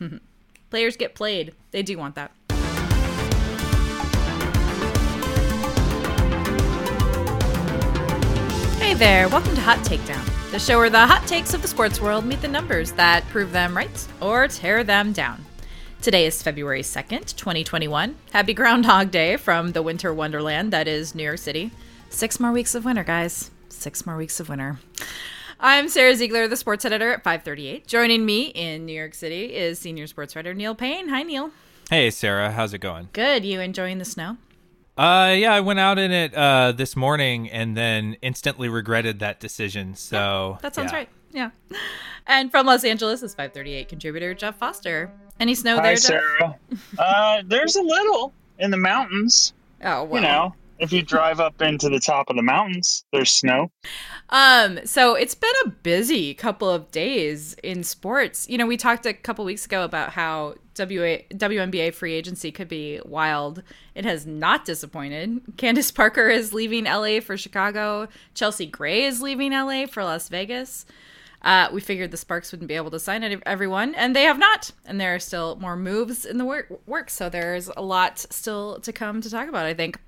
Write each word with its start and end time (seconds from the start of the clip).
Players 0.70 0.96
get 0.96 1.14
played. 1.14 1.54
They 1.70 1.82
do 1.82 1.98
want 1.98 2.14
that. 2.16 2.32
Hey 8.78 8.94
there, 8.94 9.28
welcome 9.28 9.54
to 9.54 9.60
Hot 9.60 9.78
Takedown, 9.78 10.50
the 10.52 10.58
show 10.58 10.78
where 10.78 10.90
the 10.90 11.06
hot 11.06 11.26
takes 11.26 11.52
of 11.54 11.60
the 11.60 11.68
sports 11.68 12.00
world 12.00 12.24
meet 12.24 12.40
the 12.40 12.48
numbers 12.48 12.92
that 12.92 13.26
prove 13.28 13.52
them 13.52 13.76
right 13.76 14.08
or 14.20 14.48
tear 14.48 14.84
them 14.84 15.12
down. 15.12 15.44
Today 16.02 16.26
is 16.26 16.42
February 16.42 16.82
2nd, 16.82 17.34
2021. 17.34 18.14
Happy 18.32 18.54
Groundhog 18.54 19.10
Day 19.10 19.36
from 19.36 19.72
the 19.72 19.82
winter 19.82 20.14
wonderland 20.14 20.72
that 20.72 20.86
is 20.86 21.14
New 21.14 21.24
York 21.24 21.38
City. 21.38 21.72
Six 22.10 22.38
more 22.38 22.52
weeks 22.52 22.74
of 22.74 22.84
winter, 22.84 23.02
guys. 23.02 23.50
Six 23.68 24.06
more 24.06 24.16
weeks 24.16 24.38
of 24.38 24.48
winter. 24.48 24.78
I'm 25.58 25.88
Sara 25.88 26.14
Ziegler, 26.14 26.48
the 26.48 26.56
sports 26.56 26.84
editor 26.84 27.12
at 27.12 27.22
538. 27.24 27.86
Joining 27.86 28.26
me 28.26 28.48
in 28.48 28.84
New 28.84 28.92
York 28.92 29.14
City 29.14 29.54
is 29.54 29.78
senior 29.78 30.06
sports 30.06 30.36
writer 30.36 30.52
Neil 30.52 30.74
Payne. 30.74 31.08
Hi, 31.08 31.22
Neil. 31.22 31.50
Hey, 31.88 32.10
Sara. 32.10 32.50
How's 32.52 32.74
it 32.74 32.78
going? 32.78 33.08
Good. 33.12 33.44
You 33.44 33.60
enjoying 33.60 33.98
the 33.98 34.04
snow? 34.04 34.36
Uh, 34.98 35.34
yeah, 35.36 35.54
I 35.54 35.60
went 35.60 35.78
out 35.78 35.98
in 35.98 36.10
it 36.10 36.34
uh, 36.34 36.72
this 36.72 36.94
morning 36.94 37.50
and 37.50 37.76
then 37.76 38.16
instantly 38.22 38.68
regretted 38.68 39.20
that 39.20 39.40
decision. 39.40 39.94
So 39.94 40.58
That 40.62 40.74
sounds 40.74 40.92
yeah. 40.92 40.98
right. 40.98 41.08
Yeah. 41.32 41.50
And 42.26 42.50
from 42.50 42.66
Los 42.66 42.84
Angeles 42.84 43.22
is 43.22 43.32
538 43.34 43.88
contributor 43.88 44.34
Geoff 44.34 44.56
Foster. 44.58 45.10
Any 45.40 45.54
snow 45.54 45.76
Hi, 45.76 45.82
there, 45.82 45.94
Geoff? 45.94 46.02
Sara. 46.02 46.58
uh, 46.98 47.42
there's 47.46 47.76
a 47.76 47.82
little 47.82 48.32
in 48.58 48.70
the 48.70 48.76
mountains. 48.76 49.52
Oh, 49.82 50.04
well. 50.04 50.22
You 50.22 50.28
know, 50.28 50.54
if 50.78 50.92
you 50.92 51.02
drive 51.02 51.40
up 51.40 51.60
into 51.62 51.88
the 51.88 52.00
top 52.00 52.30
of 52.30 52.36
the 52.36 52.42
mountains, 52.42 53.04
there's 53.12 53.32
snow. 53.32 53.70
Um, 54.30 54.80
so 54.84 55.14
it's 55.14 55.34
been 55.34 55.52
a 55.64 55.70
busy 55.70 56.34
couple 56.34 56.68
of 56.68 56.90
days 56.90 57.54
in 57.62 57.82
sports. 57.82 58.48
You 58.48 58.58
know, 58.58 58.66
we 58.66 58.76
talked 58.76 59.06
a 59.06 59.14
couple 59.14 59.44
weeks 59.44 59.64
ago 59.66 59.84
about 59.84 60.10
how 60.10 60.54
WA, 60.78 61.18
WNBA 61.32 61.94
free 61.94 62.12
agency 62.12 62.52
could 62.52 62.68
be 62.68 63.00
wild. 63.04 63.62
It 63.94 64.04
has 64.04 64.26
not 64.26 64.64
disappointed. 64.64 65.40
Candace 65.56 65.90
Parker 65.90 66.28
is 66.28 66.52
leaving 66.52 66.84
LA 66.84 67.20
for 67.20 67.36
Chicago. 67.36 68.08
Chelsea 68.34 68.66
Gray 68.66 69.04
is 69.04 69.22
leaving 69.22 69.52
LA 69.52 69.86
for 69.86 70.04
Las 70.04 70.28
Vegas. 70.28 70.86
Uh, 71.42 71.68
we 71.72 71.80
figured 71.80 72.10
the 72.10 72.16
Sparks 72.16 72.50
wouldn't 72.50 72.66
be 72.66 72.74
able 72.74 72.90
to 72.90 72.98
sign 72.98 73.40
everyone, 73.46 73.94
and 73.94 74.16
they 74.16 74.24
have 74.24 74.38
not. 74.38 74.72
And 74.84 75.00
there 75.00 75.14
are 75.14 75.20
still 75.20 75.56
more 75.56 75.76
moves 75.76 76.24
in 76.24 76.38
the 76.38 76.44
work, 76.44 76.80
work. 76.86 77.08
So 77.08 77.28
there's 77.28 77.70
a 77.76 77.82
lot 77.82 78.18
still 78.18 78.80
to 78.80 78.92
come 78.92 79.20
to 79.20 79.30
talk 79.30 79.48
about, 79.48 79.64
I 79.64 79.72
think. 79.72 80.00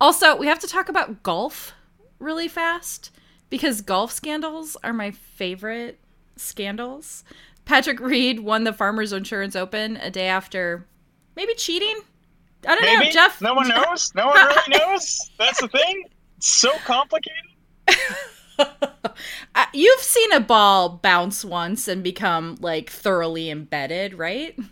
Also, 0.00 0.36
we 0.36 0.46
have 0.46 0.58
to 0.60 0.66
talk 0.66 0.88
about 0.88 1.22
golf 1.22 1.74
really 2.18 2.48
fast 2.48 3.10
because 3.50 3.80
golf 3.82 4.10
scandals 4.12 4.76
are 4.82 4.92
my 4.92 5.10
favorite 5.10 5.98
scandals. 6.36 7.24
Patrick 7.64 8.00
Reed 8.00 8.40
won 8.40 8.64
the 8.64 8.72
Farmers 8.72 9.12
Insurance 9.12 9.54
Open 9.54 9.96
a 9.98 10.10
day 10.10 10.26
after 10.28 10.86
maybe 11.36 11.54
cheating. 11.54 12.00
I 12.66 12.74
don't 12.74 12.82
Maybe 12.84 13.06
know, 13.06 13.10
Geoff. 13.12 13.40
no 13.40 13.54
one 13.54 13.68
knows. 13.68 14.12
No 14.14 14.26
one 14.28 14.36
really 14.36 14.62
knows. 14.78 15.30
That's 15.38 15.60
the 15.60 15.68
thing. 15.68 16.04
It's 16.36 16.48
so 16.48 16.72
complicated. 16.84 17.44
Uh, 19.54 19.64
You've 19.72 20.00
seen 20.00 20.32
a 20.32 20.40
ball 20.40 20.90
bounce 21.02 21.44
once 21.46 21.88
and 21.88 22.02
become 22.04 22.58
like 22.60 22.90
thoroughly 22.90 23.48
embedded, 23.50 24.14
right? 24.14 24.54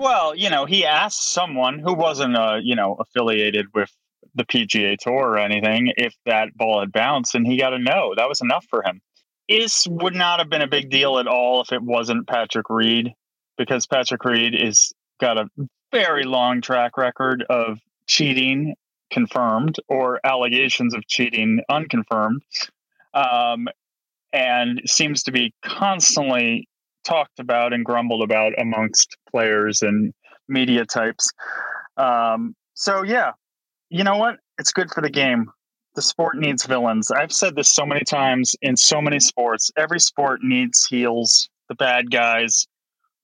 Well, 0.00 0.34
you 0.34 0.50
know, 0.50 0.64
he 0.64 0.84
asked 0.84 1.32
someone 1.32 1.78
who 1.78 1.94
wasn't, 1.94 2.36
uh, 2.36 2.58
you 2.60 2.74
know, 2.74 2.96
affiliated 2.98 3.66
with 3.72 3.92
the 4.34 4.44
PGA 4.44 4.96
Tour 4.98 5.12
or 5.12 5.38
anything 5.38 5.92
if 5.96 6.14
that 6.26 6.56
ball 6.56 6.80
had 6.80 6.92
bounced, 6.92 7.34
and 7.34 7.46
he 7.46 7.58
got 7.58 7.74
a 7.74 7.78
no. 7.78 8.14
That 8.16 8.28
was 8.28 8.40
enough 8.40 8.66
for 8.68 8.82
him. 8.82 9.00
This 9.48 9.86
would 9.88 10.14
not 10.14 10.38
have 10.38 10.48
been 10.48 10.62
a 10.62 10.68
big 10.68 10.90
deal 10.90 11.18
at 11.18 11.26
all 11.26 11.60
if 11.62 11.72
it 11.72 11.82
wasn't 11.82 12.28
Patrick 12.28 12.70
Reed, 12.70 13.12
because 13.58 13.86
Patrick 13.86 14.24
Reed 14.24 14.54
is 14.54 14.92
got 15.20 15.36
a 15.36 15.46
very 15.90 16.24
long 16.24 16.60
track 16.60 16.96
record 16.96 17.44
of 17.50 17.78
cheating 18.06 18.74
confirmed 19.10 19.76
or 19.88 20.20
allegations 20.24 20.94
of 20.94 21.06
cheating 21.06 21.60
unconfirmed, 21.68 22.42
um, 23.14 23.68
and 24.32 24.80
seems 24.86 25.22
to 25.24 25.32
be 25.32 25.52
constantly 25.62 26.66
talked 27.04 27.38
about 27.38 27.72
and 27.72 27.84
grumbled 27.84 28.22
about 28.22 28.52
amongst 28.58 29.16
players 29.30 29.82
and 29.82 30.14
media 30.48 30.84
types. 30.86 31.30
Um, 31.96 32.54
so 32.74 33.02
yeah, 33.02 33.32
you 33.92 34.04
know 34.04 34.16
what? 34.16 34.38
It's 34.58 34.72
good 34.72 34.90
for 34.90 35.02
the 35.02 35.10
game. 35.10 35.50
The 35.94 36.02
sport 36.02 36.38
needs 36.38 36.64
villains. 36.64 37.10
I've 37.10 37.32
said 37.32 37.54
this 37.54 37.68
so 37.68 37.84
many 37.84 38.02
times 38.04 38.56
in 38.62 38.74
so 38.74 39.02
many 39.02 39.20
sports. 39.20 39.70
Every 39.76 40.00
sport 40.00 40.40
needs 40.42 40.86
heels, 40.86 41.50
the 41.68 41.74
bad 41.74 42.10
guys. 42.10 42.66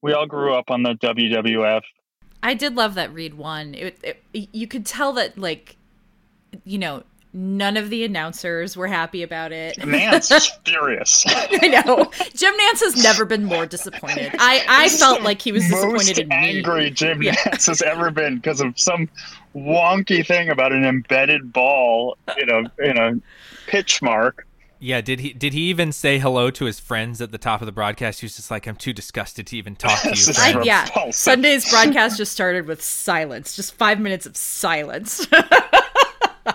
We 0.02 0.12
all 0.12 0.26
grew 0.26 0.54
up 0.54 0.70
on 0.70 0.82
the 0.82 0.92
WWF. 0.96 1.80
I 2.42 2.52
did 2.52 2.76
love 2.76 2.94
that 2.94 3.12
Reed 3.14 3.34
won. 3.34 3.74
It, 3.74 3.98
it, 4.02 4.22
you 4.52 4.68
could 4.68 4.84
tell 4.84 5.14
that, 5.14 5.38
like, 5.38 5.76
you 6.64 6.78
know, 6.78 7.02
none 7.32 7.76
of 7.76 7.90
the 7.90 8.04
announcers 8.04 8.76
were 8.76 8.86
happy 8.86 9.22
about 9.22 9.52
it. 9.52 9.76
Nantz 9.78 10.34
is 10.34 10.46
furious. 10.64 11.24
I 11.28 11.68
know. 11.68 12.10
Jim 12.34 12.54
Nantz 12.54 12.80
has 12.80 13.02
never 13.02 13.24
been 13.24 13.44
more 13.44 13.66
disappointed. 13.66 14.34
I, 14.38 14.64
I 14.68 14.88
felt 14.88 15.22
like 15.22 15.42
he 15.42 15.52
was 15.52 15.64
disappointed 15.64 15.92
most 15.92 16.18
in 16.18 16.28
me. 16.28 16.36
angry 16.36 16.90
Jim 16.90 17.22
Yeah. 17.22 17.34
Nantz 17.34 17.66
has 17.66 17.82
ever 17.82 18.10
been 18.10 18.36
because 18.36 18.60
of 18.60 18.78
some 18.78 19.08
wonky 19.54 20.26
thing 20.26 20.48
about 20.48 20.72
an 20.72 20.84
embedded 20.84 21.52
ball 21.52 22.16
in 22.38 22.48
a 22.50 22.58
in 22.82 22.96
a 22.98 23.20
pitch 23.68 24.00
mark. 24.02 24.46
Yeah, 24.80 25.00
did 25.00 25.18
he 25.18 25.32
did 25.32 25.54
he 25.54 25.62
even 25.70 25.90
say 25.90 26.20
hello 26.20 26.50
to 26.52 26.64
his 26.66 26.78
friends 26.78 27.20
at 27.20 27.32
the 27.32 27.38
top 27.38 27.60
of 27.60 27.66
the 27.66 27.72
broadcast? 27.72 28.20
He 28.20 28.26
was 28.26 28.36
just 28.36 28.48
like, 28.48 28.68
"I'm 28.68 28.76
too 28.76 28.92
disgusted 28.92 29.48
to 29.48 29.56
even 29.56 29.74
talk 29.74 30.00
to 30.02 30.08
you." 30.10 30.14
This 30.14 30.28
is 30.28 30.38
friend." 30.38 30.58
I, 30.60 30.62
yeah. 30.62 31.10
Sunday's 31.10 31.68
broadcast 31.68 32.16
just 32.16 32.30
started 32.30 32.66
with 32.68 32.80
silence. 32.80 33.56
Just 33.56 33.74
five 33.74 33.98
minutes 33.98 34.24
of 34.24 34.36
silence. 34.36 35.26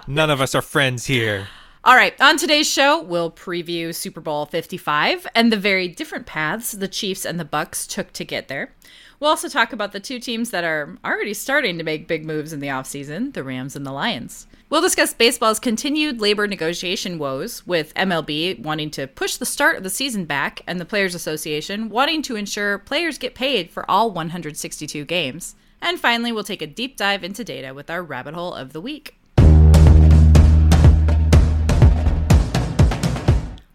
None 0.07 0.29
of 0.29 0.41
us 0.41 0.53
are 0.53 0.61
friends 0.61 1.05
here. 1.05 1.47
All 1.85 1.95
right, 1.95 2.13
on 2.21 2.37
today's 2.37 2.69
show, 2.69 3.01
we'll 3.01 3.31
preview 3.31 3.93
Super 3.93 4.21
Bowl 4.21 4.45
55 4.45 5.27
and 5.35 5.51
the 5.51 5.57
very 5.57 5.87
different 5.87 6.25
paths 6.25 6.71
the 6.71 6.87
Chiefs 6.87 7.25
and 7.25 7.39
the 7.39 7.45
Bucs 7.45 7.87
took 7.87 8.13
to 8.13 8.23
get 8.23 8.47
there. 8.47 8.73
We'll 9.19 9.29
also 9.29 9.47
talk 9.47 9.71
about 9.71 9.91
the 9.93 9.99
two 9.99 10.19
teams 10.19 10.49
that 10.49 10.63
are 10.63 10.97
already 11.05 11.33
starting 11.33 11.77
to 11.77 11.83
make 11.83 12.07
big 12.07 12.25
moves 12.25 12.51
in 12.51 12.59
the 12.59 12.67
offseason, 12.67 13.33
the 13.33 13.43
Rams 13.43 13.75
and 13.75 13.85
the 13.85 13.91
Lions. 13.91 14.47
We'll 14.69 14.81
discuss 14.81 15.13
baseball's 15.13 15.59
continued 15.59 16.19
labor 16.19 16.47
negotiation 16.47 17.19
woes, 17.19 17.65
with 17.65 17.93
MLB 17.93 18.59
wanting 18.59 18.89
to 18.91 19.07
push 19.07 19.37
the 19.37 19.45
start 19.45 19.77
of 19.77 19.83
the 19.83 19.89
season 19.89 20.25
back 20.25 20.61
and 20.67 20.79
the 20.79 20.85
Players 20.85 21.15
Association 21.15 21.89
wanting 21.89 22.21
to 22.23 22.35
ensure 22.35 22.79
players 22.79 23.17
get 23.17 23.35
paid 23.35 23.71
for 23.71 23.89
all 23.89 24.11
162 24.11 25.05
games. 25.05 25.55
And 25.81 25.99
finally, 25.99 26.31
we'll 26.31 26.43
take 26.43 26.61
a 26.61 26.67
deep 26.67 26.97
dive 26.97 27.23
into 27.23 27.43
data 27.43 27.73
with 27.73 27.89
our 27.89 28.03
rabbit 28.03 28.33
hole 28.33 28.53
of 28.53 28.73
the 28.73 28.81
week. 28.81 29.15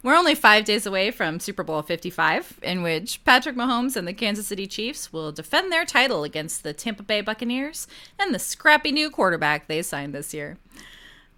We're 0.01 0.17
only 0.17 0.37
five 0.37 0.65
days 0.65 0.87
away 0.87 1.11
from 1.11 1.41
Super 1.41 1.65
Bowl 1.65 1.83
55, 1.83 2.61
in 2.63 2.83
which 2.83 3.25
Patrick 3.25 3.57
Mahomes 3.57 3.97
and 3.97 4.07
the 4.07 4.13
Kansas 4.13 4.47
City 4.47 4.69
Chiefs 4.69 5.13
will 5.13 5.33
defend 5.33 5.73
their 5.73 5.85
title 5.85 6.23
against 6.23 6.63
the 6.63 6.73
Tampa 6.73 7.03
Bay 7.03 7.21
Buccaneers 7.21 7.89
and 8.17 8.33
the 8.33 8.39
scrappy 8.39 8.93
new 8.93 9.11
quarterback 9.11 9.67
they 9.67 9.83
signed 9.83 10.15
this 10.15 10.33
year. 10.33 10.57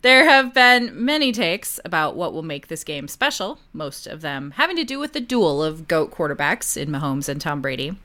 There 0.03 0.29
have 0.29 0.53
been 0.53 0.93
many 1.05 1.33
takes 1.33 1.81
about 1.87 2.17
what 2.17 2.35
will 2.35 2.43
make 2.43 2.69
this 2.69 2.85
game 2.85 3.09
special, 3.09 3.61
most 3.73 4.07
of 4.07 4.21
them 4.21 4.53
having 4.53 4.77
to 4.77 4.85
do 4.85 4.99
with 4.99 5.15
the 5.15 5.21
duel 5.21 5.63
of 5.63 5.89
GOAT 5.89 6.11
quarterbacks 6.11 6.77
in 6.77 6.91
Mahomes 6.91 7.31
and 7.31 7.41
Tom 7.41 7.63
Brady. 7.63 7.97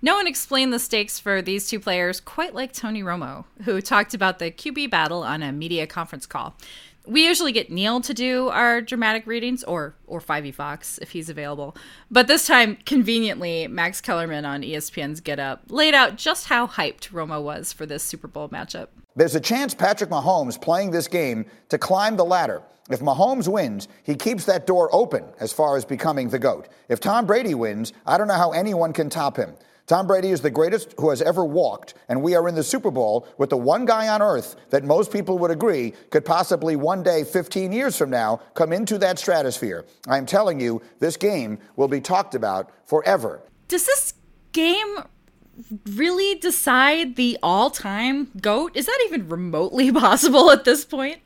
No 0.00 0.16
one 0.16 0.26
explained 0.26 0.72
the 0.72 0.78
stakes 0.78 1.18
for 1.18 1.40
these 1.40 1.68
two 1.68 1.78
players 1.78 2.18
quite 2.18 2.54
like 2.54 2.72
Tony 2.72 3.02
Romo, 3.02 3.44
who 3.64 3.80
talked 3.80 4.14
about 4.14 4.40
the 4.40 4.50
QB 4.50 4.90
battle 4.90 5.22
on 5.22 5.42
a 5.42 5.52
media 5.52 5.86
conference 5.86 6.26
call. 6.26 6.56
We 7.06 7.26
usually 7.26 7.52
get 7.52 7.70
Neil 7.70 8.00
to 8.00 8.14
do 8.14 8.48
our 8.48 8.80
dramatic 8.80 9.26
readings, 9.26 9.64
or 9.64 9.94
or 10.06 10.20
5e 10.20 10.54
Fox 10.54 10.98
if 10.98 11.10
he's 11.10 11.28
available. 11.28 11.76
But 12.10 12.28
this 12.28 12.46
time, 12.46 12.78
conveniently, 12.86 13.66
Max 13.66 14.00
Kellerman 14.00 14.44
on 14.44 14.62
ESPN's 14.62 15.20
Get 15.20 15.40
Up 15.40 15.62
laid 15.68 15.94
out 15.94 16.16
just 16.16 16.46
how 16.46 16.66
hyped 16.66 17.10
Romo 17.10 17.42
was 17.42 17.72
for 17.72 17.86
this 17.86 18.02
Super 18.02 18.28
Bowl 18.28 18.48
matchup. 18.48 18.88
There's 19.16 19.34
a 19.34 19.40
chance 19.40 19.74
Patrick 19.74 20.10
Mahomes 20.10 20.60
playing 20.60 20.90
this 20.90 21.08
game 21.08 21.46
to 21.70 21.78
climb 21.78 22.16
the 22.16 22.24
ladder. 22.24 22.62
If 22.90 23.00
Mahomes 23.00 23.46
wins, 23.46 23.88
he 24.02 24.14
keeps 24.14 24.44
that 24.46 24.66
door 24.66 24.88
open 24.92 25.24
as 25.38 25.52
far 25.52 25.76
as 25.76 25.84
becoming 25.84 26.28
the 26.28 26.38
GOAT. 26.38 26.68
If 26.88 27.00
Tom 27.00 27.26
Brady 27.26 27.54
wins, 27.54 27.92
I 28.06 28.18
don't 28.18 28.28
know 28.28 28.34
how 28.34 28.52
anyone 28.52 28.92
can 28.92 29.08
top 29.08 29.36
him. 29.36 29.54
Tom 29.86 30.06
Brady 30.06 30.30
is 30.30 30.40
the 30.40 30.50
greatest 30.50 30.94
who 30.98 31.10
has 31.10 31.20
ever 31.20 31.44
walked, 31.44 31.94
and 32.08 32.22
we 32.22 32.34
are 32.34 32.48
in 32.48 32.54
the 32.54 32.62
Super 32.62 32.90
Bowl 32.90 33.26
with 33.36 33.50
the 33.50 33.56
one 33.56 33.84
guy 33.84 34.08
on 34.08 34.22
earth 34.22 34.56
that 34.70 34.84
most 34.84 35.12
people 35.12 35.38
would 35.38 35.50
agree 35.50 35.92
could 36.10 36.24
possibly 36.24 36.76
one 36.76 37.02
day, 37.02 37.24
15 37.24 37.72
years 37.72 37.96
from 37.96 38.08
now, 38.10 38.40
come 38.54 38.72
into 38.72 38.96
that 38.98 39.18
stratosphere. 39.18 39.84
I'm 40.06 40.24
telling 40.24 40.60
you, 40.60 40.82
this 41.00 41.16
game 41.16 41.58
will 41.76 41.88
be 41.88 42.00
talked 42.00 42.34
about 42.34 42.70
forever. 42.86 43.42
Does 43.66 43.86
this 43.86 44.14
game 44.52 44.98
really 45.90 46.36
decide 46.36 47.16
the 47.16 47.38
all-time 47.42 48.30
GOAT? 48.40 48.76
Is 48.76 48.86
that 48.86 48.98
even 49.06 49.28
remotely 49.28 49.90
possible 49.92 50.50
at 50.50 50.64
this 50.64 50.84
point? 50.84 51.18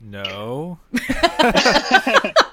No. 0.00 0.78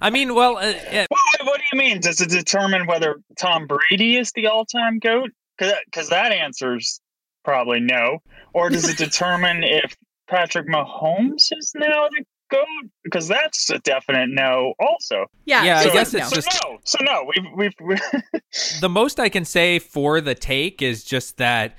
I 0.00 0.10
mean, 0.10 0.34
well, 0.34 0.56
uh, 0.56 0.60
uh, 0.72 1.06
What, 1.08 1.46
what 1.46 1.58
do 1.58 1.64
you 1.72 1.78
mean? 1.78 2.00
Does 2.00 2.20
it 2.20 2.30
determine 2.30 2.86
whether 2.86 3.16
Tom 3.38 3.66
Brady 3.66 4.16
is 4.16 4.32
the 4.32 4.46
all-time 4.46 4.98
goat? 4.98 5.30
Because 5.58 6.08
that 6.10 6.32
answer's 6.32 7.00
probably 7.44 7.80
no. 7.80 8.18
Or 8.52 8.70
does 8.70 8.88
it 8.88 8.96
determine 8.98 9.64
if 9.64 9.96
Patrick 10.28 10.68
Mahomes 10.68 11.48
is 11.52 11.72
now 11.74 12.08
the 12.10 12.24
goat? 12.50 12.90
Because 13.04 13.26
that's 13.28 13.68
a 13.70 13.78
definite 13.80 14.28
no. 14.30 14.74
Also, 14.78 15.26
Yeah, 15.46 15.64
Yeah, 15.64 15.78
I 15.80 15.84
so 15.84 15.92
guess 15.92 16.12
no. 16.12 16.18
it's 16.20 16.28
so 16.30 16.34
just- 16.36 16.60
no. 16.64 16.78
So 16.84 16.98
no. 17.02 17.30
We've 17.34 17.52
we've. 17.56 17.72
we've 18.32 18.80
the 18.80 18.88
most 18.88 19.18
I 19.18 19.28
can 19.28 19.44
say 19.44 19.78
for 19.78 20.20
the 20.20 20.34
take 20.34 20.80
is 20.80 21.02
just 21.04 21.36
that 21.38 21.76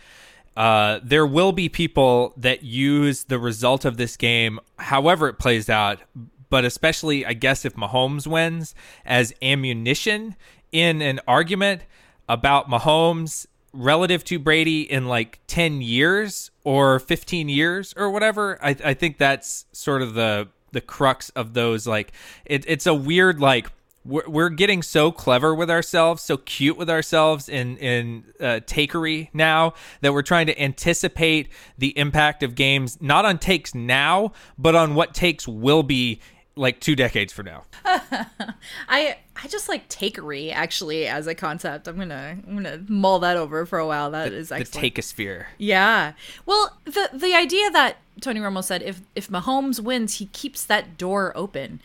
uh, 0.58 1.00
there 1.04 1.26
will 1.26 1.54
be 1.54 1.70
people 1.70 2.34
that 2.36 2.64
use 2.64 3.24
the 3.26 3.40
result 3.40 3.86
of 3.86 3.96
this 3.98 4.18
game, 4.18 4.60
however 4.78 5.30
it 5.30 5.40
plays 5.40 5.70
out, 5.70 6.00
but 6.50 6.66
especially, 6.66 7.26
I 7.26 7.34
guess, 7.34 7.66
if 7.66 7.76
Mahomes 7.76 8.28
wins, 8.28 8.76
as 9.06 9.34
ammunition 9.42 10.36
in 10.72 11.02
an 11.02 11.20
argument 11.28 11.84
about 12.28 12.70
Mahomes 12.70 13.48
relative 13.74 14.24
to 14.26 14.40
Brady 14.40 14.82
in 14.82 15.08
like 15.08 15.40
10 15.48 15.82
years 15.82 16.52
or 16.64 17.00
15 17.00 17.50
years 17.50 17.94
or 17.98 18.10
whatever. 18.10 18.58
I, 18.64 18.76
I 18.84 18.94
think 18.94 19.18
that's 19.18 19.66
sort 19.72 20.02
of 20.02 20.14
the 20.14 20.50
the 20.72 20.82
crux 20.82 21.30
of 21.32 21.56
those 21.56 21.88
like 21.88 22.12
it, 22.46 22.64
it's 22.68 22.86
a 22.86 22.94
weird 22.94 23.40
like 23.40 23.72
we're, 24.06 24.28
we're 24.28 24.50
getting 24.50 24.84
so 24.84 25.12
clever 25.12 25.54
with 25.54 25.70
ourselves, 25.70 26.22
so 26.22 26.38
cute 26.38 26.78
with 26.78 26.90
ourselves 26.90 27.50
in 27.50 27.78
in 27.78 28.24
uh, 28.40 28.60
takery 28.66 29.30
now 29.34 29.74
that 30.02 30.14
we're 30.14 30.22
trying 30.22 30.48
to 30.48 30.62
anticipate 30.62 31.50
the 31.78 31.98
impact 31.98 32.44
of 32.44 32.56
games 32.56 32.98
not 33.02 33.26
on 33.26 33.38
takes 33.38 33.74
now, 33.76 34.32
but 34.58 34.76
on 34.76 34.96
what 34.96 35.14
takes 35.14 35.48
will 35.48 35.84
be 35.84 36.20
like 36.60 36.80
two 36.80 36.96
decades 36.96 37.32
from 37.34 37.46
now. 37.48 37.64
I 37.86 39.18
I 39.42 39.48
just 39.48 39.70
like 39.70 39.88
takery 39.90 40.52
actually 40.54 41.08
as 41.08 41.28
a 41.28 41.34
concept. 41.36 41.88
I'm 41.88 41.98
gonna 41.98 42.38
I'm 42.48 42.56
gonna 42.56 42.84
mull 42.88 43.20
that 43.20 43.38
over 43.38 43.66
for 43.66 43.80
a 43.80 43.88
while. 43.88 44.12
That 44.12 44.34
is 44.34 44.50
The 44.50 44.56
excellent. 44.56 44.94
takeosphere. 44.96 45.46
Yeah. 45.58 46.14
Well, 46.46 46.78
the 46.86 47.10
the 47.14 47.34
idea 47.34 47.72
that 47.72 47.98
Tony 48.22 48.40
Romo 48.40 48.64
said 48.64 48.82
if 48.82 49.02
if 49.16 49.30
Mahomes 49.30 49.80
wins, 49.80 50.16
he 50.18 50.26
keeps 50.28 50.64
that 50.66 50.98
door 50.98 51.32
open. 51.36 51.80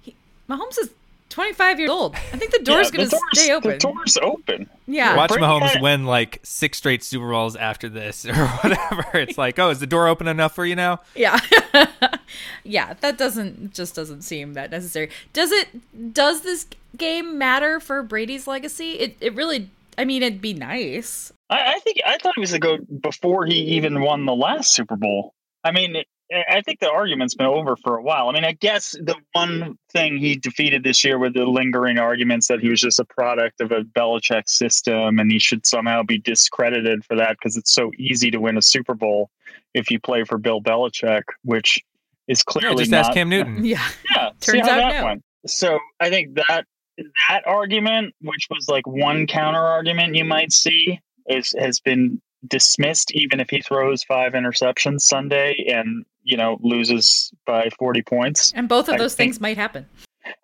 He, 0.00 0.14
Mahomes 0.48 0.78
is 0.78 0.90
25 1.30 1.78
years 1.78 1.90
old. 1.90 2.14
I 2.14 2.36
think 2.36 2.50
the 2.52 2.58
door's 2.62 2.90
Yeah, 2.92 2.96
going 2.98 3.08
to 3.08 3.18
stay 3.34 3.52
open. 3.52 3.70
The 3.70 3.78
door's 3.78 4.16
open. 4.18 4.68
Yeah. 4.86 5.16
Watch 5.16 5.30
Brady 5.30 5.44
Mahomes 5.44 5.70
had- 5.70 5.82
win 5.82 6.04
like 6.04 6.40
six 6.42 6.78
straight 6.78 7.02
Super 7.02 7.30
Bowls 7.30 7.56
after 7.56 7.88
this 7.88 8.26
or 8.26 8.34
whatever. 8.34 9.04
It's 9.18 9.38
like, 9.38 9.58
oh, 9.58 9.70
is 9.70 9.78
the 9.80 9.86
door 9.86 10.08
open 10.08 10.28
enough 10.28 10.54
for 10.54 10.66
you 10.66 10.76
now? 10.76 11.00
Yeah. 11.14 11.38
yeah, 12.64 12.94
that 13.00 13.16
doesn't 13.18 13.72
just 13.74 13.94
doesn't 13.94 14.22
seem 14.22 14.54
that 14.54 14.70
necessary. 14.70 15.10
Does 15.32 15.50
it 15.52 16.12
does 16.12 16.42
this 16.42 16.66
game 16.96 17.38
matter 17.38 17.80
for 17.80 18.02
Brady's 18.02 18.46
legacy? 18.46 18.92
It 18.94 19.16
it 19.20 19.34
really 19.34 19.70
I 19.96 20.04
mean 20.04 20.22
it'd 20.22 20.40
be 20.40 20.54
nice. 20.54 21.32
I, 21.48 21.74
I 21.74 21.78
think 21.80 21.98
I 22.06 22.18
thought 22.18 22.34
he 22.34 22.40
was 22.40 22.52
a 22.52 22.58
go 22.58 22.78
before 22.78 23.46
he 23.46 23.54
even 23.76 24.00
won 24.02 24.26
the 24.26 24.34
last 24.34 24.72
Super 24.72 24.96
Bowl. 24.96 25.32
I 25.64 25.72
mean, 25.72 25.96
it, 25.96 26.06
I 26.32 26.60
think 26.62 26.78
the 26.80 26.90
argument's 26.90 27.34
been 27.34 27.46
over 27.46 27.76
for 27.76 27.96
a 27.96 28.02
while. 28.02 28.28
I 28.28 28.32
mean, 28.32 28.44
I 28.44 28.52
guess 28.52 28.92
the 28.92 29.16
one 29.32 29.76
thing 29.92 30.16
he 30.16 30.36
defeated 30.36 30.84
this 30.84 31.02
year 31.04 31.18
with 31.18 31.34
the 31.34 31.44
lingering 31.44 31.98
arguments 31.98 32.46
that 32.48 32.60
he 32.60 32.68
was 32.68 32.80
just 32.80 33.00
a 33.00 33.04
product 33.04 33.60
of 33.60 33.72
a 33.72 33.80
Belichick 33.82 34.48
system 34.48 35.18
and 35.18 35.30
he 35.30 35.38
should 35.40 35.66
somehow 35.66 36.02
be 36.04 36.18
discredited 36.18 37.04
for 37.04 37.16
that 37.16 37.32
because 37.38 37.56
it's 37.56 37.74
so 37.74 37.90
easy 37.98 38.30
to 38.30 38.38
win 38.38 38.56
a 38.56 38.62
Super 38.62 38.94
Bowl 38.94 39.28
if 39.74 39.90
you 39.90 39.98
play 39.98 40.22
for 40.24 40.38
Bill 40.38 40.60
Belichick, 40.60 41.22
which 41.42 41.80
is 42.28 42.44
Yeah, 42.46 42.52
clearly 42.52 42.82
just 42.84 42.90
not. 42.92 43.00
ask 43.06 43.12
Cam 43.14 43.28
Newton. 43.28 43.64
Yeah. 43.64 43.82
Yeah, 44.14 44.30
see 44.40 44.52
Turns 44.52 44.68
how 44.68 44.74
out 44.74 44.92
that 44.92 45.00
no. 45.00 45.04
went. 45.06 45.22
So 45.46 45.78
I 45.98 46.10
think 46.10 46.34
that 46.34 46.64
that 47.28 47.42
argument, 47.46 48.14
which 48.20 48.46
was 48.50 48.68
like 48.68 48.86
one 48.86 49.26
counter 49.26 49.58
argument 49.58 50.14
you 50.14 50.24
might 50.24 50.52
see, 50.52 51.00
is 51.26 51.54
has 51.58 51.80
been 51.80 52.20
dismissed. 52.46 53.12
Even 53.12 53.40
if 53.40 53.50
he 53.50 53.60
throws 53.60 54.02
five 54.04 54.32
interceptions 54.32 55.00
Sunday 55.02 55.66
and 55.72 56.04
you 56.22 56.36
know 56.36 56.58
loses 56.62 57.32
by 57.46 57.68
forty 57.78 58.02
points, 58.02 58.52
And 58.54 58.68
both 58.68 58.88
of 58.88 58.98
those 58.98 59.14
think- 59.14 59.32
things 59.32 59.40
might 59.40 59.56
happen. 59.56 59.86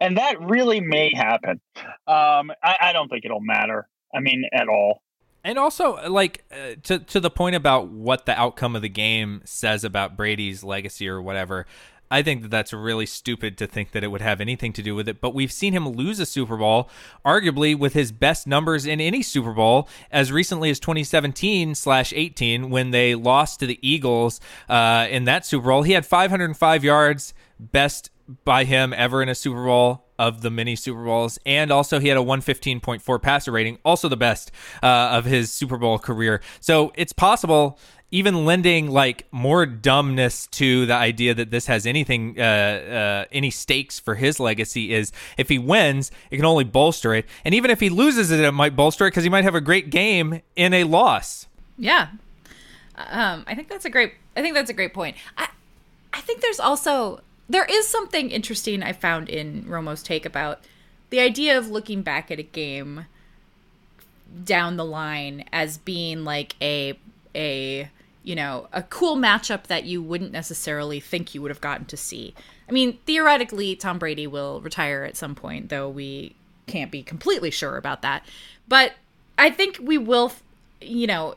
and 0.01 0.17
that 0.17 0.41
really 0.41 0.81
may 0.81 1.13
happen. 1.15 1.61
Um, 2.07 2.51
I, 2.63 2.77
I 2.81 2.93
don't 2.93 3.09
think 3.09 3.25
it'll 3.25 3.41
matter. 3.41 3.89
I 4.15 4.21
mean, 4.21 4.45
at 4.53 4.69
all. 4.69 5.03
And 5.45 5.59
also, 5.59 6.09
like 6.11 6.45
uh, 6.51 6.75
to 6.85 6.99
to 6.99 7.21
the 7.21 7.31
point 7.31 7.55
about 7.57 7.89
what 7.89 8.27
the 8.27 8.37
outcome 8.39 8.75
of 8.75 8.83
the 8.83 8.89
game 8.89 9.43
says 9.45 9.85
about 9.85 10.17
Brady's 10.17 10.65
legacy 10.65 11.09
or 11.09 11.23
whatever. 11.23 11.67
I 12.11 12.23
think 12.23 12.43
that 12.43 12.50
that's 12.50 12.73
really 12.73 13.06
stupid 13.06 13.58
to 13.58 13.67
think 13.67 13.93
that 13.93 14.05
it 14.05 14.08
would 14.08 14.20
have 14.20 14.41
anything 14.41 14.73
to 14.75 14.82
do 14.82 14.94
with 14.94 15.08
it. 15.08 15.20
But 15.20 15.35
we've 15.35 15.53
seen 15.53 15.73
him 15.73 15.88
lose 15.88 16.20
a 16.20 16.26
Super 16.26 16.56
Bowl, 16.56 16.88
arguably 17.25 17.76
with 17.76 17.94
his 17.94 18.12
best 18.12 18.47
numbers 18.47 18.87
in 18.87 19.00
any 19.00 19.23
Super 19.23 19.53
Bowl, 19.53 19.88
as 20.11 20.31
recently 20.31 20.70
as 20.70 20.79
2017 20.81 21.75
slash 21.75 22.12
18 22.14 22.70
when 22.70 22.91
they 22.91 23.14
lost 23.14 23.61
to 23.61 23.67
the 23.67 23.79
Eagles 23.82 24.41
uh, 24.69 25.06
in 25.11 25.25
that 25.25 25.44
Super 25.44 25.69
Bowl. 25.69 25.82
He 25.82 25.93
had 25.93 26.06
505 26.06 26.85
yards, 26.85 27.35
best 27.58 28.11
by 28.44 28.64
him 28.64 28.93
ever 28.93 29.23
in 29.23 29.29
a 29.29 29.35
Super 29.35 29.64
Bowl 29.64 30.06
of 30.19 30.43
the 30.43 30.50
many 30.50 30.76
Super 30.76 31.05
Bowls, 31.05 31.38
and 31.44 31.70
also 31.70 31.99
he 31.99 32.09
had 32.09 32.17
a 32.17 32.23
115.4 32.23 33.23
passer 33.23 33.52
rating, 33.52 33.79
also 33.85 34.09
the 34.09 34.17
best 34.17 34.50
uh, 34.82 35.11
of 35.12 35.25
his 35.25 35.52
Super 35.52 35.76
Bowl 35.76 35.99
career. 35.99 36.41
So 36.61 36.93
it's 36.94 37.12
possible, 37.12 37.79
even 38.11 38.44
lending 38.44 38.91
like 38.91 39.26
more 39.32 39.67
dumbness 39.67 40.47
to 40.49 40.87
the 40.87 40.94
idea 40.94 41.35
that 41.35 41.50
this 41.50 41.67
has 41.67 41.87
anything, 41.87 42.38
uh, 42.38 42.43
uh, 42.43 43.25
any 43.32 43.50
stakes 43.50 43.99
for 43.99 44.14
his 44.14 44.38
legacy, 44.38 44.94
is 44.94 45.12
if 45.37 45.49
he 45.49 45.58
wins, 45.58 46.11
it 46.31 46.37
can 46.37 46.44
only 46.44 46.64
bolster 46.64 47.14
it, 47.14 47.26
and 47.44 47.55
even 47.55 47.70
if 47.70 47.81
he 47.81 47.88
loses 47.88 48.31
it, 48.31 48.41
it 48.41 48.53
might 48.53 48.76
bolster 48.76 49.06
it 49.06 49.11
because 49.11 49.25
he 49.25 49.31
might 49.31 49.44
have 49.44 49.55
a 49.55 49.61
great 49.61 49.91
game 49.91 50.41
in 50.55 50.73
a 50.73 50.85
loss. 50.85 51.47
Yeah. 51.79 52.08
Um, 52.97 53.44
I 53.47 53.55
think 53.55 53.69
that's 53.69 53.85
a 53.85 53.91
great. 53.91 54.14
I 54.37 54.43
think 54.43 54.55
that's 54.55 54.70
a 54.70 54.75
great 54.75 54.94
point. 54.94 55.17
I, 55.37 55.49
I 56.12 56.20
think 56.20 56.41
there's 56.41 56.61
also 56.61 57.20
there 57.49 57.64
is 57.64 57.87
something 57.87 58.31
interesting 58.31 58.82
I 58.82 58.93
found 58.93 59.29
in 59.29 59.64
Romo's 59.67 60.02
take 60.02 60.25
about 60.25 60.61
the 61.11 61.20
idea 61.20 61.56
of 61.56 61.69
looking 61.70 62.02
back 62.02 62.31
at 62.31 62.38
a 62.38 62.43
game 62.43 63.06
down 64.44 64.76
the 64.76 64.85
line 64.85 65.44
as 65.52 65.79
being 65.79 66.25
like 66.25 66.56
a 66.61 66.99
a 67.35 67.91
you 68.26 68.34
know 68.34 68.67
a 68.73 68.82
cool 68.82 69.17
matchup 69.17 69.69
that 69.69 69.84
you 69.84 70.02
wouldn't 70.02 70.32
necessarily 70.32 70.99
think 70.99 71.34
you 71.34 71.40
would 71.40 71.50
have 71.50 71.61
gotten 71.61 71.87
to 71.87 71.96
see. 71.96 72.34
I 72.69 72.73
mean, 72.73 72.99
theoretically, 73.06 73.76
Tom 73.76 74.00
Brady 74.00 74.26
will 74.26 74.61
retire 74.61 75.05
at 75.05 75.17
some 75.17 75.37
point, 75.37 75.69
though 75.69 75.88
we 75.88 76.34
can't 76.67 76.90
be 76.90 77.05
completely 77.05 77.52
sure 77.52 77.76
about 77.76 78.02
that. 78.02 78.26
But 78.69 78.94
I 79.38 79.49
think 79.50 79.78
we 79.81 79.96
will. 79.96 80.32
You 80.81 81.06
know, 81.06 81.37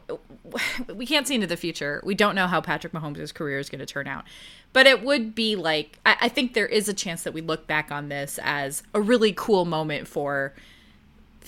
we 0.94 1.06
can't 1.06 1.28
see 1.28 1.36
into 1.36 1.48
the 1.48 1.56
future. 1.56 2.02
We 2.04 2.16
don't 2.16 2.36
know 2.36 2.48
how 2.48 2.60
Patrick 2.60 2.92
Mahomes' 2.92 3.34
career 3.34 3.60
is 3.60 3.70
going 3.70 3.80
to 3.80 3.86
turn 3.86 4.08
out. 4.08 4.26
But 4.74 4.86
it 4.86 5.04
would 5.04 5.34
be 5.34 5.56
like, 5.56 5.98
I, 6.06 6.18
I 6.22 6.30
think 6.30 6.54
there 6.54 6.66
is 6.66 6.90
a 6.90 6.94
chance 6.94 7.24
that 7.24 7.34
we 7.34 7.42
look 7.42 7.66
back 7.66 7.92
on 7.92 8.10
this 8.10 8.40
as 8.44 8.84
a 8.94 9.00
really 9.00 9.32
cool 9.32 9.64
moment 9.64 10.08
for 10.08 10.54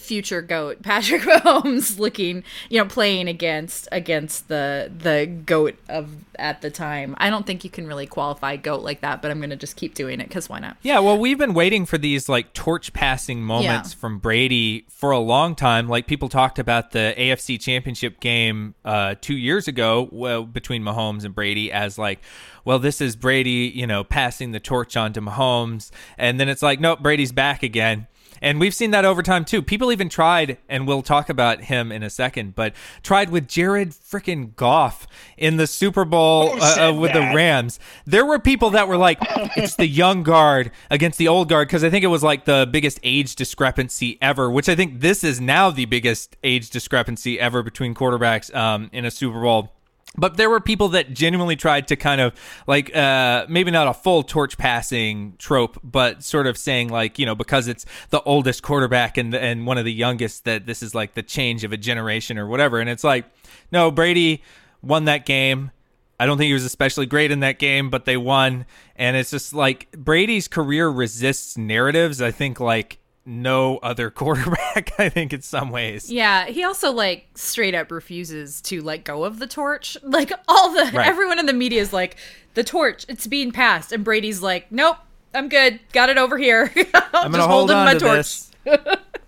future 0.01 0.41
goat 0.41 0.81
Patrick 0.84 1.22
Mahomes 1.22 2.00
looking, 2.00 2.43
you 2.70 2.79
know, 2.79 2.86
playing 2.86 3.27
against 3.27 3.88
against 3.91 4.48
the 4.48 4.91
the 4.96 5.25
goat 5.46 5.75
of 5.89 6.10
at 6.38 6.62
the 6.62 6.72
time. 6.72 7.15
I 7.20 7.29
don't 7.29 7.46
think 7.46 7.63
you 7.63 7.70
can 7.70 7.86
really 7.88 8.08
qualify 8.08 8.55
goat 8.55 8.81
like 8.81 9.01
that, 9.01 9.22
but 9.22 9.29
I'm 9.31 9.38
going 9.39 9.51
to 9.51 9.55
just 9.55 9.75
keep 9.75 9.93
doing 9.93 10.20
it 10.20 10.29
cuz 10.31 10.50
why 10.50 10.60
not? 10.60 10.77
Yeah, 10.81 11.00
well, 11.00 11.17
we've 11.17 11.38
been 11.38 11.53
waiting 11.53 11.86
for 11.86 11.98
these 11.98 12.27
like 12.27 12.53
torch 12.53 12.93
passing 12.93 13.43
moments 13.43 13.93
Yeah. 13.93 14.00
from 14.00 14.17
Brady 14.20 14.86
for 14.89 15.12
a 15.12 15.20
long 15.20 15.55
time. 15.55 15.88
Like 15.88 16.08
people 16.08 16.29
talked 16.29 16.58
about 16.60 16.91
the 16.91 17.13
AFC 17.17 17.60
Championship 17.60 18.20
game 18.20 18.74
uh, 18.84 19.15
two 19.22 19.36
years 19.38 19.67
ago 19.67 20.10
well, 20.12 20.43
between 20.43 20.84
Mahomes 20.84 21.24
and 21.24 21.36
Brady 21.36 21.72
as 21.72 21.98
like, 21.98 22.20
well, 22.65 22.79
this 22.79 23.01
is 23.01 23.15
Brady, 23.15 23.72
you 23.74 23.86
know, 23.88 24.03
passing 24.03 24.51
the 24.51 24.60
torch 24.60 24.96
on 24.98 25.13
to 25.13 25.22
Mahomes, 25.22 25.89
and 26.17 26.39
then 26.39 26.48
it's 26.50 26.62
like, 26.62 26.79
nope, 26.79 27.00
Brady's 27.01 27.31
back 27.31 27.63
again. 27.63 28.08
And 28.41 28.60
we've 28.60 28.74
seen 28.74 28.91
that 28.91 29.05
over 29.05 29.21
time 29.21 29.45
too. 29.45 29.62
People 29.62 29.91
even 29.91 30.10
tried, 30.10 30.57
and 30.67 30.88
we'll 30.88 31.03
talk 31.03 31.29
about 31.29 31.62
him 31.62 31.91
in 31.91 32.03
a 32.03 32.10
second, 32.10 32.55
but 32.55 32.74
tried 33.03 33.29
with 33.29 33.48
Jared 33.48 33.91
frickin' 33.91 34.55
Goff 34.55 35.07
in 35.38 35.57
the 35.57 35.67
Super 35.67 36.05
Bowl 36.05 36.62
uh, 36.62 36.89
uh, 36.89 36.93
with 36.93 37.13
that? 37.13 37.29
the 37.29 37.36
Rams. 37.36 37.79
There 38.05 38.25
were 38.25 38.39
people 38.39 38.71
that 38.71 38.88
were 38.88 38.98
like, 38.98 39.19
it's 39.55 39.75
the 39.75 39.88
young 39.88 40.24
guard 40.24 40.71
against 40.89 41.17
the 41.17 41.27
old 41.27 41.50
guard, 41.50 41.67
because 41.67 41.83
I 41.83 41.89
think 41.89 42.03
it 42.03 42.07
was 42.07 42.24
like 42.24 42.45
the 42.45 42.67
biggest 42.71 43.00
age 43.03 43.36
discrepancy 43.36 44.17
ever, 44.21 44.50
which 44.50 44.67
I 44.67 44.75
think 44.75 45.01
this 45.01 45.24
is 45.24 45.39
now 45.39 45.69
the 45.69 45.86
biggest 45.86 46.36
age 46.43 46.69
discrepancy 46.69 47.39
ever 47.39 47.62
between 47.62 47.93
quarterbacks 47.93 48.53
um, 48.55 48.89
in 48.91 49.05
a 49.05 49.12
Super 49.12 49.41
Bowl. 49.41 49.71
But 50.18 50.36
there 50.36 50.50
were 50.50 50.60
people 50.60 50.89
that 50.89 51.13
genuinely 51.13 51.56
tried 51.56 51.88
to 51.88 51.96
kind 51.96 52.20
of 52.20 52.34
like 52.68 52.94
uh, 52.96 53.46
maybe 53.48 53.72
not 53.72 53.88
a 53.88 53.94
full 53.94 54.24
torch 54.24 54.58
passing 54.58 55.36
trope, 55.38 55.80
but 55.84 56.22
sort 56.22 56.48
of 56.48 56.58
saying 56.58 56.89
like 56.89 57.18
you 57.18 57.25
know 57.25 57.36
because 57.36 57.68
it's 57.68 57.86
the 58.10 58.22
oldest 58.24 58.62
quarterback 58.62 59.18
and 59.18 59.34
and 59.34 59.65
one 59.65 59.77
of 59.77 59.86
the 59.86 59.94
youngest 59.94 60.44
that 60.44 60.65
this 60.65 60.84
is 60.84 60.94
like 60.94 61.13
the 61.13 61.24
change 61.24 61.63
of 61.63 61.72
a 61.72 61.77
generation 61.77 62.38
or 62.38 62.46
whatever. 62.46 62.80
And 62.80 62.89
it's 62.89 63.06
like 63.06 63.25
no, 63.72 63.89
Brady 63.89 64.44
won 64.82 65.06
that 65.06 65.25
game. 65.25 65.72
I 66.20 66.25
don't 66.25 66.38
think 66.38 66.48
he 66.48 66.53
was 66.53 66.65
especially 66.65 67.08
great 67.08 67.32
in 67.32 67.39
that 67.39 67.58
game, 67.58 67.89
but 67.89 68.06
they 68.06 68.15
won. 68.15 68.68
And 68.96 69.18
it's 69.18 69.32
just 69.32 69.53
like 69.53 69.91
Brady's 69.94 70.48
career 70.48 70.88
resists 70.88 71.58
narratives. 71.58 72.22
I 72.22 72.30
think 72.30 72.60
like 72.60 73.00
no 73.25 73.78
other 73.78 74.10
quarterback, 74.12 75.00
I 75.00 75.10
think, 75.10 75.34
in 75.34 75.42
some 75.42 75.70
ways. 75.70 76.12
Yeah, 76.12 76.46
he 76.48 76.63
also 76.63 76.92
like 76.92 77.28
straight 77.36 77.75
up 77.75 77.92
refuses 77.92 78.62
to 78.63 78.82
let 78.82 79.04
go 79.04 79.24
of 79.24 79.40
the 79.40 79.48
torch. 79.48 79.98
Like 80.04 80.32
all 80.48 80.72
the 80.74 80.92
Right. 80.94 81.08
everyone 81.08 81.40
in 81.40 81.46
the 81.46 81.54
media 81.54 81.82
is 81.82 81.94
like, 81.94 82.18
the 82.54 82.63
torch, 82.63 83.06
it's 83.08 83.28
being 83.28 83.51
passed, 83.51 83.92
and 83.94 84.04
Brady's 84.04 84.42
like, 84.42 84.72
nope, 84.72 84.98
I'm 85.34 85.48
good, 85.48 85.80
got 85.94 86.10
it 86.10 86.18
over 86.18 86.38
here. 86.38 86.72
I'm 86.94 87.32
gonna 87.32 87.48
hold 87.48 87.72
on 87.72 87.94
to 87.94 88.00
this. 88.00 88.51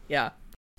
Yeah. 0.09 0.31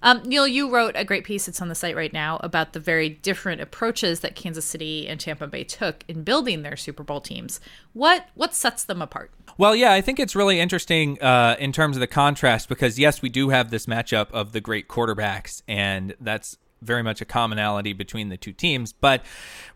Um, 0.04 0.22
Neil, 0.22 0.46
you 0.46 0.70
wrote 0.70 0.94
a 0.96 1.04
great 1.04 1.24
piece. 1.24 1.48
It's 1.48 1.62
on 1.62 1.68
the 1.68 1.74
site 1.74 1.96
right 1.96 2.12
now 2.12 2.38
about 2.42 2.74
the 2.74 2.78
very 2.78 3.08
different 3.08 3.62
approaches 3.62 4.20
that 4.20 4.36
Kansas 4.36 4.66
City 4.66 5.08
and 5.08 5.18
Tampa 5.18 5.46
Bay 5.46 5.64
took 5.64 6.04
in 6.06 6.22
building 6.22 6.60
their 6.62 6.76
Super 6.76 7.02
Bowl 7.02 7.22
teams. 7.22 7.58
What 7.94 8.28
what 8.34 8.54
sets 8.54 8.84
them 8.84 9.00
apart? 9.00 9.30
Well, 9.56 9.74
yeah, 9.74 9.92
I 9.92 10.02
think 10.02 10.20
it's 10.20 10.36
really 10.36 10.60
interesting 10.60 11.20
uh, 11.22 11.56
in 11.58 11.72
terms 11.72 11.96
of 11.96 12.00
the 12.00 12.06
contrast 12.06 12.68
because, 12.68 12.98
yes, 12.98 13.22
we 13.22 13.30
do 13.30 13.48
have 13.48 13.70
this 13.70 13.86
matchup 13.86 14.30
of 14.30 14.52
the 14.52 14.60
great 14.60 14.88
quarterbacks, 14.88 15.62
and 15.66 16.14
that's 16.20 16.58
very 16.84 17.02
much 17.02 17.20
a 17.20 17.24
commonality 17.24 17.92
between 17.92 18.28
the 18.28 18.36
two 18.36 18.52
teams. 18.52 18.92
But 18.92 19.24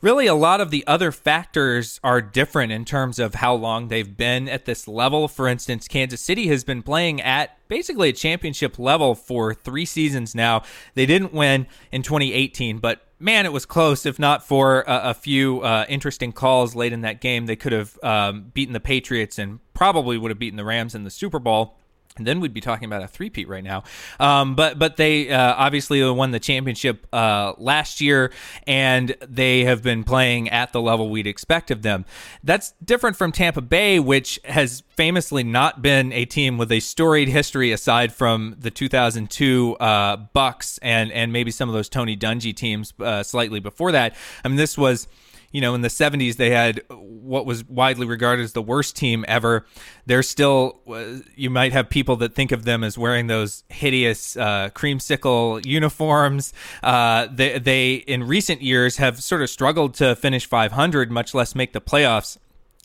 really, 0.01 0.27
a 0.27 0.35
lot 0.35 0.61
of 0.61 0.71
the 0.71 0.87
other 0.87 1.13
factors 1.13 1.99
are 2.05 2.21
different 2.21 2.73
in 2.73 2.85
terms 2.85 3.19
of 3.19 3.37
how 3.37 3.55
long 3.55 3.89
they've 3.89 4.17
been 4.17 4.49
at 4.49 4.65
this 4.65 4.87
level. 4.87 5.29
For 5.29 5.49
instance, 5.49 5.89
Kansas 5.89 6.21
City 6.21 6.49
has 6.49 6.65
been 6.65 6.83
playing 6.83 7.21
at 7.21 7.59
basically 7.69 8.09
a 8.09 8.13
championship 8.13 8.79
level 8.79 9.15
for 9.15 9.55
three 9.55 9.85
seasons 9.85 10.35
now. 10.35 10.63
They 10.95 11.07
didn't 11.07 11.33
win 11.33 11.67
in 11.93 12.03
2018, 12.03 12.79
but 12.79 13.03
man, 13.19 13.47
it 13.47 13.53
was 13.53 13.67
close. 13.67 14.07
If 14.07 14.19
not 14.19 14.47
for 14.47 14.83
a, 14.83 15.11
a 15.11 15.15
few 15.15 15.61
uh, 15.61 15.85
interesting 15.89 16.33
calls 16.33 16.75
late 16.75 16.93
in 16.93 17.03
that 17.03 17.21
game, 17.21 17.47
they 17.47 17.57
could 17.57 17.73
have 17.73 17.99
um, 18.03 18.51
beaten 18.55 18.73
the 18.73 18.81
Patriots 18.81 19.39
and 19.39 19.61
probably 19.75 20.19
would 20.19 20.31
have 20.31 20.39
beaten 20.39 20.57
the 20.57 20.65
Rams 20.65 20.95
in 20.95 21.05
the 21.05 21.11
Super 21.11 21.39
Bowl. 21.39 21.77
And 22.19 22.27
then 22.27 22.41
we'd 22.41 22.55
be 22.55 22.61
talking 22.61 22.87
about 22.87 23.03
a 23.03 23.09
three-peat 23.09 23.49
right 23.49 23.65
now. 23.65 23.85
Um, 24.21 24.55
but 24.55 24.79
but 24.79 24.97
they 24.97 25.31
uh, 25.31 25.55
obviously 25.57 26.09
won 26.11 26.31
the 26.31 26.41
championship 26.41 27.07
uh, 27.13 27.55
last 27.59 28.01
year, 28.01 28.33
and 28.67 29.17
they 29.27 29.65
have 29.65 29.83
been 29.83 30.05
playing 30.05 30.49
at 30.51 30.73
the 30.73 30.81
level 30.81 31.11
we'd 31.11 31.27
expect 31.27 31.71
of 31.71 31.83
them. 31.83 32.05
That's 32.43 32.73
different 32.85 33.17
from 33.17 33.33
Tampa 33.33 33.61
Bay, 33.61 33.99
which 33.99 34.39
has 34.45 34.83
famously 34.97 35.45
not 35.45 35.81
been 35.81 36.13
a 36.13 36.25
team 36.25 36.59
with 36.59 36.73
a 36.73 36.81
storied 36.81 37.29
history 37.29 37.73
aside 37.73 38.13
from 38.13 38.57
the 38.59 38.71
2002 38.71 39.77
uh, 39.79 40.17
Bucs 40.35 40.79
and 40.83 41.13
and 41.13 41.33
maybe 41.33 41.51
some 41.51 41.69
of 41.69 41.75
those 41.75 41.89
Tony 41.89 42.17
Dungy 42.17 42.55
teams 42.55 42.93
uh, 43.01 43.23
slightly 43.23 43.61
before 43.61 43.93
that. 43.93 44.15
I 44.45 44.49
mean, 44.49 44.57
this 44.57 44.77
was 44.77 45.09
you 45.51 45.61
know, 45.61 45.75
in 45.75 45.81
the 45.81 45.89
70s, 45.89 46.37
they 46.37 46.51
had 46.51 46.83
what 46.91 47.47
was 47.47 47.65
widely 47.65 48.07
regarded 48.07 48.43
as 48.43 48.53
the 48.53 48.63
worst 48.63 48.97
team 48.97 49.25
ever. 49.29 49.65
They're 50.07 50.23
still, 50.23 50.81
uh, 50.89 51.21
you 51.35 51.51
might 51.51 51.73
have 51.73 51.89
people 51.89 52.17
that 52.17 52.35
think 52.35 52.53
of 52.53 52.65
them 52.65 52.85
as 52.85 52.99
wearing 52.99 53.27
those 53.27 53.65
hideous 53.69 54.37
uh, 54.37 54.71
creamsicle 54.75 55.65
uniforms. 55.65 56.53
Uh, 56.83 57.29
they, 57.31 57.59
they, 57.59 57.95
in 57.95 58.25
recent 58.25 58.63
years, 58.63 58.99
have 58.99 59.23
sort 59.23 59.43
of 59.43 59.51
struggled 59.51 59.95
to 59.95 60.15
finish 60.17 60.47
500, 60.47 61.11
much 61.11 61.35
less 61.35 61.55
make 61.55 61.73
the 61.73 61.81
playoffs 61.81 62.39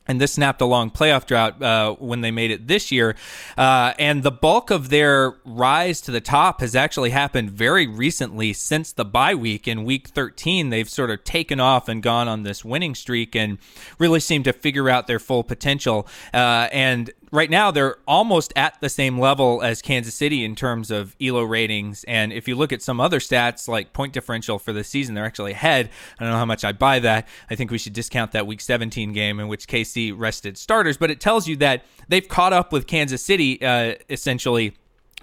and 0.08 0.20
this 0.20 0.34
snapped 0.34 0.62
a 0.62 0.66
long 0.66 0.90
playoff 0.92 1.26
drought 1.26 1.62
uh, 1.62 1.94
when 1.94 2.22
they 2.22 2.32
made 2.32 2.52
it 2.52 2.68
this 2.68 2.92
year. 2.92 3.16
Uh, 3.58 3.94
and 3.98 4.24
the 4.24 4.32
bulk 4.32 4.70
of 4.70 4.90
their 4.90 5.36
rise 5.46 6.02
to 6.02 6.12
the 6.12 6.22
top 6.22 6.62
has 6.62 6.76
actually 6.76 7.12
happened 7.12 7.52
very 7.52 7.88
recently 7.88 8.54
since 8.54 8.92
the 8.92 9.06
bye 9.06 9.36
week. 9.36 9.68
In 9.68 9.84
week 9.84 10.10
13, 10.10 10.70
they've 10.70 10.90
sort 10.90 11.10
of 11.10 11.24
taken 11.24 11.60
off 11.60 11.88
and 11.88 12.04
gone 12.04 12.28
on 12.28 12.44
this 12.44 12.66
winning 12.66 12.96
streak 12.96 13.36
and 13.36 13.58
really 13.98 14.20
seem 14.20 14.44
to 14.44 14.54
figure 14.54 14.90
out 14.90 15.08
their 15.08 15.20
full 15.20 15.44
potential. 15.44 16.08
Uh, 16.34 16.68
and 16.72 17.12
right 17.34 17.50
now 17.50 17.72
they're 17.72 17.98
almost 18.08 18.54
at 18.56 18.80
the 18.80 18.88
same 18.88 19.20
level 19.20 19.62
as 19.64 19.82
Kansas 19.82 20.14
City 20.14 20.46
in 20.46 20.56
terms 20.56 20.92
of 20.92 21.16
ELO 21.20 21.42
ratings. 21.42 22.06
And 22.06 22.32
if 22.32 22.48
you 22.48 22.56
look 22.56 22.72
at 22.72 22.84
some 22.84 23.02
other 23.02 23.20
stats 23.20 23.68
like 23.68 23.92
point 23.92 24.14
differential 24.14 24.60
for 24.60 24.72
the 24.72 24.84
season, 24.84 25.16
they're 25.16 25.26
actually 25.26 25.54
ahead. 25.54 25.90
I 26.20 26.24
don't 26.24 26.32
know 26.32 26.38
how 26.38 26.46
much 26.46 26.64
I 26.64 26.72
buy 26.72 27.00
that. 27.00 27.28
I 27.50 27.56
think 27.56 27.72
we 27.72 27.80
should 27.80 27.94
discount 27.94 28.34
that 28.34 28.46
Week 28.46 28.62
17 28.62 29.14
game 29.14 29.40
in 29.40 29.48
which 29.48 29.68
KC 29.68 30.14
rested 30.16 30.60
starters, 30.60 30.96
but 30.96 31.10
it 31.10 31.20
tells 31.20 31.48
you 31.48 31.56
that 31.58 31.84
they've 32.08 32.28
caught 32.28 32.54
up 32.54 32.72
with 32.72 32.86
Kansas 32.86 33.26
City 33.26 33.60
uh, 33.66 33.96
essentially 34.10 34.76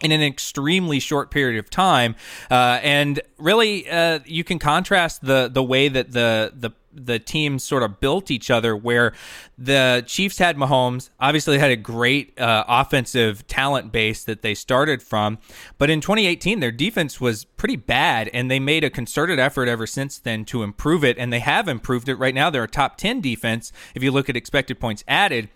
in 0.03 0.13
an 0.13 0.23
extremely 0.23 0.99
short 0.99 1.31
period 1.31 1.59
of 1.59 1.69
time, 1.71 2.17
uh, 2.51 2.81
and 2.83 3.21
really, 3.39 3.89
uh, 3.89 4.21
you 4.25 4.45
can 4.45 4.59
contrast 4.59 5.23
the 5.23 5.51
the 5.53 5.63
way 5.63 5.89
that 5.89 6.13
the 6.13 6.53
the 6.55 6.71
the 6.93 7.19
teams 7.19 7.63
sort 7.63 7.83
of 7.83 8.01
built 8.01 8.31
each 8.31 8.51
other. 8.51 8.77
Where 8.77 9.13
the 9.57 10.05
Chiefs 10.07 10.39
had 10.39 10.57
Mahomes, 10.57 11.11
obviously 11.19 11.59
had 11.59 11.71
a 11.71 11.77
great 11.77 12.39
uh, 12.39 12.65
offensive 12.69 13.47
talent 13.47 13.93
base 13.93 14.25
that 14.25 14.43
they 14.43 14.55
started 14.55 15.03
from, 15.03 15.39
but 15.79 15.91
in 15.91 16.01
2018 16.01 16.61
their 16.61 16.73
defense 16.73 17.21
was 17.21 17.45
pretty 17.45 17.77
bad, 17.77 18.29
and 18.33 18.51
they 18.51 18.61
made 18.61 18.85
a 18.85 18.91
concerted 18.91 19.39
effort 19.39 19.69
ever 19.69 19.87
since 19.87 20.19
then 20.19 20.45
to 20.47 20.63
improve 20.63 21.05
it, 21.05 21.19
and 21.19 21.33
they 21.33 21.41
have 21.41 21.69
improved 21.69 22.09
it. 22.09 22.15
Right 22.17 22.35
now, 22.35 22.51
they're 22.51 22.65
a 22.65 22.69
top 22.69 22.97
10 22.97 23.21
defense 23.21 23.73
if 23.95 24.03
you 24.03 24.11
look 24.11 24.29
at 24.29 24.37
expected 24.37 24.81
points 24.81 25.05
added. 25.07 25.49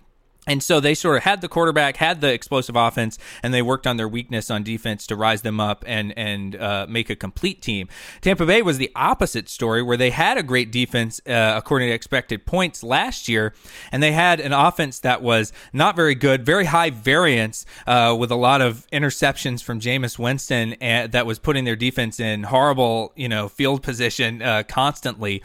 And 0.47 0.63
so 0.63 0.81
they 0.81 0.95
sort 0.95 1.17
of 1.17 1.23
had 1.23 1.41
the 1.41 1.49
quarterback, 1.49 1.97
had 1.97 2.21
the 2.21 2.33
explosive 2.33 2.77
offense, 2.77 3.19
and 3.43 3.55
they 3.55 3.63
worked 3.63 3.87
on 3.87 3.97
their 3.97 4.09
weakness 4.09 4.51
on 4.51 4.63
defense 4.63 5.07
to 5.07 5.17
rise 5.17 5.43
them 5.43 5.61
up 5.61 5.85
and 5.87 6.17
and 6.19 6.57
uh, 6.57 6.87
make 6.89 7.09
a 7.11 7.17
complete 7.17 7.63
team. 7.63 7.89
Tampa 8.21 8.45
Bay 8.45 8.63
was 8.63 8.79
the 8.79 8.91
opposite 8.95 9.49
story, 9.49 9.83
where 9.83 9.97
they 9.97 10.11
had 10.11 10.37
a 10.37 10.43
great 10.43 10.71
defense 10.71 11.21
uh, 11.27 11.55
according 11.57 11.89
to 11.89 11.95
expected 11.95 12.45
points 12.45 12.83
last 12.83 13.29
year, 13.29 13.55
and 13.91 14.03
they 14.03 14.13
had 14.13 14.41
an 14.41 14.53
offense 14.53 14.99
that 15.01 15.23
was 15.23 15.53
not 15.73 15.97
very 15.97 16.15
good, 16.15 16.45
very 16.45 16.67
high 16.67 16.91
variance, 16.91 17.65
uh, 17.87 18.15
with 18.19 18.31
a 18.31 18.37
lot 18.37 18.61
of 18.61 18.87
interceptions 18.93 19.63
from 19.63 19.81
Jameis 19.81 20.19
Winston, 20.19 20.75
and 20.75 21.13
that 21.13 21.27
was 21.27 21.39
putting 21.39 21.65
their 21.65 21.77
defense 21.77 22.21
in 22.21 22.45
horrible, 22.45 23.13
you 23.17 23.29
know, 23.29 23.49
field 23.49 23.83
position 23.83 24.43
uh, 24.43 24.63
constantly. 24.69 25.43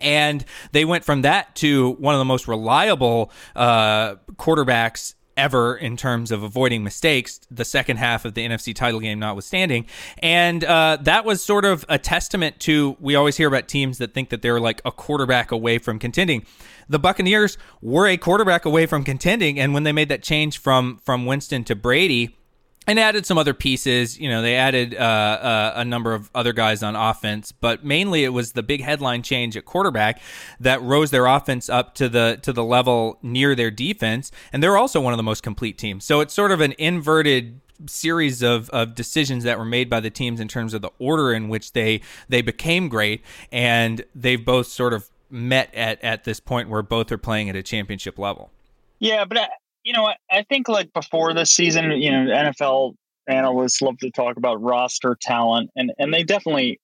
And 0.00 0.44
they 0.72 0.84
went 0.84 1.04
from 1.04 1.22
that 1.22 1.54
to 1.56 1.92
one 1.92 2.14
of 2.14 2.18
the 2.18 2.24
most 2.24 2.48
reliable 2.48 3.32
uh, 3.56 4.16
quarterbacks 4.36 5.14
ever 5.38 5.76
in 5.76 5.96
terms 5.96 6.30
of 6.32 6.42
avoiding 6.42 6.82
mistakes, 6.82 7.40
the 7.50 7.64
second 7.64 7.96
half 7.96 8.24
of 8.24 8.34
the 8.34 8.46
NFC 8.46 8.74
title 8.74 9.00
game 9.00 9.20
notwithstanding. 9.20 9.86
And 10.18 10.64
uh, 10.64 10.98
that 11.02 11.24
was 11.24 11.42
sort 11.42 11.64
of 11.64 11.86
a 11.88 11.98
testament 11.98 12.58
to 12.60 12.96
we 13.00 13.14
always 13.14 13.36
hear 13.36 13.48
about 13.48 13.68
teams 13.68 13.98
that 13.98 14.12
think 14.12 14.30
that 14.30 14.42
they're 14.42 14.60
like 14.60 14.82
a 14.84 14.90
quarterback 14.90 15.52
away 15.52 15.78
from 15.78 15.98
contending. 15.98 16.44
The 16.88 16.98
Buccaneers 16.98 17.56
were 17.80 18.06
a 18.06 18.16
quarterback 18.16 18.64
away 18.64 18.86
from 18.86 19.04
contending, 19.04 19.60
and 19.60 19.72
when 19.72 19.84
they 19.84 19.92
made 19.92 20.08
that 20.08 20.22
change 20.22 20.58
from 20.58 21.00
from 21.04 21.24
Winston 21.24 21.62
to 21.64 21.76
Brady, 21.76 22.37
and 22.88 22.98
added 22.98 23.26
some 23.26 23.36
other 23.36 23.54
pieces. 23.54 24.18
You 24.18 24.28
know, 24.30 24.40
they 24.40 24.56
added 24.56 24.94
uh, 24.94 24.98
uh, 24.98 25.72
a 25.76 25.84
number 25.84 26.14
of 26.14 26.30
other 26.34 26.54
guys 26.54 26.82
on 26.82 26.96
offense, 26.96 27.52
but 27.52 27.84
mainly 27.84 28.24
it 28.24 28.30
was 28.30 28.52
the 28.52 28.62
big 28.62 28.82
headline 28.82 29.22
change 29.22 29.56
at 29.56 29.66
quarterback 29.66 30.20
that 30.58 30.80
rose 30.82 31.10
their 31.10 31.26
offense 31.26 31.68
up 31.68 31.94
to 31.96 32.08
the 32.08 32.40
to 32.42 32.52
the 32.52 32.64
level 32.64 33.18
near 33.22 33.54
their 33.54 33.70
defense, 33.70 34.32
and 34.52 34.62
they're 34.62 34.78
also 34.78 35.00
one 35.00 35.12
of 35.12 35.18
the 35.18 35.22
most 35.22 35.42
complete 35.42 35.76
teams. 35.76 36.04
So 36.04 36.20
it's 36.20 36.32
sort 36.32 36.50
of 36.50 36.60
an 36.60 36.74
inverted 36.78 37.60
series 37.86 38.42
of, 38.42 38.68
of 38.70 38.94
decisions 38.96 39.44
that 39.44 39.56
were 39.56 39.64
made 39.64 39.88
by 39.88 40.00
the 40.00 40.10
teams 40.10 40.40
in 40.40 40.48
terms 40.48 40.74
of 40.74 40.82
the 40.82 40.90
order 40.98 41.32
in 41.32 41.48
which 41.48 41.74
they 41.74 42.00
they 42.28 42.40
became 42.40 42.88
great, 42.88 43.22
and 43.52 44.04
they've 44.14 44.44
both 44.44 44.66
sort 44.66 44.94
of 44.94 45.10
met 45.30 45.72
at 45.74 46.02
at 46.02 46.24
this 46.24 46.40
point 46.40 46.70
where 46.70 46.82
both 46.82 47.12
are 47.12 47.18
playing 47.18 47.50
at 47.50 47.56
a 47.56 47.62
championship 47.62 48.18
level. 48.18 48.50
Yeah, 48.98 49.26
but 49.26 49.50
you 49.88 49.94
know, 49.94 50.04
I, 50.04 50.16
I 50.30 50.42
think 50.42 50.68
like 50.68 50.92
before 50.92 51.32
this 51.32 51.50
season, 51.50 51.90
you 51.92 52.10
know, 52.10 52.30
NFL 52.30 52.92
analysts 53.26 53.80
love 53.80 53.96
to 54.00 54.10
talk 54.10 54.36
about 54.36 54.60
roster 54.62 55.16
talent, 55.18 55.70
and 55.76 55.90
and 55.98 56.12
they 56.12 56.24
definitely 56.24 56.78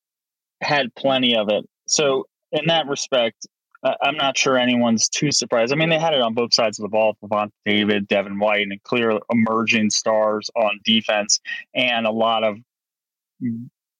had 0.63 0.87
plenty 0.95 1.37
of 1.37 1.51
it. 1.51 1.67
So 1.87 2.25
in 2.51 2.65
that 2.69 2.87
respect, 2.87 3.47
I- 3.85 3.97
I'm 4.01 4.17
not 4.17 4.39
sure 4.39 4.57
anyone's 4.57 5.11
too 5.11 5.33
surprised. 5.33 5.71
I 5.71 5.77
mean, 5.77 5.91
they 5.91 5.99
had 5.99 6.15
it 6.15 6.23
on 6.23 6.33
both 6.33 6.55
sides 6.55 6.79
of 6.79 6.85
the 6.85 6.89
ball: 6.89 7.19
Devon 7.21 7.53
David, 7.67 8.09
Devin 8.09 8.39
White, 8.39 8.69
and 8.69 8.83
clear 8.85 9.19
emerging 9.31 9.91
stars 9.91 10.49
on 10.57 10.81
defense, 10.83 11.41
and 11.75 12.07
a 12.07 12.11
lot 12.11 12.43
of 12.43 12.57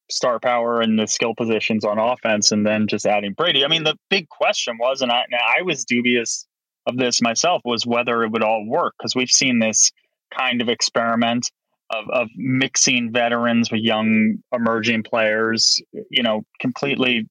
star 0.09 0.39
power 0.39 0.81
in 0.81 0.95
the 0.95 1.05
skill 1.05 1.35
positions 1.35 1.85
on 1.85 1.99
offense, 1.99 2.51
and 2.51 2.65
then 2.65 2.87
just 2.87 3.05
adding 3.05 3.33
Brady. 3.33 3.63
I 3.63 3.67
mean, 3.67 3.83
the 3.83 3.97
big 4.09 4.29
question 4.29 4.79
was, 4.79 5.03
and 5.03 5.11
I, 5.11 5.25
and 5.29 5.35
I 5.35 5.61
was 5.61 5.85
dubious 5.85 6.47
of 6.87 6.97
this 6.97 7.21
myself, 7.21 7.61
was 7.65 7.85
whether 7.85 8.23
it 8.23 8.31
would 8.31 8.43
all 8.43 8.65
work 8.67 8.93
because 8.97 9.15
we've 9.15 9.29
seen 9.29 9.59
this 9.59 9.91
kind 10.35 10.61
of 10.61 10.69
experiment 10.69 11.51
of, 11.89 12.05
of 12.09 12.27
mixing 12.35 13.11
veterans 13.11 13.71
with 13.71 13.81
young 13.81 14.35
emerging 14.51 15.03
players, 15.03 15.81
you 16.09 16.23
know, 16.23 16.43
completely 16.59 17.27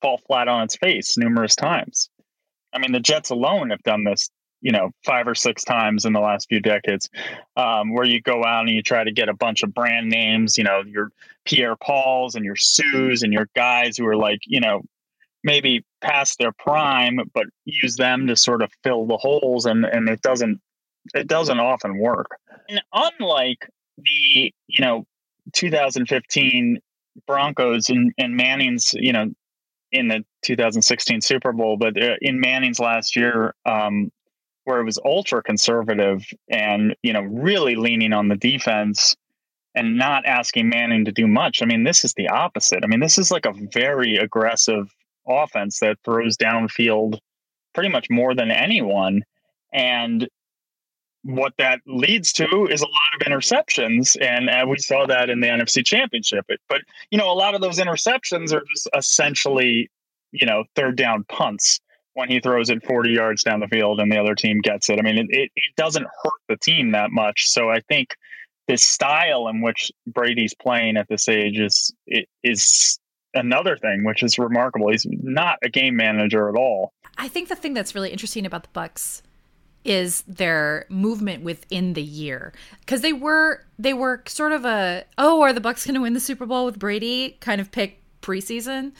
fall 0.00 0.18
flat 0.26 0.48
on 0.48 0.62
its 0.62 0.76
face 0.76 1.16
numerous 1.16 1.56
times. 1.56 2.08
I 2.72 2.78
mean, 2.78 2.92
the 2.92 3.00
Jets 3.00 3.30
alone 3.30 3.70
have 3.70 3.82
done 3.82 4.04
this, 4.04 4.30
you 4.60 4.72
know, 4.72 4.90
five 5.04 5.26
or 5.26 5.34
six 5.34 5.64
times 5.64 6.04
in 6.04 6.12
the 6.12 6.20
last 6.20 6.48
few 6.48 6.60
decades, 6.60 7.08
um, 7.56 7.92
where 7.92 8.04
you 8.04 8.20
go 8.20 8.44
out 8.44 8.66
and 8.66 8.70
you 8.70 8.82
try 8.82 9.02
to 9.02 9.12
get 9.12 9.28
a 9.28 9.34
bunch 9.34 9.62
of 9.62 9.74
brand 9.74 10.08
names, 10.08 10.56
you 10.58 10.64
know, 10.64 10.82
your 10.86 11.10
Pierre 11.44 11.76
Pauls 11.76 12.34
and 12.34 12.44
your 12.44 12.56
Suhs 12.56 13.22
and 13.22 13.32
your 13.32 13.48
guys 13.56 13.96
who 13.96 14.06
are 14.06 14.16
like, 14.16 14.40
you 14.46 14.60
know, 14.60 14.82
maybe 15.42 15.84
past 16.00 16.38
their 16.38 16.52
prime, 16.52 17.18
but 17.34 17.46
use 17.64 17.96
them 17.96 18.26
to 18.26 18.36
sort 18.36 18.62
of 18.62 18.70
fill 18.82 19.06
the 19.06 19.16
holes, 19.16 19.66
and 19.66 19.84
and 19.84 20.08
it 20.08 20.22
doesn't 20.22 20.60
it 21.14 21.26
doesn't 21.26 21.60
often 21.60 21.98
work. 21.98 22.28
And 22.68 22.82
unlike 22.92 23.68
the 23.96 24.52
you 24.66 24.80
know 24.80 25.06
2015 25.54 26.78
Broncos 27.26 27.88
and, 27.88 28.12
and 28.18 28.36
Manning's 28.36 28.94
you 28.94 29.12
know 29.12 29.30
in 29.90 30.08
the 30.08 30.24
2016 30.42 31.22
Super 31.22 31.52
Bowl, 31.52 31.76
but 31.76 32.00
uh, 32.00 32.16
in 32.20 32.40
Manning's 32.40 32.78
last 32.78 33.16
year, 33.16 33.54
um, 33.64 34.12
where 34.64 34.80
it 34.80 34.84
was 34.84 34.98
ultra 35.04 35.42
conservative 35.42 36.26
and 36.50 36.94
you 37.02 37.12
know 37.12 37.22
really 37.22 37.76
leaning 37.76 38.12
on 38.12 38.28
the 38.28 38.36
defense 38.36 39.16
and 39.74 39.96
not 39.96 40.26
asking 40.26 40.68
Manning 40.68 41.04
to 41.04 41.12
do 41.12 41.26
much. 41.26 41.62
I 41.62 41.66
mean, 41.66 41.84
this 41.84 42.04
is 42.04 42.12
the 42.14 42.28
opposite. 42.28 42.80
I 42.82 42.86
mean, 42.86 43.00
this 43.00 43.16
is 43.16 43.30
like 43.30 43.46
a 43.46 43.54
very 43.72 44.16
aggressive 44.16 44.92
offense 45.28 45.80
that 45.80 45.98
throws 46.04 46.36
downfield 46.36 47.18
pretty 47.74 47.88
much 47.88 48.08
more 48.10 48.34
than 48.34 48.50
anyone. 48.50 49.22
And 49.72 50.28
what 51.22 51.52
that 51.58 51.80
leads 51.86 52.32
to 52.32 52.68
is 52.70 52.80
a 52.80 52.86
lot 52.86 53.20
of 53.20 53.26
interceptions. 53.26 54.16
And 54.20 54.48
uh, 54.48 54.64
we 54.68 54.78
saw 54.78 55.06
that 55.06 55.30
in 55.30 55.40
the 55.40 55.48
NFC 55.48 55.84
Championship. 55.84 56.46
But, 56.68 56.80
you 57.10 57.18
know, 57.18 57.30
a 57.30 57.34
lot 57.34 57.54
of 57.54 57.60
those 57.60 57.78
interceptions 57.78 58.52
are 58.52 58.62
just 58.72 58.88
essentially, 58.96 59.90
you 60.32 60.46
know, 60.46 60.64
third 60.74 60.96
down 60.96 61.24
punts 61.28 61.80
when 62.14 62.28
he 62.28 62.40
throws 62.40 62.70
it 62.70 62.84
40 62.84 63.10
yards 63.10 63.44
down 63.44 63.60
the 63.60 63.68
field 63.68 64.00
and 64.00 64.10
the 64.10 64.18
other 64.18 64.34
team 64.34 64.60
gets 64.60 64.90
it. 64.90 64.98
I 64.98 65.02
mean, 65.02 65.18
it, 65.18 65.26
it, 65.28 65.50
it 65.54 65.76
doesn't 65.76 66.06
hurt 66.22 66.40
the 66.48 66.56
team 66.56 66.92
that 66.92 67.10
much. 67.10 67.48
So 67.48 67.70
I 67.70 67.80
think 67.88 68.14
this 68.66 68.82
style 68.82 69.48
in 69.48 69.60
which 69.60 69.90
Brady's 70.06 70.54
playing 70.54 70.96
at 70.96 71.08
this 71.08 71.28
age 71.28 71.58
is 71.58 71.92
is 72.42 72.98
another 73.34 73.76
thing 73.76 74.04
which 74.04 74.22
is 74.22 74.38
remarkable. 74.38 74.90
He's 74.90 75.06
not 75.08 75.58
a 75.62 75.68
game 75.68 75.96
manager 75.96 76.48
at 76.48 76.54
all. 76.54 76.92
I 77.16 77.28
think 77.28 77.48
the 77.48 77.56
thing 77.56 77.74
that's 77.74 77.94
really 77.94 78.10
interesting 78.10 78.46
about 78.46 78.62
the 78.62 78.80
Bucs 78.80 79.22
is 79.84 80.22
their 80.22 80.86
movement 80.88 81.44
within 81.44 81.94
the 81.94 82.02
year 82.02 82.52
because 82.80 83.00
they 83.00 83.12
were 83.12 83.64
they 83.78 83.94
were 83.94 84.22
sort 84.26 84.52
of 84.52 84.64
a 84.64 85.04
oh 85.16 85.40
are 85.42 85.52
the 85.52 85.60
Bucs 85.60 85.86
going 85.86 85.94
to 85.94 86.00
win 86.00 86.14
the 86.14 86.20
Super 86.20 86.46
Bowl 86.46 86.66
with 86.66 86.78
Brady 86.78 87.36
kind 87.40 87.60
of 87.60 87.70
pick 87.70 88.02
preseason. 88.20 88.92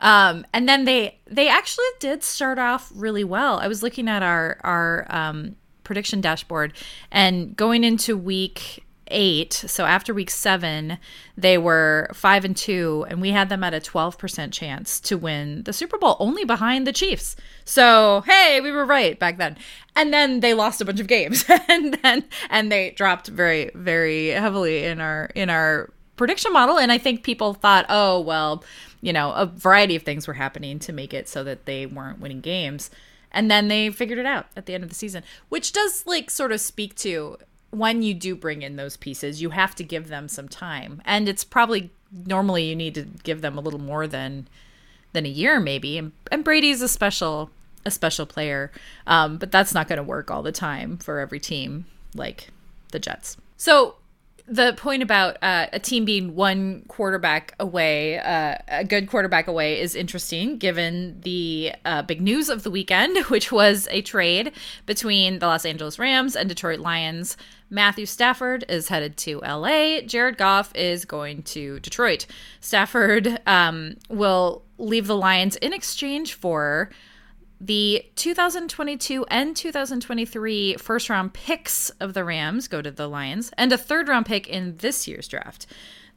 Um, 0.00 0.46
and 0.52 0.68
then 0.68 0.84
they 0.84 1.18
they 1.26 1.48
actually 1.48 1.86
did 1.98 2.22
start 2.22 2.58
off 2.58 2.92
really 2.94 3.24
well. 3.24 3.58
I 3.58 3.68
was 3.68 3.82
looking 3.82 4.08
at 4.08 4.22
our 4.22 4.58
our 4.62 5.06
um, 5.10 5.56
prediction 5.82 6.20
dashboard 6.20 6.72
and 7.10 7.56
going 7.56 7.82
into 7.82 8.16
week 8.16 8.84
eight, 9.10 9.52
so 9.52 9.84
after 9.84 10.12
week 10.14 10.30
seven, 10.30 10.98
they 11.36 11.58
were 11.58 12.10
five 12.14 12.44
and 12.44 12.56
two, 12.56 13.06
and 13.08 13.20
we 13.20 13.30
had 13.30 13.48
them 13.48 13.64
at 13.64 13.74
a 13.74 13.80
12% 13.80 14.52
chance 14.52 15.00
to 15.00 15.16
win 15.16 15.62
the 15.64 15.72
Super 15.72 15.98
Bowl, 15.98 16.16
only 16.18 16.44
behind 16.44 16.86
the 16.86 16.92
Chiefs. 16.92 17.36
So, 17.64 18.22
hey, 18.26 18.60
we 18.60 18.70
were 18.70 18.84
right 18.84 19.18
back 19.18 19.38
then. 19.38 19.56
And 19.94 20.12
then 20.12 20.40
they 20.40 20.54
lost 20.54 20.80
a 20.80 20.84
bunch 20.84 21.00
of 21.00 21.06
games 21.06 21.44
and 21.68 21.94
then 22.02 22.24
and 22.50 22.70
they 22.70 22.90
dropped 22.90 23.28
very, 23.28 23.70
very 23.74 24.28
heavily 24.28 24.84
in 24.84 25.00
our 25.00 25.30
in 25.34 25.50
our 25.50 25.90
prediction 26.16 26.52
model. 26.52 26.78
And 26.78 26.92
I 26.92 26.98
think 26.98 27.22
people 27.22 27.54
thought, 27.54 27.86
oh, 27.88 28.20
well, 28.20 28.64
you 29.00 29.12
know, 29.12 29.32
a 29.32 29.46
variety 29.46 29.96
of 29.96 30.02
things 30.02 30.26
were 30.26 30.34
happening 30.34 30.78
to 30.80 30.92
make 30.92 31.14
it 31.14 31.28
so 31.28 31.44
that 31.44 31.64
they 31.64 31.86
weren't 31.86 32.20
winning 32.20 32.40
games. 32.40 32.90
And 33.30 33.50
then 33.50 33.68
they 33.68 33.90
figured 33.90 34.18
it 34.18 34.26
out 34.26 34.46
at 34.56 34.66
the 34.66 34.74
end 34.74 34.82
of 34.82 34.88
the 34.88 34.94
season, 34.94 35.22
which 35.48 35.72
does 35.72 36.04
like 36.06 36.30
sort 36.30 36.52
of 36.52 36.60
speak 36.60 36.94
to 36.96 37.36
when 37.70 38.02
you 38.02 38.14
do 38.14 38.34
bring 38.34 38.62
in 38.62 38.76
those 38.76 38.96
pieces, 38.96 39.42
you 39.42 39.50
have 39.50 39.74
to 39.76 39.84
give 39.84 40.08
them 40.08 40.28
some 40.28 40.48
time. 40.48 41.02
And 41.04 41.28
it's 41.28 41.44
probably 41.44 41.90
normally 42.26 42.64
you 42.64 42.76
need 42.76 42.94
to 42.94 43.02
give 43.02 43.42
them 43.42 43.58
a 43.58 43.60
little 43.60 43.80
more 43.80 44.06
than 44.06 44.48
than 45.12 45.26
a 45.26 45.30
year 45.30 45.60
maybe. 45.60 45.98
And, 45.98 46.12
and 46.30 46.44
Brady's 46.44 46.82
a 46.82 46.88
special 46.88 47.50
a 47.84 47.90
special 47.90 48.26
player. 48.26 48.70
Um, 49.06 49.38
but 49.38 49.50
that's 49.50 49.74
not 49.74 49.88
going 49.88 49.98
to 49.98 50.02
work 50.02 50.30
all 50.30 50.42
the 50.42 50.52
time 50.52 50.98
for 50.98 51.18
every 51.18 51.40
team 51.40 51.86
like 52.14 52.48
the 52.92 52.98
Jets. 52.98 53.36
So 53.56 53.96
the 54.46 54.72
point 54.76 55.02
about 55.02 55.36
uh, 55.42 55.66
a 55.72 55.78
team 55.78 56.04
being 56.04 56.34
one 56.34 56.82
quarterback 56.88 57.54
away, 57.60 58.18
uh, 58.18 58.56
a 58.68 58.84
good 58.84 59.08
quarterback 59.08 59.46
away, 59.46 59.78
is 59.80 59.94
interesting 59.94 60.56
given 60.56 61.20
the 61.22 61.72
uh, 61.84 62.02
big 62.02 62.22
news 62.22 62.48
of 62.48 62.62
the 62.62 62.70
weekend, 62.70 63.18
which 63.28 63.52
was 63.52 63.86
a 63.90 64.02
trade 64.02 64.52
between 64.86 65.38
the 65.38 65.46
Los 65.46 65.64
Angeles 65.64 65.98
Rams 65.98 66.34
and 66.34 66.48
Detroit 66.48 66.80
Lions. 66.80 67.36
Matthew 67.70 68.06
Stafford 68.06 68.64
is 68.68 68.88
headed 68.88 69.16
to 69.18 69.40
LA. 69.40 70.00
Jared 70.00 70.38
Goff 70.38 70.74
is 70.74 71.04
going 71.04 71.42
to 71.44 71.80
Detroit. 71.80 72.26
Stafford 72.60 73.40
um, 73.46 73.96
will 74.08 74.64
leave 74.78 75.06
the 75.06 75.16
Lions 75.16 75.56
in 75.56 75.72
exchange 75.72 76.34
for 76.34 76.90
the 77.60 78.04
2022 78.14 79.26
and 79.26 79.56
2023 79.56 80.76
first 80.76 81.10
round 81.10 81.32
picks 81.34 81.90
of 82.00 82.14
the 82.14 82.24
Rams 82.24 82.68
go 82.68 82.80
to 82.80 82.90
the 82.90 83.08
Lions, 83.08 83.50
and 83.58 83.72
a 83.72 83.78
third 83.78 84.08
round 84.08 84.26
pick 84.26 84.46
in 84.46 84.76
this 84.76 85.08
year's 85.08 85.28
draft. 85.28 85.66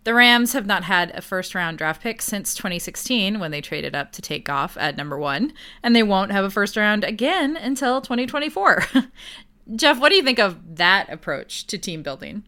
The 0.04 0.14
Rams 0.16 0.54
have 0.54 0.66
not 0.66 0.84
had 0.84 1.12
a 1.12 1.22
first 1.22 1.54
round 1.54 1.78
draft 1.78 2.02
pick 2.02 2.22
since 2.22 2.56
2016 2.56 3.40
when 3.40 3.52
they 3.52 3.62
traded 3.62 3.96
up 3.96 4.12
to 4.14 4.22
take 4.22 4.46
Goff 4.46 4.78
at 4.78 4.98
number 4.98 5.18
one, 5.18 5.54
and 5.84 5.96
they 5.96 6.04
won't 6.04 6.32
have 6.32 6.46
a 6.46 6.50
first 6.50 6.76
round 6.78 7.04
again 7.04 7.56
until 7.58 8.02
2024. 8.02 8.86
Geoff, 9.76 10.00
what 10.00 10.10
do 10.10 10.16
you 10.16 10.24
think 10.24 10.40
of 10.40 10.78
that 10.78 11.12
approach 11.12 11.68
to 11.68 11.78
team 11.78 12.04
building? 12.04 12.44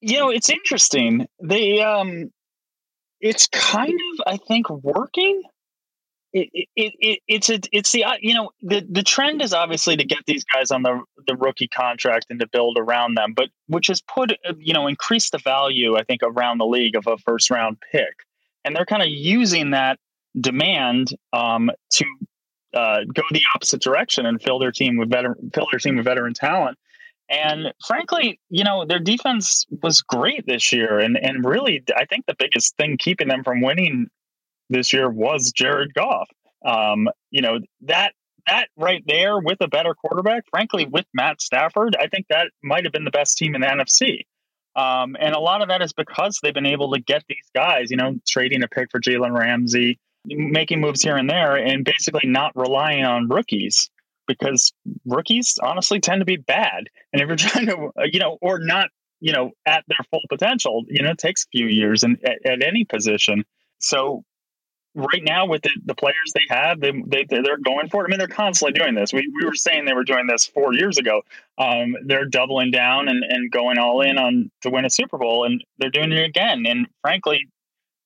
You 0.00 0.18
know, 0.18 0.30
it's 0.30 0.50
interesting. 0.50 1.26
They 1.42 1.80
um 1.80 2.30
it's 3.20 3.46
kind 3.48 3.92
of 3.92 4.24
I 4.26 4.36
think 4.36 4.68
working 4.68 5.42
it, 6.34 6.68
it, 6.74 6.92
it, 6.98 7.20
it's 7.28 7.48
a, 7.48 7.60
it's 7.70 7.92
the 7.92 8.04
uh, 8.04 8.14
you 8.20 8.34
know 8.34 8.50
the 8.60 8.84
the 8.90 9.04
trend 9.04 9.40
is 9.40 9.54
obviously 9.54 9.96
to 9.96 10.04
get 10.04 10.18
these 10.26 10.44
guys 10.44 10.72
on 10.72 10.82
the 10.82 11.00
the 11.28 11.36
rookie 11.36 11.68
contract 11.68 12.26
and 12.28 12.40
to 12.40 12.48
build 12.48 12.76
around 12.76 13.16
them, 13.16 13.34
but 13.34 13.50
which 13.68 13.86
has 13.86 14.02
put 14.02 14.32
uh, 14.32 14.52
you 14.58 14.74
know 14.74 14.88
increased 14.88 15.30
the 15.30 15.38
value 15.38 15.96
I 15.96 16.02
think 16.02 16.22
around 16.24 16.58
the 16.58 16.66
league 16.66 16.96
of 16.96 17.06
a 17.06 17.16
first 17.18 17.50
round 17.50 17.78
pick, 17.92 18.14
and 18.64 18.74
they're 18.74 18.84
kind 18.84 19.02
of 19.02 19.08
using 19.08 19.70
that 19.70 20.00
demand 20.38 21.10
um, 21.32 21.70
to 21.92 22.04
uh, 22.74 23.00
go 23.12 23.22
the 23.30 23.42
opposite 23.54 23.82
direction 23.82 24.26
and 24.26 24.42
fill 24.42 24.58
their 24.58 24.72
team 24.72 24.96
with 24.96 25.10
veteran 25.10 25.50
fill 25.54 25.66
their 25.70 25.80
team 25.80 25.96
with 25.96 26.04
veteran 26.04 26.34
talent. 26.34 26.78
And 27.28 27.72
frankly, 27.86 28.38
you 28.50 28.64
know, 28.64 28.84
their 28.84 28.98
defense 28.98 29.64
was 29.82 30.02
great 30.02 30.46
this 30.46 30.72
year. 30.72 30.98
And 30.98 31.16
and 31.16 31.44
really 31.44 31.82
I 31.96 32.04
think 32.04 32.26
the 32.26 32.36
biggest 32.38 32.76
thing 32.76 32.96
keeping 32.98 33.28
them 33.28 33.44
from 33.44 33.60
winning 33.60 34.08
this 34.70 34.92
year 34.92 35.10
was 35.10 35.52
Jared 35.52 35.94
Goff. 35.94 36.28
Um, 36.64 37.08
you 37.30 37.42
know, 37.42 37.60
that 37.82 38.12
that 38.46 38.68
right 38.76 39.02
there 39.06 39.38
with 39.38 39.58
a 39.60 39.68
better 39.68 39.94
quarterback, 39.94 40.44
frankly, 40.50 40.86
with 40.86 41.06
Matt 41.14 41.40
Stafford, 41.40 41.96
I 41.98 42.08
think 42.08 42.26
that 42.28 42.50
might 42.62 42.84
have 42.84 42.92
been 42.92 43.04
the 43.04 43.10
best 43.10 43.38
team 43.38 43.54
in 43.54 43.62
the 43.62 43.66
NFC. 43.66 44.24
Um, 44.76 45.16
and 45.20 45.34
a 45.34 45.38
lot 45.38 45.62
of 45.62 45.68
that 45.68 45.82
is 45.82 45.92
because 45.92 46.40
they've 46.42 46.52
been 46.52 46.66
able 46.66 46.92
to 46.92 47.00
get 47.00 47.22
these 47.28 47.48
guys, 47.54 47.90
you 47.90 47.96
know, 47.96 48.16
trading 48.26 48.62
a 48.62 48.68
pick 48.68 48.90
for 48.90 49.00
Jalen 49.00 49.38
Ramsey, 49.38 49.98
making 50.26 50.80
moves 50.80 51.02
here 51.02 51.16
and 51.16 51.28
there, 51.28 51.56
and 51.56 51.84
basically 51.84 52.28
not 52.28 52.52
relying 52.54 53.04
on 53.04 53.28
rookies 53.28 53.90
because 54.26 54.72
rookies 55.04 55.58
honestly 55.62 56.00
tend 56.00 56.20
to 56.20 56.24
be 56.24 56.36
bad. 56.36 56.88
And 57.12 57.22
if 57.22 57.28
you're 57.28 57.36
trying 57.36 57.66
to, 57.66 57.90
you 58.10 58.20
know, 58.20 58.38
or 58.40 58.58
not, 58.58 58.88
you 59.20 59.32
know, 59.32 59.52
at 59.66 59.84
their 59.88 60.04
full 60.10 60.22
potential, 60.28 60.84
you 60.88 61.02
know, 61.02 61.10
it 61.10 61.18
takes 61.18 61.44
a 61.44 61.48
few 61.48 61.66
years 61.66 62.02
and 62.02 62.18
at, 62.24 62.44
at 62.44 62.62
any 62.62 62.84
position. 62.84 63.44
So 63.78 64.24
right 64.94 65.22
now 65.24 65.46
with 65.46 65.62
the, 65.62 65.70
the 65.84 65.94
players 65.94 66.32
they 66.34 66.54
have, 66.54 66.80
they, 66.80 66.92
they 67.06 67.24
they're 67.24 67.58
going 67.58 67.88
for 67.88 68.02
it. 68.02 68.08
I 68.08 68.10
mean, 68.10 68.18
they're 68.18 68.28
constantly 68.28 68.78
doing 68.78 68.94
this. 68.94 69.12
We, 69.12 69.30
we 69.34 69.44
were 69.44 69.54
saying 69.54 69.84
they 69.84 69.94
were 69.94 70.04
doing 70.04 70.26
this 70.26 70.46
four 70.46 70.72
years 70.72 70.98
ago. 70.98 71.22
Um, 71.58 71.96
they're 72.06 72.26
doubling 72.26 72.70
down 72.70 73.08
and, 73.08 73.24
and 73.24 73.50
going 73.50 73.78
all 73.78 74.02
in 74.02 74.18
on 74.18 74.50
to 74.62 74.70
win 74.70 74.84
a 74.84 74.90
Super 74.90 75.18
Bowl, 75.18 75.44
and 75.44 75.64
they're 75.78 75.90
doing 75.90 76.12
it 76.12 76.24
again. 76.24 76.64
And 76.66 76.86
frankly, 77.02 77.48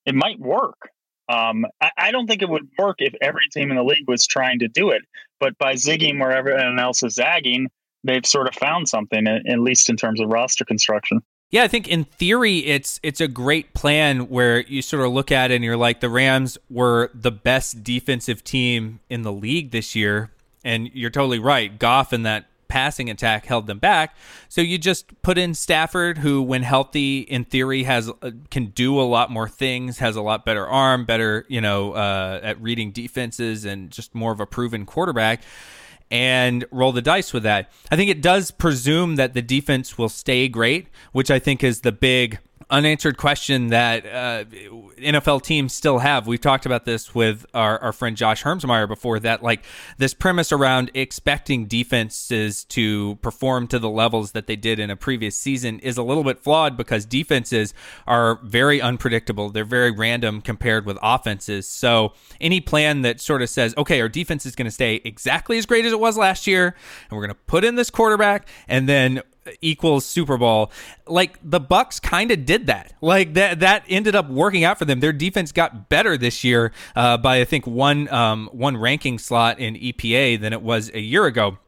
it 0.07 0.15
might 0.15 0.39
work. 0.39 0.91
Um, 1.29 1.67
I, 1.81 1.91
I, 1.99 2.11
don't 2.11 2.27
think 2.27 2.41
it 2.41 2.49
would 2.49 2.69
work 2.79 2.97
if 3.01 3.15
every 3.21 3.49
team 3.53 3.71
in 3.71 3.77
the 3.77 3.83
league 3.83 4.09
was 4.09 4.27
trying 4.27 4.59
to 4.61 4.69
do 4.69 4.91
it, 4.91 5.03
but 5.39 5.59
by 5.59 5.75
zigging 5.75 6.19
where 6.19 6.33
everyone 6.33 6.79
else 6.79 7.03
is 7.03 7.17
zagging, 7.17 7.69
they've 8.03 8.25
sort 8.25 8.49
of 8.49 8.55
found 8.55 8.89
something, 8.89 9.27
at 9.27 9.61
least 9.61 9.91
in 9.91 9.97
terms 9.97 10.21
of 10.21 10.29
roster 10.29 10.65
construction. 10.65 11.21
Yeah, 11.51 11.65
I 11.65 11.69
think 11.69 11.89
in 11.89 12.05
theory 12.05 12.59
it's 12.59 13.01
it's 13.03 13.21
a 13.21 13.29
great 13.29 13.73
plan 13.73 14.29
where 14.29 14.61
you 14.61 14.83
sort 14.83 15.05
of 15.05 15.13
look 15.13 15.33
at 15.33 15.51
it 15.51 15.55
and 15.55 15.65
you're 15.65 15.79
like 15.79 16.01
the 16.01 16.11
Rams 16.11 16.59
were 16.69 17.11
the 17.15 17.31
best 17.31 17.83
defensive 17.83 18.45
team 18.45 19.01
in 19.09 19.23
the 19.23 19.33
league 19.33 19.71
this 19.71 19.95
year 19.95 20.31
and 20.63 20.91
you're 20.93 21.11
totally 21.11 21.39
right. 21.39 21.79
Goff 21.79 22.13
and 22.13 22.27
that 22.27 22.47
passing 22.69 23.11
attack 23.11 23.47
held 23.47 23.67
them 23.67 23.79
back. 23.79 24.17
So 24.49 24.61
you 24.61 24.79
just 24.79 25.21
put 25.23 25.39
in 25.39 25.55
Stafford 25.55 26.19
who 26.19 26.43
when 26.43 26.63
healthy 26.63 27.21
in 27.21 27.45
theory 27.45 27.85
has 27.85 28.11
uh, 28.23 28.31
can 28.51 28.67
do 28.67 29.01
a 29.01 29.03
lot 29.03 29.31
more 29.31 29.49
things, 29.49 29.99
has 29.99 30.17
a 30.17 30.23
lot 30.23 30.45
better 30.45 30.67
arm, 30.67 31.05
better, 31.05 31.45
you 31.49 31.61
know, 31.61 31.93
uh, 31.93 32.41
at 32.43 32.61
reading 32.61 32.93
defenses 32.93 33.65
and 33.65 33.91
just 33.91 34.15
more 34.15 34.33
of 34.33 34.41
a 34.41 34.47
proven 34.47 34.87
quarterback 34.87 35.43
and 36.11 36.65
roll 36.71 36.93
the 36.93 37.03
dice 37.03 37.33
with 37.33 37.43
that. 37.43 37.71
I 37.91 37.97
think 37.97 38.11
it 38.11 38.23
does 38.23 38.51
presume 38.51 39.17
that 39.17 39.35
the 39.35 39.43
defense 39.43 39.99
will 39.99 40.09
stay 40.09 40.49
great, 40.49 40.89
which 41.13 41.31
I 41.31 41.39
think 41.39 41.63
is 41.63 41.83
the 41.83 41.93
big 41.93 42.39
unanswered 42.71 43.17
question 43.17 43.69
that 43.69 44.05
uh, 44.07 44.45
NFL 44.99 45.43
teams 45.43 45.73
still 45.73 45.99
have. 45.99 46.27
We've 46.27 46.41
talked 46.41 46.67
about 46.67 46.85
this 46.85 47.15
with 47.15 47.47
our, 47.55 47.79
our 47.79 47.93
friend 47.93 48.17
Josh 48.17 48.43
Hermsmeyer 48.43 48.87
before 48.87 49.19
that, 49.21 49.43
like 49.43 49.65
this 49.97 50.13
premise 50.13 50.53
around 50.53 50.91
expecting 50.95 51.67
defenses 51.67 52.65
to 52.65 53.17
perform 53.17 53.69
to 53.69 53.79
the 53.79 53.89
levels 53.89 54.33
that 54.33 54.47
they 54.47 54.57
did 54.57 54.79
in 54.79 54.91
a 54.91 54.97
previous 54.97 55.37
season 55.37 55.79
is 55.81 55.97
a 55.97 56.03
little 56.03 56.25
bit 56.25 56.41
flawed 56.41 56.77
because 56.77 57.07
defenses 57.07 57.73
are 58.07 58.39
very 58.43 58.81
unpredictable. 58.81 59.49
They're 59.49 59.65
very 59.65 59.91
random 59.91 60.43
compared 60.43 60.85
with 60.85 60.99
offenses. 61.03 61.67
So 61.67 62.13
any 62.41 62.61
plan 62.61 63.03
that 63.03 63.21
sort 63.21 63.41
of 63.41 63.49
says, 63.49 63.75
okay, 63.79 64.01
our 64.01 64.09
defense 64.09 64.45
is 64.45 64.55
going 64.55 64.67
to 64.67 64.71
stay 64.71 65.01
exactly 65.05 65.57
as 65.59 65.65
great 65.65 65.87
as 65.87 65.93
it 65.93 66.01
was 66.01 66.19
last 66.19 66.47
year, 66.47 66.75
and 67.09 67.17
we're 67.17 67.27
going 67.27 67.35
to 67.35 67.43
put 67.47 67.65
in 67.65 67.77
this 67.77 67.91
quarterback, 67.91 68.47
and 68.69 68.89
then 68.89 69.23
equals 69.61 70.05
Super 70.05 70.37
Bowl. 70.37 70.71
Like 71.07 71.39
the 71.43 71.61
Bucs 71.61 72.01
kind 72.01 72.31
of 72.31 72.45
did 72.45 72.67
that. 72.67 72.95
Like 73.01 73.35
that 73.35 73.61
that 73.61 73.85
ended 73.89 74.15
up 74.15 74.29
working 74.29 74.65
out 74.65 74.79
for 74.79 74.85
them. 74.85 75.01
Their 75.01 75.13
defense 75.13 75.53
got 75.53 75.89
better 75.89 76.17
this 76.17 76.45
year 76.45 76.73
uh, 76.97 77.17
by 77.17 77.41
I 77.41 77.45
think 77.45 77.67
one 77.67 78.09
um, 78.09 78.49
one 78.53 78.77
ranking 78.77 79.19
slot 79.19 79.59
in 79.59 79.75
EPA 79.75 80.41
than 80.41 80.53
it 80.53 80.63
was 80.63 80.91
a 80.95 81.01
year 81.01 81.27
ago. 81.27 81.59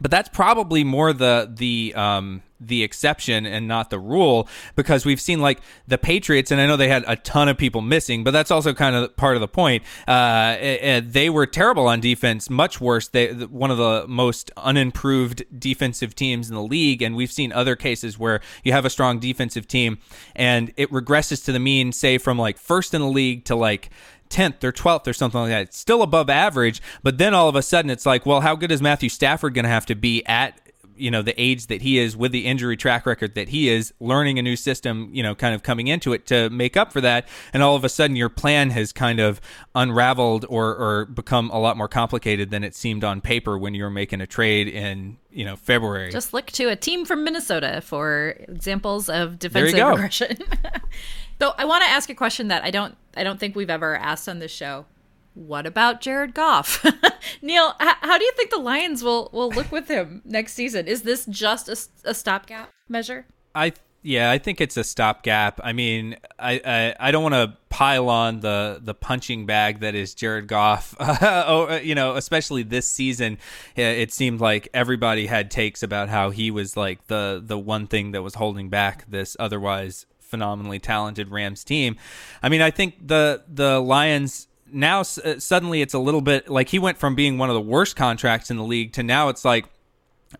But 0.00 0.10
that's 0.10 0.28
probably 0.28 0.82
more 0.82 1.12
the 1.12 1.52
the 1.54 1.94
um, 1.94 2.42
the 2.60 2.82
exception 2.82 3.46
and 3.46 3.68
not 3.68 3.90
the 3.90 3.98
rule 3.98 4.48
because 4.74 5.04
we've 5.04 5.20
seen 5.20 5.40
like 5.40 5.60
the 5.86 5.98
Patriots, 5.98 6.50
and 6.50 6.60
I 6.60 6.66
know 6.66 6.76
they 6.76 6.88
had 6.88 7.04
a 7.06 7.14
ton 7.14 7.48
of 7.48 7.56
people 7.56 7.80
missing, 7.80 8.24
but 8.24 8.32
that's 8.32 8.50
also 8.50 8.74
kind 8.74 8.96
of 8.96 9.16
part 9.16 9.36
of 9.36 9.40
the 9.40 9.48
point. 9.48 9.84
Uh, 10.08 10.56
they 11.04 11.30
were 11.30 11.46
terrible 11.46 11.86
on 11.86 12.00
defense, 12.00 12.50
much 12.50 12.80
worse. 12.80 13.06
They 13.06 13.32
one 13.32 13.70
of 13.70 13.78
the 13.78 14.06
most 14.08 14.50
unimproved 14.56 15.44
defensive 15.56 16.16
teams 16.16 16.48
in 16.48 16.56
the 16.56 16.62
league, 16.62 17.00
and 17.00 17.14
we've 17.14 17.32
seen 17.32 17.52
other 17.52 17.76
cases 17.76 18.18
where 18.18 18.40
you 18.64 18.72
have 18.72 18.84
a 18.84 18.90
strong 18.90 19.20
defensive 19.20 19.68
team 19.68 19.98
and 20.34 20.72
it 20.76 20.90
regresses 20.90 21.44
to 21.44 21.52
the 21.52 21.60
mean, 21.60 21.92
say 21.92 22.18
from 22.18 22.36
like 22.36 22.58
first 22.58 22.94
in 22.94 23.00
the 23.00 23.06
league 23.06 23.44
to 23.44 23.54
like 23.54 23.90
10th 24.30 24.64
or 24.64 24.72
12th 24.72 25.06
or 25.06 25.12
something 25.12 25.40
like 25.40 25.50
that. 25.50 25.62
It's 25.62 25.78
still 25.78 26.02
above 26.02 26.28
average, 26.30 26.82
but 27.02 27.18
then 27.18 27.34
all 27.34 27.48
of 27.48 27.56
a 27.56 27.62
sudden 27.62 27.90
it's 27.90 28.06
like, 28.06 28.26
well, 28.26 28.40
how 28.40 28.56
good 28.56 28.72
is 28.72 28.82
Matthew 28.82 29.08
Stafford 29.08 29.54
going 29.54 29.64
to 29.64 29.68
have 29.68 29.86
to 29.86 29.94
be 29.94 30.24
at 30.26 30.60
you 30.96 31.10
know 31.10 31.22
the 31.22 31.40
age 31.40 31.66
that 31.66 31.82
he 31.82 31.98
is 31.98 32.16
with 32.16 32.32
the 32.32 32.46
injury 32.46 32.76
track 32.76 33.06
record 33.06 33.34
that 33.34 33.48
he 33.48 33.68
is 33.68 33.92
learning 34.00 34.38
a 34.38 34.42
new 34.42 34.56
system 34.56 35.08
you 35.12 35.22
know 35.22 35.34
kind 35.34 35.54
of 35.54 35.62
coming 35.62 35.88
into 35.88 36.12
it 36.12 36.26
to 36.26 36.50
make 36.50 36.76
up 36.76 36.92
for 36.92 37.00
that? 37.00 37.28
And 37.52 37.62
all 37.62 37.76
of 37.76 37.84
a 37.84 37.88
sudden 37.88 38.16
your 38.16 38.28
plan 38.28 38.70
has 38.70 38.92
kind 38.92 39.20
of 39.20 39.40
unraveled 39.74 40.46
or 40.48 40.74
or 40.74 41.04
become 41.06 41.50
a 41.50 41.58
lot 41.58 41.76
more 41.76 41.88
complicated 41.88 42.50
than 42.50 42.64
it 42.64 42.74
seemed 42.74 43.04
on 43.04 43.20
paper 43.20 43.58
when 43.58 43.74
you 43.74 43.84
were 43.84 43.90
making 43.90 44.20
a 44.20 44.26
trade 44.26 44.68
in 44.68 45.18
you 45.30 45.44
know 45.44 45.56
February. 45.56 46.10
Just 46.10 46.32
look 46.32 46.46
to 46.52 46.68
a 46.68 46.76
team 46.76 47.04
from 47.04 47.24
Minnesota 47.24 47.80
for 47.82 48.36
examples 48.48 49.08
of 49.08 49.38
defensive 49.38 49.74
regression 49.74 50.38
So 51.40 51.54
I 51.58 51.64
want 51.64 51.84
to 51.84 51.90
ask 51.90 52.08
a 52.10 52.14
question 52.14 52.48
that 52.48 52.64
I 52.64 52.70
don't 52.70 52.96
I 53.16 53.24
don't 53.24 53.38
think 53.40 53.56
we've 53.56 53.70
ever 53.70 53.96
asked 53.96 54.28
on 54.28 54.38
this 54.38 54.52
show. 54.52 54.86
What 55.34 55.66
about 55.66 56.00
Jared 56.00 56.32
Goff? 56.32 56.84
Neil, 57.42 57.74
h- 57.82 57.96
how 58.00 58.18
do 58.18 58.24
you 58.24 58.32
think 58.32 58.50
the 58.50 58.58
Lions 58.58 59.02
will 59.02 59.30
will 59.32 59.50
look 59.50 59.72
with 59.72 59.88
him 59.88 60.22
next 60.24 60.54
season? 60.54 60.86
Is 60.86 61.02
this 61.02 61.26
just 61.26 61.68
a, 61.68 61.76
a 62.10 62.14
stopgap 62.14 62.70
measure? 62.88 63.26
I 63.54 63.72
yeah, 64.06 64.30
I 64.30 64.36
think 64.36 64.60
it's 64.60 64.76
a 64.76 64.84
stopgap. 64.84 65.60
I 65.64 65.72
mean, 65.72 66.16
I 66.38 66.60
I, 66.64 67.08
I 67.08 67.10
don't 67.10 67.22
want 67.22 67.34
to 67.34 67.56
pile 67.68 68.08
on 68.08 68.40
the 68.40 68.78
the 68.80 68.94
punching 68.94 69.46
bag 69.46 69.80
that 69.80 69.94
is 69.96 70.14
Jared 70.14 70.46
Goff. 70.46 70.94
oh, 71.00 71.66
uh, 71.70 71.80
you 71.82 71.96
know, 71.96 72.14
especially 72.14 72.62
this 72.62 72.88
season, 72.88 73.38
it 73.74 74.12
seemed 74.12 74.40
like 74.40 74.68
everybody 74.72 75.26
had 75.26 75.50
takes 75.50 75.82
about 75.82 76.10
how 76.10 76.30
he 76.30 76.50
was 76.52 76.76
like 76.76 77.06
the 77.08 77.42
the 77.44 77.58
one 77.58 77.88
thing 77.88 78.12
that 78.12 78.22
was 78.22 78.34
holding 78.36 78.68
back 78.68 79.10
this 79.10 79.36
otherwise 79.40 80.06
phenomenally 80.34 80.80
talented 80.80 81.30
Rams 81.30 81.62
team. 81.62 81.94
I 82.42 82.48
mean, 82.48 82.60
I 82.60 82.72
think 82.72 83.06
the 83.06 83.44
the 83.46 83.78
Lions 83.78 84.48
now 84.66 85.00
uh, 85.00 85.38
suddenly 85.38 85.80
it's 85.80 85.94
a 85.94 85.98
little 86.00 86.20
bit 86.20 86.48
like 86.48 86.70
he 86.70 86.80
went 86.80 86.98
from 86.98 87.14
being 87.14 87.38
one 87.38 87.50
of 87.50 87.54
the 87.54 87.60
worst 87.60 87.94
contracts 87.94 88.50
in 88.50 88.56
the 88.56 88.64
league 88.64 88.92
to 88.94 89.04
now 89.04 89.28
it's 89.28 89.44
like 89.44 89.66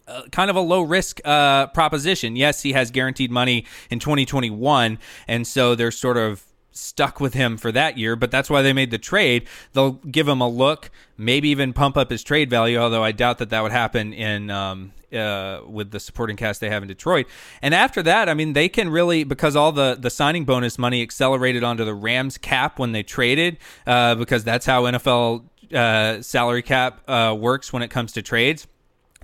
uh, 0.09 0.23
kind 0.33 0.51
of 0.51 0.57
a 0.57 0.61
low 0.61 0.83
risk 0.83 1.21
uh, 1.25 1.69
proposition. 1.69 2.35
Yes, 2.35 2.63
he 2.63 2.73
has 2.73 2.91
guaranteed 2.91 3.31
money 3.31 3.67
in 3.89 4.01
2021, 4.01 4.99
and 5.29 5.47
so 5.47 5.77
they're 5.77 5.93
sort 5.93 6.17
of 6.17 6.43
stuck 6.75 7.21
with 7.21 7.35
him 7.35 7.57
for 7.57 7.73
that 7.73 7.97
year, 7.97 8.17
but 8.17 8.31
that's 8.31 8.51
why 8.51 8.61
they 8.63 8.73
made 8.73 8.91
the 8.91 8.99
trade. 8.99 9.47
They'll 9.73 9.93
give 9.93 10.29
him 10.29 10.41
a 10.41 10.49
look, 10.49 10.91
maybe 11.17 11.49
even 11.49 11.73
pump 11.73 11.97
up 11.97 12.11
his 12.11 12.23
trade 12.23 12.51
value, 12.51 12.79
although 12.79 13.03
I 13.03 13.13
doubt 13.13 13.39
that 13.39 13.51
that 13.51 13.63
would 13.63 13.73
happen 13.73 14.13
in 14.13 14.51
um, 14.51 14.93
uh, 15.13 15.61
with 15.67 15.93
the 15.93 16.01
supporting 16.01 16.37
cast 16.37 16.61
they 16.61 16.69
have 16.69 16.83
in 16.83 16.89
Detroit. 16.89 17.27
And 17.63 17.75
after 17.75 18.03
that, 18.03 18.29
I 18.29 18.35
mean, 18.35 18.53
they 18.53 18.69
can 18.69 18.89
really 18.91 19.25
because 19.25 19.57
all 19.57 19.73
the 19.73 19.97
the 19.99 20.11
signing 20.11 20.45
bonus 20.45 20.79
money 20.79 21.03
accelerated 21.03 21.63
onto 21.63 21.85
the 21.85 21.95
Rams 21.95 22.37
cap 22.37 22.79
when 22.79 22.93
they 22.93 23.03
traded, 23.03 23.59
uh, 23.87 24.17
because 24.17 24.45
that's 24.45 24.67
how 24.67 24.83
NFL 24.83 25.45
uh, 25.73 26.21
salary 26.23 26.63
cap 26.63 27.09
uh, 27.09 27.35
works 27.39 27.73
when 27.73 27.83
it 27.83 27.89
comes 27.89 28.13
to 28.13 28.23
trades 28.23 28.67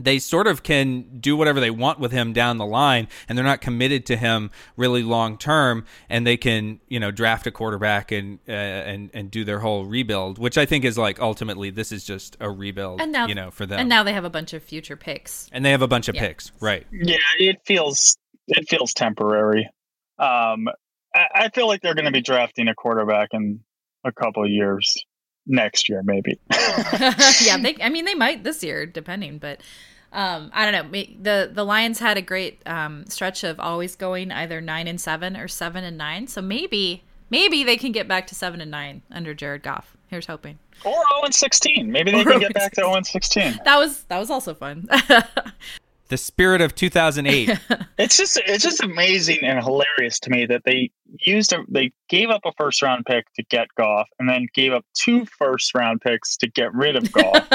they 0.02 0.18
sort 0.18 0.46
of 0.46 0.62
can 0.62 1.02
do 1.20 1.36
whatever 1.36 1.60
they 1.60 1.70
want 1.70 2.00
with 2.00 2.12
him 2.12 2.32
down 2.32 2.58
the 2.58 2.66
line 2.66 3.06
and 3.28 3.36
they're 3.36 3.44
not 3.44 3.60
committed 3.60 4.06
to 4.06 4.16
him 4.16 4.50
really 4.76 5.02
long 5.02 5.36
term 5.36 5.84
and 6.08 6.26
they 6.26 6.36
can 6.36 6.80
you 6.88 6.98
know 6.98 7.10
draft 7.10 7.46
a 7.46 7.50
quarterback 7.50 8.10
and 8.10 8.38
uh, 8.48 8.52
and 8.52 9.10
and 9.14 9.30
do 9.30 9.44
their 9.44 9.60
whole 9.60 9.84
rebuild 9.84 10.38
which 10.38 10.56
i 10.56 10.64
think 10.66 10.84
is 10.84 10.96
like 10.96 11.20
ultimately 11.20 11.70
this 11.70 11.92
is 11.92 12.04
just 12.04 12.36
a 12.40 12.50
rebuild 12.50 13.00
and 13.00 13.12
now, 13.12 13.26
you 13.26 13.34
know 13.34 13.50
for 13.50 13.66
them. 13.66 13.78
and 13.78 13.88
now 13.88 14.02
they 14.02 14.12
have 14.12 14.24
a 14.24 14.30
bunch 14.30 14.52
of 14.52 14.62
future 14.62 14.96
picks. 14.96 15.48
And 15.52 15.64
they 15.64 15.70
have 15.70 15.82
a 15.82 15.88
bunch 15.88 16.08
of 16.08 16.14
yeah. 16.14 16.28
picks 16.28 16.52
right. 16.60 16.86
Yeah 16.92 17.16
it 17.38 17.60
feels 17.66 18.16
it 18.46 18.68
feels 18.68 18.94
temporary. 18.94 19.68
Um 20.18 20.68
i, 21.14 21.26
I 21.34 21.48
feel 21.50 21.66
like 21.66 21.82
they're 21.82 21.94
going 21.94 22.06
to 22.06 22.10
be 22.10 22.22
drafting 22.22 22.68
a 22.68 22.74
quarterback 22.74 23.30
in 23.32 23.60
a 24.04 24.12
couple 24.12 24.44
of 24.44 24.50
years 24.50 25.04
next 25.46 25.88
year 25.88 26.03
maybe 26.05 26.38
yeah 27.40 27.57
they 27.57 27.76
i 27.83 27.88
mean 27.88 28.05
they 28.05 28.14
might 28.14 28.44
this 28.44 28.62
year 28.62 28.87
depending 28.87 29.38
but 29.38 29.61
um, 30.12 30.50
I 30.53 30.70
don't 30.70 30.92
know. 30.92 31.05
The 31.22 31.50
the 31.53 31.64
Lions 31.64 32.00
had 32.00 32.16
a 32.16 32.22
great 32.22 32.61
um, 32.66 33.07
stretch 33.07 33.44
of 33.44 33.61
always 33.61 33.94
going 33.94 34.33
either 34.33 34.61
nine 34.61 34.88
and 34.88 35.00
seven 35.00 35.37
or 35.37 35.46
seven 35.46 35.85
and 35.85 35.96
nine. 35.96 36.26
So 36.26 36.42
maybe 36.42 37.05
maybe 37.31 37.62
they 37.62 37.76
can 37.76 37.92
get 37.92 38.09
back 38.09 38.26
to 38.29 38.35
seven 38.35 38.61
and 38.61 38.70
nine 38.70 39.03
under 39.11 39.35
Jared 39.35 39.62
Goff. 39.62 39.96
Here's 40.09 40.26
hoping. 40.26 40.59
Or 40.85 40.92
zero 40.92 41.05
oh 41.12 41.22
and 41.24 41.35
sixteen. 41.35 41.92
Maybe 41.92 42.11
they 42.11 42.22
or 42.22 42.24
can 42.24 42.40
get 42.40 42.55
back 42.55 42.72
to 42.72 42.81
zero 42.81 42.92
oh 42.92 42.96
and 42.96 43.07
sixteen. 43.07 43.59
That 43.64 43.76
was 43.76 44.03
that 44.05 44.18
was 44.18 44.31
also 44.31 44.53
fun. 44.53 44.88
the 46.09 46.16
spirit 46.16 46.61
of 46.61 46.74
2008. 46.74 47.59
it's 47.98 48.16
just 48.16 48.37
it's 48.44 48.64
just 48.64 48.83
amazing 48.83 49.38
and 49.44 49.62
hilarious 49.62 50.18
to 50.20 50.31
me 50.31 50.44
that 50.46 50.62
they 50.64 50.90
used 51.22 51.52
a 51.52 51.64
they 51.68 51.92
gave 52.09 52.30
up 52.30 52.42
a 52.44 52.52
first 52.56 52.83
round 52.83 53.06
pick 53.06 53.33
to 53.35 53.42
get 53.44 53.68
Goff 53.76 54.09
and 54.18 54.28
then 54.28 54.46
gave 54.54 54.72
up 54.72 54.85
two 54.94 55.24
first 55.24 55.74
round 55.74 56.00
picks 56.00 56.37
to 56.38 56.48
get 56.48 56.72
rid 56.74 56.96
of 56.96 57.11
Goff. 57.12 57.48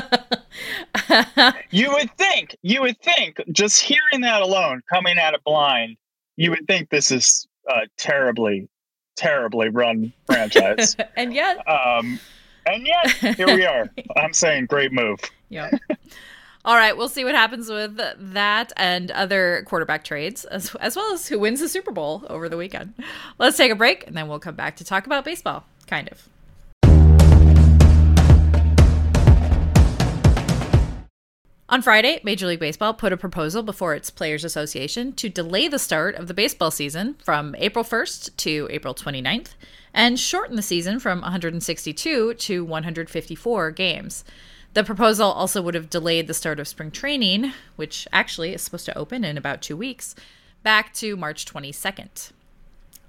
you 1.72 1.92
would 1.92 2.16
think, 2.18 2.56
you 2.62 2.82
would 2.82 3.00
think, 3.02 3.42
just 3.52 3.82
hearing 3.82 4.22
that 4.22 4.42
alone, 4.42 4.82
coming 4.90 5.18
at 5.18 5.34
it 5.34 5.44
blind, 5.44 5.98
you 6.36 6.52
would 6.52 6.68
think 6.68 6.90
this 6.90 7.12
is 7.12 7.48
a 7.68 7.88
terribly, 7.98 8.68
terribly 9.16 9.70
run 9.70 10.14
franchise. 10.26 10.96
and 11.16 11.34
yet, 11.34 11.58
um, 11.68 12.20
and 12.66 12.88
yet, 12.88 13.36
here 13.36 13.48
we 13.48 13.66
are. 13.66 13.90
I'm 14.18 14.34
saying, 14.34 14.66
great 14.68 14.92
move. 14.92 15.20
Yeah. 15.50 15.72
All 16.66 16.76
right, 16.76 16.98
we'll 16.98 17.10
see 17.10 17.24
what 17.24 17.36
happens 17.36 17.70
with 17.70 18.02
that 18.34 18.74
and 18.76 19.12
other 19.12 19.64
quarterback 19.68 20.04
trades, 20.04 20.46
as, 20.46 20.74
as 20.82 20.96
well 20.96 21.14
as 21.14 21.28
who 21.28 21.38
wins 21.38 21.60
the 21.60 21.70
Super 21.70 21.92
Bowl 21.92 22.26
over 22.28 22.50
the 22.50 22.58
weekend. 22.58 22.96
Let's 23.38 23.56
take 23.56 23.72
a 23.72 23.76
break, 23.76 24.08
and 24.08 24.18
then 24.18 24.28
we'll 24.28 24.40
come 24.40 24.56
back 24.56 24.78
to 24.78 24.84
talk 24.84 25.06
about 25.06 25.24
baseball, 25.24 25.64
kind 25.86 26.10
of. 26.10 26.28
On 31.70 31.84
Friday, 31.84 32.20
Major 32.24 32.48
League 32.48 32.60
Baseball 32.60 32.96
put 32.96 33.14
a 33.14 33.18
proposal 33.18 33.62
before 33.62 33.94
its 33.94 34.10
Players 34.10 34.44
Association 34.44 35.14
to 35.14 35.30
delay 35.30 35.68
the 35.68 35.78
start 35.78 36.16
of 36.16 36.28
the 36.28 36.34
baseball 36.34 36.72
season 36.72 37.14
from 37.24 37.56
April 37.60 37.86
1st 37.86 38.36
to 38.38 38.68
April 38.72 38.96
29th 38.96 39.50
and 39.94 40.20
shorten 40.20 40.56
the 40.56 40.64
season 40.64 41.00
from 41.00 41.22
162 41.22 42.34
to 42.34 42.66
154 42.66 43.70
games. 43.70 44.24
The 44.76 44.84
proposal 44.84 45.32
also 45.32 45.62
would 45.62 45.74
have 45.74 45.90
delayed 45.90 46.28
the 46.28 46.34
start 46.34 46.60
of 46.60 46.68
spring 46.68 46.92
training, 46.92 47.54
which 47.78 48.10
actually 48.12 48.54
is 48.54 48.62
supposed 48.62 48.86
to 48.88 48.98
open 48.98 49.24
in 49.24 49.38
about 49.38 49.62
two 49.62 49.78
weeks, 49.78 50.16
back 50.64 50.94
to 50.96 51.16
March 51.16 51.46
22nd. 51.46 52.34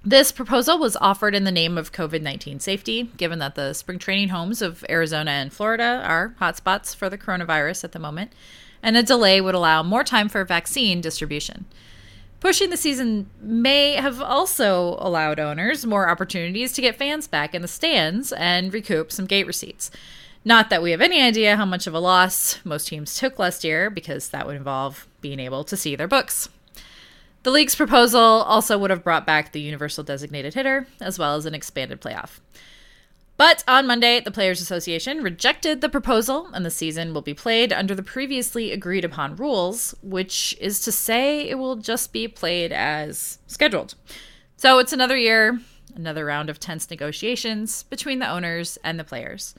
This 0.01 0.31
proposal 0.31 0.79
was 0.79 0.95
offered 0.95 1.35
in 1.35 1.43
the 1.43 1.51
name 1.51 1.77
of 1.77 1.91
COVID 1.91 2.21
19 2.21 2.61
safety, 2.61 3.11
given 3.17 3.39
that 3.39 3.55
the 3.55 3.73
spring 3.73 3.99
training 3.99 4.29
homes 4.29 4.61
of 4.61 4.85
Arizona 4.89 5.31
and 5.31 5.51
Florida 5.51 6.01
are 6.05 6.35
hotspots 6.39 6.95
for 6.95 7.09
the 7.09 7.17
coronavirus 7.17 7.83
at 7.83 7.91
the 7.91 7.99
moment, 7.99 8.31
and 8.81 8.95
a 8.95 9.03
delay 9.03 9.41
would 9.41 9.55
allow 9.55 9.83
more 9.83 10.05
time 10.05 10.29
for 10.29 10.45
vaccine 10.45 11.01
distribution. 11.01 11.65
Pushing 12.39 12.69
the 12.69 12.77
season 12.77 13.29
may 13.41 13.95
have 13.95 14.21
also 14.21 14.95
allowed 14.99 15.37
owners 15.37 15.85
more 15.85 16.07
opportunities 16.07 16.71
to 16.71 16.81
get 16.81 16.95
fans 16.95 17.27
back 17.27 17.53
in 17.53 17.61
the 17.61 17.67
stands 17.67 18.31
and 18.31 18.73
recoup 18.73 19.11
some 19.11 19.25
gate 19.25 19.47
receipts. 19.47 19.91
Not 20.47 20.69
that 20.69 20.81
we 20.81 20.91
have 20.91 21.01
any 21.01 21.21
idea 21.21 21.57
how 21.57 21.65
much 21.65 21.87
of 21.87 21.93
a 21.93 21.99
loss 21.99 22.63
most 22.63 22.87
teams 22.87 23.19
took 23.19 23.37
last 23.37 23.65
year, 23.65 23.89
because 23.89 24.29
that 24.29 24.47
would 24.47 24.55
involve 24.55 25.05
being 25.19 25.41
able 25.41 25.65
to 25.65 25.75
see 25.75 25.93
their 25.93 26.07
books. 26.07 26.47
The 27.43 27.51
league's 27.51 27.75
proposal 27.75 28.21
also 28.21 28.77
would 28.77 28.89
have 28.89 29.03
brought 29.03 29.25
back 29.25 29.51
the 29.51 29.59
universal 29.59 30.05
designated 30.05 30.53
hitter, 30.53 30.87
as 31.01 31.19
well 31.19 31.35
as 31.35 31.45
an 31.45 31.53
expanded 31.53 31.99
playoff. 31.99 32.39
But 33.35 33.65
on 33.67 33.87
Monday, 33.87 34.21
the 34.21 34.31
Players 34.31 34.61
Association 34.61 35.21
rejected 35.21 35.81
the 35.81 35.89
proposal, 35.89 36.47
and 36.53 36.65
the 36.65 36.71
season 36.71 37.13
will 37.13 37.21
be 37.21 37.33
played 37.33 37.73
under 37.73 37.93
the 37.93 38.01
previously 38.01 38.71
agreed 38.71 39.03
upon 39.03 39.35
rules, 39.35 39.95
which 40.01 40.55
is 40.61 40.79
to 40.79 40.93
say 40.93 41.41
it 41.41 41.55
will 41.55 41.75
just 41.75 42.13
be 42.13 42.25
played 42.25 42.71
as 42.71 43.39
scheduled. 43.47 43.95
So 44.55 44.79
it's 44.79 44.93
another 44.93 45.17
year, 45.17 45.59
another 45.93 46.23
round 46.23 46.49
of 46.49 46.57
tense 46.57 46.89
negotiations 46.89 47.83
between 47.83 48.19
the 48.19 48.29
owners 48.29 48.77
and 48.81 48.97
the 48.97 49.03
players. 49.03 49.53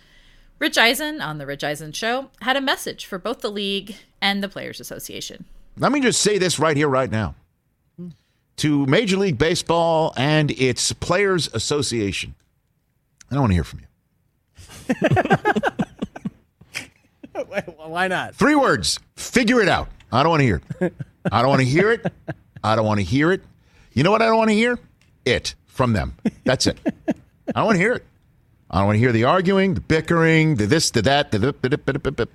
Rich 0.59 0.77
Eisen 0.77 1.21
on 1.21 1.39
The 1.39 1.47
Rich 1.47 1.63
Eisen 1.63 1.93
Show 1.93 2.31
had 2.43 2.57
a 2.57 2.61
message 2.61 3.07
for 3.07 3.19
both 3.19 3.41
the 3.41 3.51
league 3.51 3.95
and 4.21 4.43
the 4.43 4.49
Players 4.49 4.81
Association. 4.81 5.45
Let 5.77 5.93
me 5.93 6.01
just 6.01 6.21
say 6.21 6.39
this 6.39 6.59
right 6.59 6.77
here, 6.77 6.89
right 6.89 7.11
now. 7.11 7.35
To 8.57 8.87
Major 8.87 9.17
League 9.17 9.39
Baseball 9.39 10.13
and 10.17 10.51
its 10.51 10.93
Players 10.93 11.49
Association. 11.55 12.35
I 13.31 13.35
don't 13.35 13.43
want 13.43 13.51
to 13.53 13.55
hear 13.55 13.63
from 13.65 13.81
you. 13.81 13.87
Why 17.77 18.09
not? 18.09 18.35
Three 18.35 18.57
words. 18.57 18.99
Figure 19.15 19.61
it 19.61 19.69
out. 19.69 19.89
I 20.11 20.25
don't 20.25 20.31
want 20.31 20.41
to 20.41 20.47
hear 20.47 20.63
it. 20.81 20.95
I 21.31 21.41
don't 21.41 21.51
want 21.51 21.61
to 21.61 21.67
hear 21.69 21.93
it. 21.93 22.13
I 22.65 22.75
don't 22.75 22.85
want 22.85 22.99
to 22.99 23.05
hear 23.05 23.31
it. 23.31 23.43
You 23.93 24.03
know 24.03 24.11
what 24.11 24.23
I 24.23 24.27
don't 24.27 24.39
want 24.39 24.51
to 24.51 24.55
hear? 24.57 24.77
It 25.25 25.55
from 25.67 25.93
them. 25.93 26.17
That's 26.45 26.67
it. 26.67 26.79
I 26.85 27.13
don't 27.55 27.67
want 27.67 27.77
to 27.77 27.81
hear 27.81 27.93
it. 27.93 28.05
I 28.71 28.79
don't 28.79 28.87
want 28.87 28.97
to 28.97 29.01
hear 29.01 29.13
the 29.13 29.25
arguing, 29.25 29.75
the 29.75 29.81
bickering, 29.81 30.57
the 30.57 30.67
this, 30.67 30.91
the 30.91 31.03
that, 31.03 31.31
the. 31.31 31.39
the, 31.39 31.53
the, 31.63 31.69
the, 31.77 32.11
the. 32.11 32.29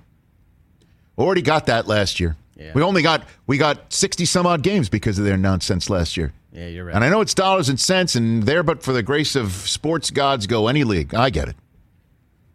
Already 1.16 1.42
got 1.42 1.66
that 1.66 1.86
last 1.86 2.18
year. 2.18 2.36
Yeah. 2.56 2.72
We 2.74 2.82
only 2.82 3.02
got 3.02 3.24
we 3.46 3.58
got 3.58 3.92
sixty 3.92 4.24
some 4.24 4.46
odd 4.46 4.62
games 4.62 4.88
because 4.88 5.18
of 5.18 5.24
their 5.24 5.36
nonsense 5.36 5.90
last 5.90 6.16
year. 6.16 6.32
Yeah, 6.52 6.68
you're 6.68 6.84
right. 6.84 6.94
And 6.94 7.04
I 7.04 7.08
know 7.08 7.20
it's 7.20 7.34
dollars 7.34 7.68
and 7.68 7.78
cents, 7.78 8.14
and 8.14 8.44
there, 8.44 8.62
but 8.62 8.82
for 8.82 8.92
the 8.92 9.02
grace 9.02 9.34
of 9.34 9.52
sports 9.52 10.10
gods, 10.10 10.46
go 10.46 10.68
any 10.68 10.84
league. 10.84 11.14
I 11.14 11.30
get 11.30 11.48
it. 11.48 11.56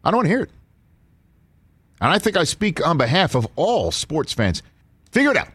I 0.04 0.12
don't 0.12 0.20
want 0.20 0.26
to 0.26 0.30
hear 0.30 0.42
it. 0.42 0.50
And 2.02 2.10
I 2.12 2.18
think 2.18 2.38
I 2.38 2.46
speak 2.46 2.86
on 2.86 2.98
behalf 2.98 3.36
of 3.36 3.46
all 3.58 3.92
sports 3.92 4.32
fans. 4.32 4.64
Figure 5.12 5.32
it 5.32 5.38
out. 5.38 5.50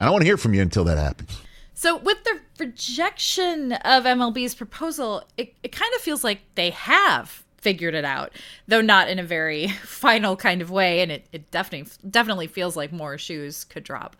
I 0.00 0.06
don't 0.06 0.12
want 0.12 0.22
to 0.22 0.26
hear 0.26 0.38
from 0.38 0.54
you 0.54 0.62
until 0.62 0.84
that 0.84 0.96
happens. 0.96 1.30
So, 1.74 1.96
with 1.96 2.24
the 2.24 2.40
rejection 2.58 3.72
of 3.72 4.04
MLB's 4.04 4.54
proposal, 4.54 5.24
it, 5.36 5.54
it 5.62 5.72
kind 5.72 5.92
of 5.94 6.00
feels 6.00 6.22
like 6.22 6.40
they 6.54 6.70
have 6.70 7.44
figured 7.62 7.94
it 7.94 8.04
out, 8.04 8.32
though 8.66 8.80
not 8.80 9.08
in 9.08 9.18
a 9.18 9.22
very 9.22 9.68
final 9.84 10.36
kind 10.36 10.60
of 10.60 10.70
way. 10.70 11.00
And 11.00 11.10
it, 11.10 11.26
it 11.32 11.50
definitely 11.50 11.90
definitely 12.10 12.48
feels 12.48 12.76
like 12.76 12.92
more 12.92 13.16
shoes 13.16 13.64
could 13.64 13.84
drop. 13.84 14.16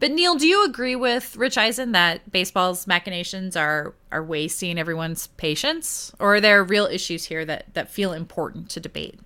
But 0.00 0.12
Neil, 0.12 0.36
do 0.36 0.46
you 0.46 0.64
agree 0.64 0.96
with 0.96 1.36
Rich 1.36 1.58
Eisen 1.58 1.92
that 1.92 2.30
baseball's 2.30 2.86
machinations 2.86 3.56
are 3.56 3.94
are 4.10 4.22
wasting 4.22 4.78
everyone's 4.78 5.26
patience, 5.26 6.12
or 6.18 6.36
are 6.36 6.40
there 6.40 6.64
real 6.64 6.86
issues 6.86 7.24
here 7.24 7.44
that 7.44 7.74
that 7.74 7.90
feel 7.90 8.12
important 8.12 8.70
to 8.70 8.80
debate? 8.80 9.20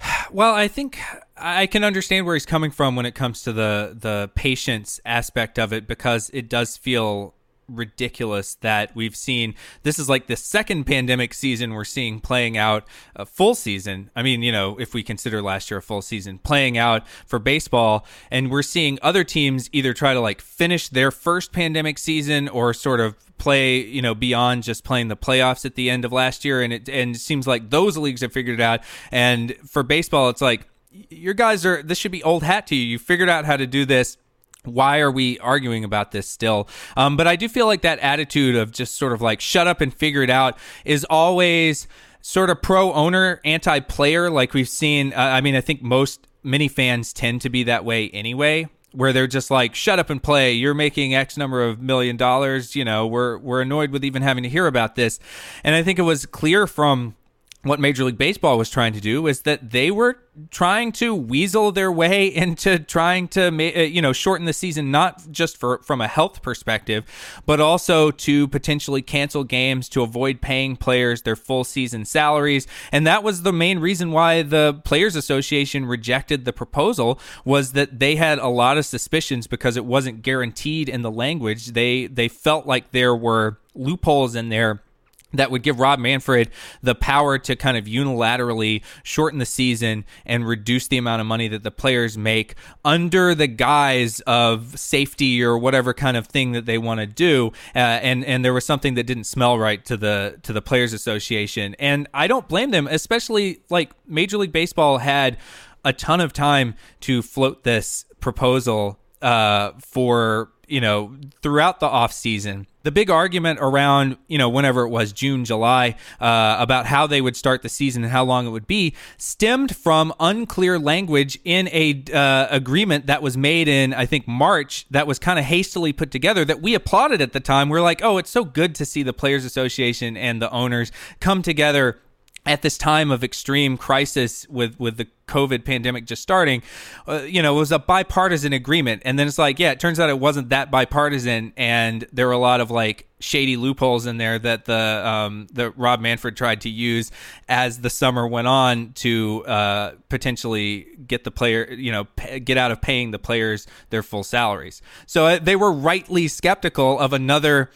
Well, 0.32 0.54
I 0.54 0.68
think 0.68 1.00
I 1.36 1.66
can 1.66 1.82
understand 1.82 2.24
where 2.24 2.36
he's 2.36 2.46
coming 2.46 2.70
from 2.70 2.94
when 2.94 3.04
it 3.04 3.16
comes 3.16 3.42
to 3.42 3.52
the 3.52 3.96
the 3.98 4.30
patience 4.36 5.00
aspect 5.04 5.58
of 5.58 5.72
it 5.72 5.88
because 5.88 6.30
it 6.32 6.48
does 6.48 6.76
feel 6.76 7.34
ridiculous 7.70 8.56
that 8.56 8.94
we've 8.94 9.16
seen 9.16 9.54
this 9.82 9.98
is 9.98 10.08
like 10.08 10.26
the 10.26 10.36
second 10.36 10.84
pandemic 10.84 11.34
season 11.34 11.72
we're 11.72 11.84
seeing 11.84 12.20
playing 12.20 12.56
out 12.56 12.86
a 13.16 13.24
full 13.24 13.54
season. 13.54 14.10
I 14.14 14.22
mean, 14.22 14.42
you 14.42 14.52
know, 14.52 14.78
if 14.78 14.94
we 14.94 15.02
consider 15.02 15.40
last 15.42 15.70
year 15.70 15.78
a 15.78 15.82
full 15.82 16.02
season 16.02 16.38
playing 16.38 16.76
out 16.76 17.06
for 17.26 17.38
baseball 17.38 18.06
and 18.30 18.50
we're 18.50 18.62
seeing 18.62 18.98
other 19.02 19.24
teams 19.24 19.68
either 19.72 19.94
try 19.94 20.14
to 20.14 20.20
like 20.20 20.40
finish 20.40 20.88
their 20.88 21.10
first 21.10 21.52
pandemic 21.52 21.98
season 21.98 22.48
or 22.48 22.74
sort 22.74 23.00
of 23.00 23.16
play, 23.38 23.78
you 23.78 24.02
know, 24.02 24.14
beyond 24.14 24.62
just 24.62 24.84
playing 24.84 25.08
the 25.08 25.16
playoffs 25.16 25.64
at 25.64 25.74
the 25.74 25.88
end 25.88 26.04
of 26.04 26.12
last 26.12 26.44
year 26.44 26.62
and 26.62 26.72
it 26.72 26.88
and 26.88 27.16
it 27.16 27.18
seems 27.18 27.46
like 27.46 27.70
those 27.70 27.96
leagues 27.96 28.20
have 28.20 28.32
figured 28.32 28.60
it 28.60 28.62
out 28.62 28.80
and 29.10 29.56
for 29.66 29.82
baseball 29.82 30.28
it's 30.28 30.42
like 30.42 30.66
your 30.90 31.34
guys 31.34 31.64
are 31.64 31.82
this 31.82 31.98
should 31.98 32.12
be 32.12 32.22
old 32.22 32.42
hat 32.42 32.66
to 32.68 32.74
you. 32.74 32.84
You 32.84 32.98
figured 32.98 33.28
out 33.28 33.44
how 33.44 33.56
to 33.56 33.66
do 33.66 33.84
this 33.84 34.16
why 34.64 35.00
are 35.00 35.10
we 35.10 35.38
arguing 35.38 35.84
about 35.84 36.12
this 36.12 36.28
still? 36.28 36.68
Um, 36.96 37.16
but 37.16 37.26
I 37.26 37.36
do 37.36 37.48
feel 37.48 37.66
like 37.66 37.82
that 37.82 37.98
attitude 38.00 38.56
of 38.56 38.72
just 38.72 38.96
sort 38.96 39.12
of 39.12 39.20
like 39.20 39.40
shut 39.40 39.66
up 39.66 39.80
and 39.80 39.92
figure 39.92 40.22
it 40.22 40.30
out 40.30 40.58
is 40.84 41.04
always 41.08 41.88
sort 42.22 42.50
of 42.50 42.60
pro 42.62 42.92
owner, 42.92 43.40
anti 43.44 43.80
player. 43.80 44.30
Like 44.30 44.54
we've 44.54 44.68
seen. 44.68 45.12
Uh, 45.12 45.18
I 45.18 45.40
mean, 45.40 45.54
I 45.54 45.60
think 45.60 45.82
most 45.82 46.26
many 46.42 46.68
fans 46.68 47.12
tend 47.12 47.42
to 47.42 47.50
be 47.50 47.64
that 47.64 47.84
way 47.84 48.10
anyway. 48.10 48.68
Where 48.92 49.12
they're 49.12 49.28
just 49.28 49.52
like, 49.52 49.76
shut 49.76 50.00
up 50.00 50.10
and 50.10 50.20
play. 50.20 50.52
You're 50.52 50.74
making 50.74 51.14
X 51.14 51.36
number 51.36 51.62
of 51.62 51.80
million 51.80 52.16
dollars. 52.16 52.74
You 52.74 52.84
know, 52.84 53.06
we're 53.06 53.38
we're 53.38 53.60
annoyed 53.62 53.92
with 53.92 54.04
even 54.04 54.22
having 54.22 54.42
to 54.42 54.48
hear 54.48 54.66
about 54.66 54.96
this. 54.96 55.20
And 55.62 55.76
I 55.76 55.84
think 55.84 56.00
it 56.00 56.02
was 56.02 56.26
clear 56.26 56.66
from 56.66 57.14
what 57.62 57.78
Major 57.78 58.04
League 58.04 58.16
Baseball 58.16 58.56
was 58.56 58.70
trying 58.70 58.94
to 58.94 59.00
do 59.00 59.26
is 59.26 59.42
that 59.42 59.70
they 59.70 59.90
were 59.90 60.18
trying 60.50 60.92
to 60.92 61.14
weasel 61.14 61.72
their 61.72 61.92
way 61.92 62.26
into 62.34 62.78
trying 62.78 63.28
to 63.28 63.48
uh, 63.48 63.82
you 63.82 64.00
know 64.00 64.12
shorten 64.12 64.46
the 64.46 64.52
season 64.52 64.90
not 64.90 65.30
just 65.30 65.56
for 65.56 65.78
from 65.82 66.00
a 66.00 66.08
health 66.08 66.40
perspective 66.40 67.04
but 67.44 67.60
also 67.60 68.10
to 68.10 68.48
potentially 68.48 69.02
cancel 69.02 69.44
games 69.44 69.88
to 69.90 70.02
avoid 70.02 70.40
paying 70.40 70.76
players 70.76 71.22
their 71.22 71.36
full 71.36 71.64
season 71.64 72.04
salaries. 72.04 72.66
And 72.92 73.06
that 73.06 73.22
was 73.22 73.42
the 73.42 73.52
main 73.52 73.78
reason 73.78 74.12
why 74.12 74.42
the 74.42 74.80
players 74.84 75.14
association 75.16 75.84
rejected 75.84 76.44
the 76.44 76.52
proposal 76.52 77.20
was 77.44 77.72
that 77.72 77.98
they 77.98 78.16
had 78.16 78.38
a 78.38 78.48
lot 78.48 78.78
of 78.78 78.86
suspicions 78.86 79.46
because 79.46 79.76
it 79.76 79.84
wasn't 79.84 80.22
guaranteed 80.22 80.88
in 80.88 81.02
the 81.02 81.10
language. 81.10 81.68
They 81.68 82.06
they 82.06 82.28
felt 82.28 82.66
like 82.66 82.92
there 82.92 83.14
were 83.14 83.58
loopholes 83.74 84.34
in 84.34 84.48
there 84.48 84.82
that 85.32 85.50
would 85.50 85.62
give 85.62 85.78
Rob 85.78 85.98
Manfred 85.98 86.50
the 86.82 86.94
power 86.94 87.38
to 87.38 87.56
kind 87.56 87.76
of 87.76 87.84
unilaterally 87.84 88.82
shorten 89.02 89.38
the 89.38 89.46
season 89.46 90.04
and 90.26 90.46
reduce 90.46 90.88
the 90.88 90.98
amount 90.98 91.20
of 91.20 91.26
money 91.26 91.48
that 91.48 91.62
the 91.62 91.70
players 91.70 92.18
make 92.18 92.54
under 92.84 93.34
the 93.34 93.46
guise 93.46 94.20
of 94.20 94.78
safety 94.78 95.42
or 95.42 95.56
whatever 95.58 95.94
kind 95.94 96.16
of 96.16 96.26
thing 96.26 96.52
that 96.52 96.66
they 96.66 96.78
want 96.78 97.00
to 97.00 97.06
do. 97.06 97.52
Uh, 97.74 97.78
and 97.78 98.24
and 98.24 98.44
there 98.44 98.52
was 98.52 98.64
something 98.64 98.94
that 98.94 99.04
didn't 99.04 99.24
smell 99.24 99.58
right 99.58 99.84
to 99.84 99.96
the 99.96 100.38
to 100.42 100.52
the 100.52 100.62
players 100.62 100.92
association, 100.92 101.74
and 101.78 102.08
I 102.14 102.26
don't 102.26 102.48
blame 102.48 102.70
them, 102.70 102.86
especially 102.86 103.62
like 103.70 103.92
Major 104.06 104.38
League 104.38 104.52
Baseball 104.52 104.98
had 104.98 105.36
a 105.84 105.92
ton 105.92 106.20
of 106.20 106.32
time 106.32 106.74
to 107.00 107.22
float 107.22 107.64
this 107.64 108.04
proposal 108.20 108.98
uh, 109.22 109.72
for 109.78 110.50
you 110.66 110.80
know 110.80 111.16
throughout 111.42 111.80
the 111.80 111.86
off 111.86 112.12
season 112.12 112.66
the 112.82 112.90
big 112.90 113.10
argument 113.10 113.58
around 113.60 114.16
you 114.28 114.38
know 114.38 114.48
whenever 114.48 114.82
it 114.82 114.88
was 114.88 115.12
June 115.12 115.44
July 115.44 115.96
uh, 116.20 116.56
about 116.58 116.86
how 116.86 117.06
they 117.06 117.20
would 117.20 117.36
start 117.36 117.62
the 117.62 117.68
season 117.68 118.02
and 118.02 118.12
how 118.12 118.24
long 118.24 118.46
it 118.46 118.50
would 118.50 118.66
be 118.66 118.94
stemmed 119.16 119.74
from 119.76 120.12
unclear 120.20 120.78
language 120.78 121.38
in 121.44 121.68
a 121.68 122.02
uh, 122.12 122.46
agreement 122.50 123.06
that 123.06 123.22
was 123.22 123.36
made 123.36 123.68
in 123.68 123.92
I 123.94 124.06
think 124.06 124.26
March 124.26 124.86
that 124.90 125.06
was 125.06 125.18
kind 125.18 125.38
of 125.38 125.44
hastily 125.44 125.92
put 125.92 126.10
together 126.10 126.44
that 126.44 126.62
we 126.62 126.74
applauded 126.74 127.20
at 127.20 127.32
the 127.32 127.40
time. 127.40 127.68
We're 127.68 127.82
like 127.82 128.02
oh 128.02 128.18
it's 128.18 128.30
so 128.30 128.44
good 128.44 128.74
to 128.76 128.84
see 128.84 129.02
the 129.02 129.12
players 129.12 129.44
association 129.44 130.16
and 130.16 130.40
the 130.40 130.50
owners 130.50 130.92
come 131.20 131.42
together 131.42 131.98
at 132.46 132.62
this 132.62 132.78
time 132.78 133.10
of 133.10 133.22
extreme 133.22 133.76
crisis 133.76 134.46
with 134.48 134.78
with 134.80 134.96
the 134.96 135.06
COVID 135.28 135.64
pandemic 135.64 136.06
just 136.06 136.22
starting, 136.22 136.62
uh, 137.06 137.22
you 137.22 137.40
know, 137.42 137.54
it 137.54 137.58
was 137.58 137.70
a 137.70 137.78
bipartisan 137.78 138.52
agreement, 138.52 139.02
and 139.04 139.18
then 139.18 139.28
it's 139.28 139.38
like, 139.38 139.58
yeah, 139.58 139.70
it 139.70 139.78
turns 139.78 140.00
out 140.00 140.08
it 140.08 140.18
wasn't 140.18 140.48
that 140.48 140.70
bipartisan, 140.70 141.52
and 141.56 142.06
there 142.12 142.26
were 142.26 142.32
a 142.32 142.38
lot 142.38 142.60
of 142.60 142.70
like 142.70 143.06
shady 143.20 143.56
loopholes 143.56 144.06
in 144.06 144.16
there 144.16 144.38
that 144.38 144.64
the 144.64 145.02
um, 145.06 145.46
that 145.52 145.76
Rob 145.78 146.00
Manfred 146.00 146.36
tried 146.36 146.62
to 146.62 146.70
use 146.70 147.10
as 147.48 147.80
the 147.80 147.90
summer 147.90 148.26
went 148.26 148.48
on 148.48 148.92
to 148.94 149.44
uh, 149.46 149.92
potentially 150.08 150.88
get 151.06 151.24
the 151.24 151.30
player, 151.30 151.70
you 151.70 151.92
know, 151.92 152.06
get 152.42 152.56
out 152.56 152.70
of 152.70 152.80
paying 152.80 153.10
the 153.10 153.18
players 153.18 153.66
their 153.90 154.02
full 154.02 154.24
salaries. 154.24 154.82
So 155.06 155.26
uh, 155.26 155.38
they 155.38 155.56
were 155.56 155.72
rightly 155.72 156.26
skeptical 156.26 156.98
of 156.98 157.12
another 157.12 157.70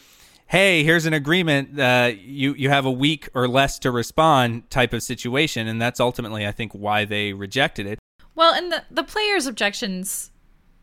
hey, 0.47 0.83
here's 0.83 1.05
an 1.05 1.13
agreement. 1.13 1.79
Uh, 1.79 2.11
you 2.17 2.53
you 2.53 2.69
have 2.69 2.85
a 2.85 2.91
week 2.91 3.29
or 3.33 3.47
less 3.47 3.79
to 3.79 3.91
respond 3.91 4.69
type 4.69 4.93
of 4.93 5.03
situation, 5.03 5.67
and 5.67 5.81
that's 5.81 5.99
ultimately, 5.99 6.45
I 6.45 6.51
think, 6.51 6.73
why 6.73 7.05
they 7.05 7.33
rejected 7.33 7.85
it. 7.85 7.99
Well, 8.35 8.53
and 8.53 8.71
the 8.71 8.83
the 8.91 9.03
players' 9.03 9.47
objections, 9.47 10.31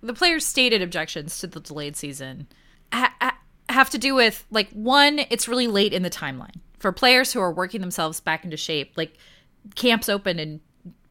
the 0.03 0.15
players' 0.15 0.45
stated 0.45 0.83
objections 0.83 1.39
to 1.41 1.47
the 1.47 1.61
delayed 1.61 1.97
season, 1.97 2.49
ha- 2.93 3.15
ha- 3.21 3.39
have 3.69 3.91
to 3.91 3.99
do 3.99 4.15
with 4.15 4.47
like 4.51 4.71
one, 4.71 5.21
it's 5.31 5.49
really 5.49 5.67
late 5.67 5.93
in 5.93 6.03
the 6.03 6.11
timeline 6.11 6.57
for 6.79 6.93
players 6.93 7.33
who 7.33 7.41
are 7.41 7.53
working 7.53 7.81
themselves 7.81 8.21
back 8.21 8.45
into 8.45 8.57
shape. 8.57 8.93
Like 8.97 9.17
camps 9.75 10.09
open 10.09 10.39
in 10.39 10.61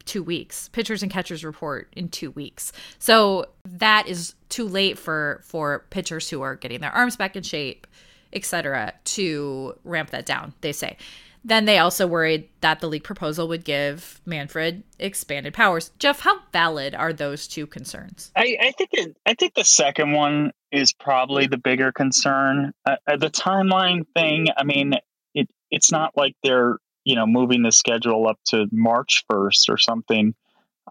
two 0.04 0.22
weeks 0.22 0.68
pitchers 0.70 1.02
and 1.02 1.12
catchers 1.12 1.44
report 1.44 1.88
in 1.96 2.08
two 2.08 2.32
weeks 2.32 2.72
so 2.98 3.46
that 3.64 4.08
is 4.08 4.34
too 4.48 4.66
late 4.66 4.98
for 4.98 5.40
for 5.44 5.86
pitchers 5.90 6.28
who 6.28 6.42
are 6.42 6.56
getting 6.56 6.80
their 6.80 6.90
arms 6.90 7.16
back 7.16 7.36
in 7.36 7.42
shape 7.42 7.86
etc., 8.32 8.92
to 9.04 9.74
ramp 9.84 10.10
that 10.10 10.26
down, 10.26 10.54
they 10.60 10.72
say. 10.72 10.96
then 11.44 11.64
they 11.64 11.78
also 11.78 12.06
worried 12.06 12.48
that 12.60 12.80
the 12.80 12.88
league 12.88 13.02
proposal 13.02 13.48
would 13.48 13.64
give 13.64 14.20
Manfred 14.24 14.84
expanded 14.98 15.52
powers. 15.52 15.90
Geoff, 15.98 16.20
how 16.20 16.38
valid 16.52 16.94
are 16.94 17.12
those 17.12 17.48
two 17.48 17.66
concerns? 17.66 18.30
I, 18.36 18.56
I 18.60 18.70
think 18.72 18.90
it, 18.92 19.16
I 19.26 19.34
think 19.34 19.54
the 19.54 19.64
second 19.64 20.12
one 20.12 20.52
is 20.70 20.92
probably 20.92 21.46
the 21.48 21.56
bigger 21.58 21.90
concern. 21.92 22.72
Uh, 22.86 22.96
uh, 23.06 23.16
the 23.16 23.28
timeline 23.30 24.06
thing, 24.14 24.46
I 24.56 24.64
mean, 24.64 24.94
it 25.34 25.48
it's 25.70 25.90
not 25.90 26.12
like 26.16 26.34
they're 26.44 26.76
you 27.04 27.16
know 27.16 27.26
moving 27.26 27.62
the 27.62 27.72
schedule 27.72 28.28
up 28.28 28.38
to 28.46 28.66
March 28.70 29.24
first 29.28 29.68
or 29.68 29.78
something. 29.78 30.34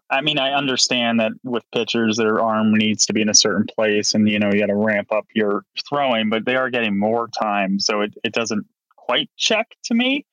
I 0.10 0.21
mean, 0.21 0.39
I 0.39 0.51
understand 0.51 1.19
that 1.19 1.32
with 1.43 1.63
pitchers, 1.73 2.17
their 2.17 2.41
arm 2.41 2.73
needs 2.73 3.06
to 3.06 3.13
be 3.13 3.21
in 3.21 3.30
a 3.30 3.34
certain 3.34 3.65
place, 3.65 4.13
and 4.13 4.27
you 4.30 4.39
know 4.39 4.51
you 4.51 4.60
got 4.60 4.67
to 4.67 4.75
ramp 4.75 5.12
up 5.12 5.25
your 5.34 5.65
throwing, 5.89 6.30
but 6.30 6.45
they 6.45 6.56
are 6.56 6.69
getting 6.69 6.97
more 6.97 7.27
time, 7.27 7.80
so 7.80 8.01
it, 8.01 8.13
it 8.23 8.34
doesn't 8.34 8.65
quite 8.95 9.30
check 9.38 9.75
to 9.86 9.93
me. 9.93 10.25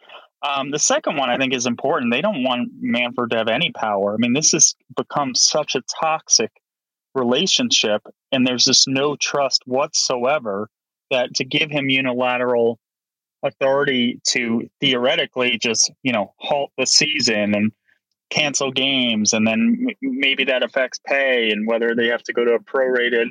Um, 0.42 0.70
the 0.70 0.78
second 0.78 1.16
one 1.16 1.30
I 1.30 1.36
think 1.36 1.52
is 1.52 1.66
important. 1.66 2.12
They 2.12 2.20
don't 2.20 2.44
want 2.44 2.70
Manfred 2.80 3.30
to 3.30 3.38
have 3.38 3.48
any 3.48 3.72
power. 3.72 4.14
I 4.14 4.16
mean, 4.18 4.32
this 4.32 4.52
has 4.52 4.76
become 4.96 5.34
such 5.34 5.74
a 5.74 5.82
toxic 6.00 6.52
relationship, 7.14 8.02
and 8.30 8.46
there's 8.46 8.64
just 8.64 8.86
no 8.86 9.16
trust 9.16 9.62
whatsoever 9.66 10.68
that 11.10 11.34
to 11.34 11.44
give 11.44 11.70
him 11.70 11.88
unilateral 11.88 12.78
authority 13.42 14.20
to 14.26 14.68
theoretically 14.80 15.58
just 15.58 15.92
you 16.02 16.12
know 16.12 16.34
halt 16.38 16.72
the 16.76 16.86
season 16.86 17.54
and 17.54 17.72
cancel 18.30 18.70
games 18.70 19.32
and 19.32 19.46
then 19.46 19.86
maybe 20.02 20.44
that 20.44 20.62
affects 20.62 21.00
pay 21.06 21.50
and 21.50 21.66
whether 21.66 21.94
they 21.94 22.08
have 22.08 22.22
to 22.22 22.32
go 22.32 22.44
to 22.44 22.52
a 22.52 22.60
prorated 22.60 23.28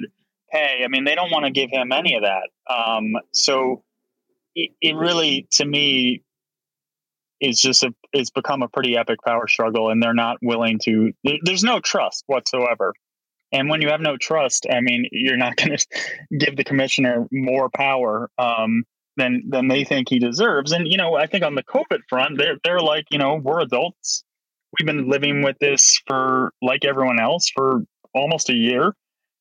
pay 0.51 0.81
i 0.83 0.87
mean 0.87 1.03
they 1.03 1.13
don't 1.13 1.31
want 1.31 1.45
to 1.45 1.51
give 1.51 1.69
him 1.69 1.91
any 1.91 2.15
of 2.15 2.23
that 2.23 2.49
um, 2.73 3.13
so 3.31 3.83
it, 4.57 4.71
it 4.81 4.95
really, 4.95 5.47
to 5.51 5.65
me, 5.65 6.23
is 7.39 7.61
just 7.61 7.83
a, 7.83 7.93
it's 8.11 8.31
become 8.31 8.63
a 8.63 8.67
pretty 8.67 8.97
epic 8.97 9.19
power 9.23 9.47
struggle, 9.47 9.89
and 9.89 10.01
they're 10.01 10.13
not 10.13 10.37
willing 10.41 10.79
to. 10.83 11.13
There's 11.43 11.63
no 11.63 11.79
trust 11.79 12.23
whatsoever. 12.25 12.93
And 13.53 13.69
when 13.69 13.81
you 13.81 13.89
have 13.89 14.01
no 14.01 14.17
trust, 14.17 14.65
I 14.69 14.81
mean, 14.81 15.07
you're 15.11 15.37
not 15.37 15.55
going 15.57 15.77
to 15.77 15.85
give 16.37 16.57
the 16.57 16.63
commissioner 16.63 17.27
more 17.31 17.69
power 17.69 18.29
um, 18.39 18.83
than 19.15 19.43
than 19.47 19.67
they 19.67 19.83
think 19.83 20.09
he 20.09 20.17
deserves. 20.17 20.71
And 20.71 20.87
you 20.87 20.97
know, 20.97 21.15
I 21.15 21.27
think 21.27 21.45
on 21.45 21.53
the 21.53 21.63
COVID 21.63 22.01
front, 22.09 22.39
they're 22.39 22.57
they're 22.63 22.81
like, 22.81 23.05
you 23.11 23.19
know, 23.19 23.35
we're 23.35 23.61
adults. 23.61 24.23
We've 24.77 24.85
been 24.85 25.09
living 25.09 25.43
with 25.43 25.57
this 25.59 26.01
for 26.07 26.51
like 26.61 26.85
everyone 26.85 27.19
else 27.19 27.49
for 27.49 27.83
almost 28.13 28.49
a 28.49 28.55
year 28.55 28.93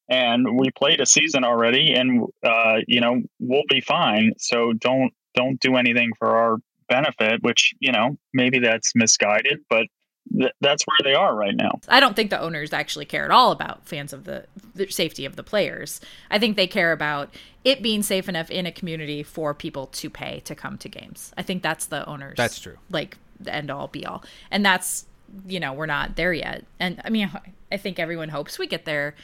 and 0.08 0.58
we 0.58 0.70
played 0.70 1.00
a 1.00 1.06
season 1.06 1.44
already 1.44 1.94
and 1.94 2.26
uh, 2.44 2.76
you 2.86 3.00
know 3.00 3.22
we'll 3.38 3.64
be 3.68 3.80
fine. 3.80 4.32
So 4.38 4.72
don't 4.72 5.12
don't 5.34 5.60
do 5.60 5.76
anything 5.76 6.12
for 6.18 6.36
our 6.36 6.58
benefit 6.88 7.42
which 7.42 7.74
you 7.80 7.90
know 7.90 8.16
maybe 8.32 8.60
that's 8.60 8.92
misguided 8.94 9.58
but 9.68 9.86
th- 10.32 10.52
that's 10.60 10.84
where 10.84 11.12
they 11.12 11.14
are 11.14 11.34
right 11.34 11.54
now. 11.56 11.80
I 11.88 12.00
don't 12.00 12.14
think 12.14 12.30
the 12.30 12.40
owners 12.40 12.72
actually 12.72 13.06
care 13.06 13.24
at 13.24 13.30
all 13.30 13.52
about 13.52 13.86
fans 13.86 14.12
of 14.12 14.24
the, 14.24 14.46
the 14.74 14.88
safety 14.88 15.24
of 15.24 15.36
the 15.36 15.42
players. 15.42 16.00
I 16.30 16.38
think 16.38 16.56
they 16.56 16.66
care 16.66 16.92
about 16.92 17.34
it 17.64 17.82
being 17.82 18.02
safe 18.02 18.28
enough 18.28 18.50
in 18.50 18.66
a 18.66 18.72
community 18.72 19.22
for 19.22 19.54
people 19.54 19.86
to 19.88 20.10
pay 20.10 20.40
to 20.44 20.54
come 20.54 20.78
to 20.78 20.88
games. 20.88 21.32
I 21.36 21.42
think 21.42 21.62
that's 21.62 21.86
the 21.86 22.06
owners 22.06 22.36
that's 22.36 22.60
true. 22.60 22.76
like 22.90 23.18
the 23.40 23.54
end 23.54 23.70
all 23.70 23.88
be 23.88 24.06
all. 24.06 24.24
And 24.50 24.64
that's 24.64 25.06
you 25.46 25.60
know 25.60 25.72
we're 25.72 25.86
not 25.86 26.16
there 26.16 26.32
yet 26.32 26.64
and 26.78 27.00
i 27.04 27.10
mean 27.10 27.30
i 27.72 27.76
think 27.76 27.98
everyone 27.98 28.28
hopes 28.28 28.58
we 28.58 28.66
get 28.66 28.84
there 28.84 29.14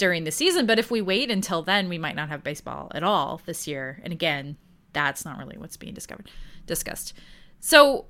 during 0.00 0.24
the 0.24 0.32
season. 0.32 0.66
But 0.66 0.80
if 0.80 0.90
we 0.90 1.00
wait 1.00 1.30
until 1.30 1.62
then, 1.62 1.88
we 1.88 1.98
might 1.98 2.16
not 2.16 2.30
have 2.30 2.42
baseball 2.42 2.90
at 2.94 3.04
all 3.04 3.42
this 3.44 3.68
year. 3.68 4.00
And 4.02 4.12
again, 4.12 4.56
that's 4.92 5.24
not 5.24 5.38
really 5.38 5.58
what's 5.58 5.76
being 5.76 5.94
discovered 5.94 6.28
discussed. 6.66 7.12
So 7.60 8.06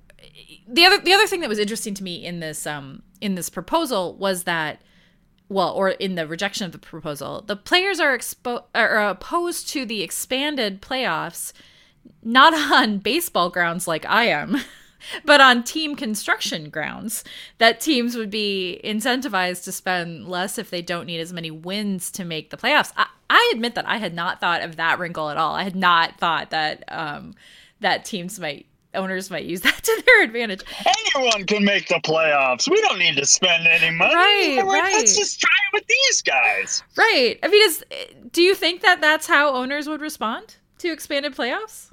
the 0.68 0.86
other 0.86 0.98
the 0.98 1.12
other 1.12 1.26
thing 1.26 1.40
that 1.40 1.48
was 1.48 1.58
interesting 1.58 1.94
to 1.94 2.04
me 2.04 2.24
in 2.24 2.40
this 2.40 2.66
um 2.66 3.02
in 3.20 3.34
this 3.34 3.50
proposal 3.50 4.14
was 4.16 4.44
that 4.44 4.82
well 5.48 5.72
or 5.72 5.90
in 5.90 6.14
the 6.14 6.26
rejection 6.26 6.66
of 6.66 6.72
the 6.72 6.78
proposal 6.78 7.42
the 7.46 7.56
players 7.56 7.98
are 7.98 8.16
expo- 8.16 8.64
are 8.74 9.08
opposed 9.08 9.66
to 9.70 9.86
the 9.86 10.02
expanded 10.02 10.82
playoffs 10.82 11.54
not 12.22 12.52
on 12.72 12.98
baseball 12.98 13.48
grounds 13.48 13.88
like 13.88 14.04
I 14.04 14.24
am 14.24 14.58
but 15.24 15.40
on 15.40 15.62
team 15.62 15.96
construction 15.96 16.70
grounds, 16.70 17.24
that 17.58 17.80
teams 17.80 18.16
would 18.16 18.30
be 18.30 18.80
incentivized 18.84 19.64
to 19.64 19.72
spend 19.72 20.28
less 20.28 20.58
if 20.58 20.70
they 20.70 20.82
don't 20.82 21.06
need 21.06 21.20
as 21.20 21.32
many 21.32 21.50
wins 21.50 22.10
to 22.12 22.24
make 22.24 22.50
the 22.50 22.56
playoffs. 22.56 22.92
I, 22.96 23.06
I 23.28 23.52
admit 23.54 23.74
that 23.76 23.88
I 23.88 23.98
had 23.98 24.14
not 24.14 24.40
thought 24.40 24.62
of 24.62 24.76
that 24.76 24.98
wrinkle 24.98 25.30
at 25.30 25.36
all. 25.36 25.54
I 25.54 25.62
had 25.62 25.76
not 25.76 26.18
thought 26.18 26.50
that 26.50 26.84
um, 26.88 27.34
that 27.80 28.04
teams 28.04 28.38
might 28.40 28.66
owners 28.94 29.30
might 29.30 29.44
use 29.44 29.60
that 29.62 29.82
to 29.82 30.02
their 30.06 30.24
advantage. 30.24 30.62
Anyone 31.14 31.46
can 31.46 31.64
make 31.64 31.88
the 31.88 32.00
playoffs. 32.04 32.68
We 32.68 32.80
don't 32.82 32.98
need 32.98 33.16
to 33.16 33.26
spend 33.26 33.66
any 33.66 33.94
money. 33.96 34.14
Right, 34.14 34.62
right. 34.64 34.92
Let's 34.94 35.16
just 35.16 35.40
try 35.40 35.50
it 35.72 35.74
with 35.74 35.86
these 35.86 36.22
guys. 36.22 36.82
Right. 36.96 37.38
I 37.42 37.48
mean, 37.48 37.68
is 37.68 37.84
do 38.32 38.42
you 38.42 38.54
think 38.54 38.82
that 38.82 39.00
that's 39.00 39.26
how 39.26 39.54
owners 39.54 39.88
would 39.88 40.00
respond 40.00 40.56
to 40.78 40.92
expanded 40.92 41.34
playoffs? 41.34 41.89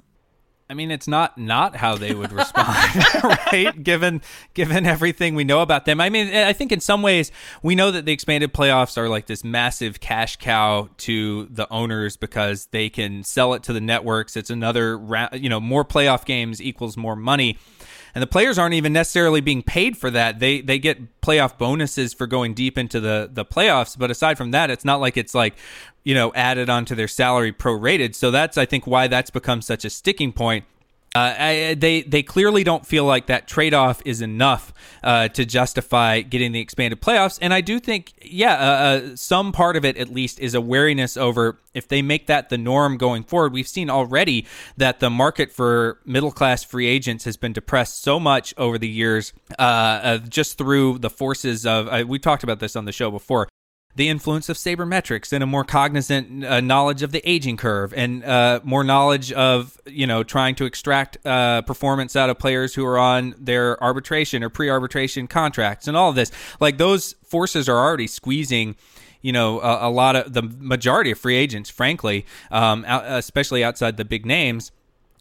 I 0.70 0.74
mean, 0.74 0.90
it's 0.90 1.08
not 1.08 1.38
not 1.38 1.76
how 1.76 1.96
they 1.96 2.14
would 2.14 2.30
respond, 2.30 3.04
right? 3.24 3.82
Given 3.82 4.20
given 4.52 4.84
everything 4.84 5.34
we 5.34 5.44
know 5.44 5.62
about 5.62 5.86
them, 5.86 5.98
I 5.98 6.10
mean, 6.10 6.34
I 6.34 6.52
think 6.52 6.72
in 6.72 6.80
some 6.80 7.00
ways 7.00 7.32
we 7.62 7.74
know 7.74 7.90
that 7.90 8.04
the 8.04 8.12
expanded 8.12 8.52
playoffs 8.52 8.98
are 8.98 9.08
like 9.08 9.26
this 9.26 9.42
massive 9.42 10.00
cash 10.00 10.36
cow 10.36 10.90
to 10.98 11.46
the 11.46 11.70
owners 11.72 12.18
because 12.18 12.66
they 12.66 12.90
can 12.90 13.24
sell 13.24 13.54
it 13.54 13.62
to 13.62 13.72
the 13.72 13.80
networks. 13.80 14.36
It's 14.36 14.50
another, 14.50 15.00
you 15.32 15.48
know, 15.48 15.60
more 15.60 15.86
playoff 15.86 16.26
games 16.26 16.60
equals 16.60 16.98
more 16.98 17.16
money 17.16 17.56
and 18.18 18.22
the 18.24 18.26
players 18.26 18.58
aren't 18.58 18.74
even 18.74 18.92
necessarily 18.92 19.40
being 19.40 19.62
paid 19.62 19.96
for 19.96 20.10
that. 20.10 20.40
They 20.40 20.60
they 20.60 20.80
get 20.80 21.20
playoff 21.20 21.56
bonuses 21.56 22.12
for 22.12 22.26
going 22.26 22.52
deep 22.52 22.76
into 22.76 22.98
the 22.98 23.30
the 23.32 23.44
playoffs, 23.44 23.96
but 23.96 24.10
aside 24.10 24.36
from 24.36 24.50
that, 24.50 24.70
it's 24.70 24.84
not 24.84 25.00
like 25.00 25.16
it's 25.16 25.36
like 25.36 25.54
you 26.02 26.16
know 26.16 26.32
added 26.34 26.68
onto 26.68 26.96
their 26.96 27.06
salary 27.06 27.52
prorated. 27.52 28.16
So 28.16 28.32
that's 28.32 28.58
I 28.58 28.66
think 28.66 28.88
why 28.88 29.06
that's 29.06 29.30
become 29.30 29.62
such 29.62 29.84
a 29.84 29.90
sticking 29.90 30.32
point. 30.32 30.64
Uh, 31.14 31.34
I, 31.38 31.74
they 31.74 32.02
they 32.02 32.22
clearly 32.22 32.64
don't 32.64 32.86
feel 32.86 33.04
like 33.04 33.26
that 33.26 33.48
trade 33.48 33.72
off 33.72 34.02
is 34.04 34.20
enough 34.20 34.72
uh, 35.02 35.28
to 35.28 35.46
justify 35.46 36.20
getting 36.20 36.52
the 36.52 36.60
expanded 36.60 37.00
playoffs, 37.00 37.38
and 37.40 37.54
I 37.54 37.60
do 37.60 37.80
think, 37.80 38.12
yeah, 38.22 38.54
uh, 38.54 38.64
uh, 38.64 39.16
some 39.16 39.52
part 39.52 39.76
of 39.76 39.84
it 39.84 39.96
at 39.96 40.10
least 40.10 40.38
is 40.38 40.54
a 40.54 40.60
wariness 40.60 41.16
over 41.16 41.58
if 41.72 41.88
they 41.88 42.02
make 42.02 42.26
that 42.26 42.50
the 42.50 42.58
norm 42.58 42.98
going 42.98 43.24
forward. 43.24 43.52
We've 43.52 43.68
seen 43.68 43.88
already 43.88 44.46
that 44.76 45.00
the 45.00 45.10
market 45.10 45.50
for 45.50 45.98
middle 46.04 46.30
class 46.30 46.62
free 46.62 46.86
agents 46.86 47.24
has 47.24 47.36
been 47.36 47.52
depressed 47.52 48.02
so 48.02 48.20
much 48.20 48.52
over 48.58 48.76
the 48.78 48.88
years, 48.88 49.32
uh, 49.58 50.18
just 50.18 50.58
through 50.58 50.98
the 50.98 51.10
forces 51.10 51.64
of. 51.64 52.06
we 52.06 52.18
talked 52.18 52.42
about 52.42 52.60
this 52.60 52.76
on 52.76 52.84
the 52.84 52.92
show 52.92 53.10
before 53.10 53.48
the 53.98 54.08
influence 54.08 54.48
of 54.48 54.56
sabermetrics 54.56 55.32
and 55.32 55.42
a 55.42 55.46
more 55.46 55.64
cognizant 55.64 56.44
uh, 56.44 56.60
knowledge 56.60 57.02
of 57.02 57.10
the 57.10 57.20
aging 57.28 57.56
curve 57.56 57.92
and 57.92 58.24
uh, 58.24 58.60
more 58.62 58.84
knowledge 58.84 59.32
of 59.32 59.78
you 59.86 60.06
know 60.06 60.22
trying 60.22 60.54
to 60.54 60.64
extract 60.64 61.18
uh, 61.26 61.62
performance 61.62 62.14
out 62.14 62.30
of 62.30 62.38
players 62.38 62.76
who 62.76 62.86
are 62.86 62.96
on 62.96 63.34
their 63.36 63.82
arbitration 63.82 64.44
or 64.44 64.50
pre-arbitration 64.50 65.26
contracts 65.26 65.88
and 65.88 65.96
all 65.96 66.10
of 66.10 66.14
this. 66.14 66.30
Like 66.60 66.78
those 66.78 67.14
forces 67.24 67.68
are 67.68 67.76
already 67.76 68.06
squeezing 68.06 68.76
you 69.20 69.32
know 69.32 69.60
a, 69.60 69.88
a 69.88 69.90
lot 69.90 70.14
of 70.14 70.32
the 70.32 70.42
majority 70.42 71.10
of 71.10 71.18
free 71.18 71.36
agents 71.36 71.68
frankly 71.68 72.24
um, 72.52 72.84
especially 72.86 73.64
outside 73.64 73.96
the 73.96 74.04
big 74.04 74.24
names. 74.24 74.70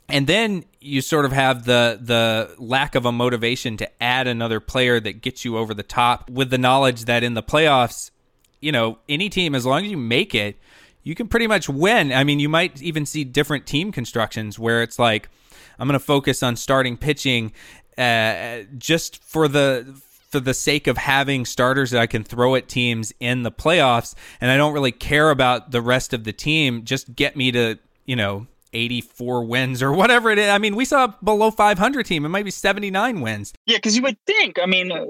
And 0.10 0.28
then 0.28 0.66
you 0.80 1.02
sort 1.02 1.26
of 1.26 1.32
have 1.32 1.66
the 1.66 1.98
the 2.00 2.54
lack 2.60 2.94
of 2.94 3.08
a 3.08 3.12
motivation 3.12 3.76
to 3.78 4.04
add 4.04 4.28
another 4.28 4.60
player 4.60 5.00
that 5.00 5.24
gets 5.24 5.44
you 5.44 5.58
over 5.58 5.74
the 5.74 5.82
top 5.82 6.30
with 6.30 6.52
the 6.52 6.60
knowledge 6.60 7.06
that 7.06 7.24
in 7.24 7.34
the 7.34 7.44
playoffs 7.44 8.12
you 8.62 8.72
know, 8.72 9.00
any 9.08 9.30
team, 9.30 9.56
as 9.56 9.66
long 9.66 9.86
as 9.86 9.92
you 9.92 9.98
make 9.98 10.34
it, 10.36 10.58
you 11.04 11.16
can 11.16 11.28
pretty 11.28 11.48
much 11.48 11.70
win. 11.70 12.12
I 12.12 12.24
mean, 12.24 12.40
you 12.40 12.50
might 12.50 12.82
even 12.82 13.06
see 13.06 13.24
different 13.24 13.66
team 13.66 13.92
constructions 13.92 14.60
where 14.60 14.82
it's 14.82 15.00
like, 15.00 15.30
I'm 15.80 15.88
going 15.88 16.00
to 16.00 16.04
focus 16.04 16.44
on 16.44 16.56
starting 16.56 16.98
pitching 16.98 17.54
uh, 17.98 18.62
just 18.78 19.24
for 19.24 19.48
the 19.48 20.02
for 20.30 20.42
the 20.42 20.54
sake 20.54 20.88
of 20.88 20.98
having 20.98 21.46
starters 21.46 21.92
that 21.92 22.02
I 22.02 22.08
can 22.08 22.24
throw 22.24 22.56
at 22.56 22.68
teams 22.68 23.14
in 23.20 23.44
the 23.44 23.52
playoffs, 23.52 24.14
and 24.42 24.52
I 24.52 24.58
don't 24.58 24.74
really 24.74 24.92
care 24.92 25.30
about 25.30 25.72
the 25.72 25.82
rest 25.82 26.14
of 26.14 26.26
the 26.26 26.34
team. 26.34 26.84
Just 26.84 27.16
get 27.16 27.36
me 27.38 27.52
to 27.52 27.78
you 28.06 28.16
know 28.16 28.48
84 28.74 29.46
wins 29.46 29.82
or 29.82 29.94
whatever 29.94 30.30
it 30.30 30.38
is. 30.38 30.50
I 30.50 30.58
mean, 30.58 30.76
we 30.76 30.86
saw 30.86 31.06
a 31.06 31.16
below 31.24 31.52
500 31.52 32.06
team. 32.06 32.26
It 32.26 32.30
might 32.30 32.46
be 32.46 32.52
79 32.52 33.22
wins. 33.22 33.54
Yeah, 33.66 33.78
because 33.78 33.96
you 33.96 34.04
would 34.04 34.18
think. 34.26 34.60
I 34.60 34.66
mean, 34.66 34.92
uh, 34.92 35.06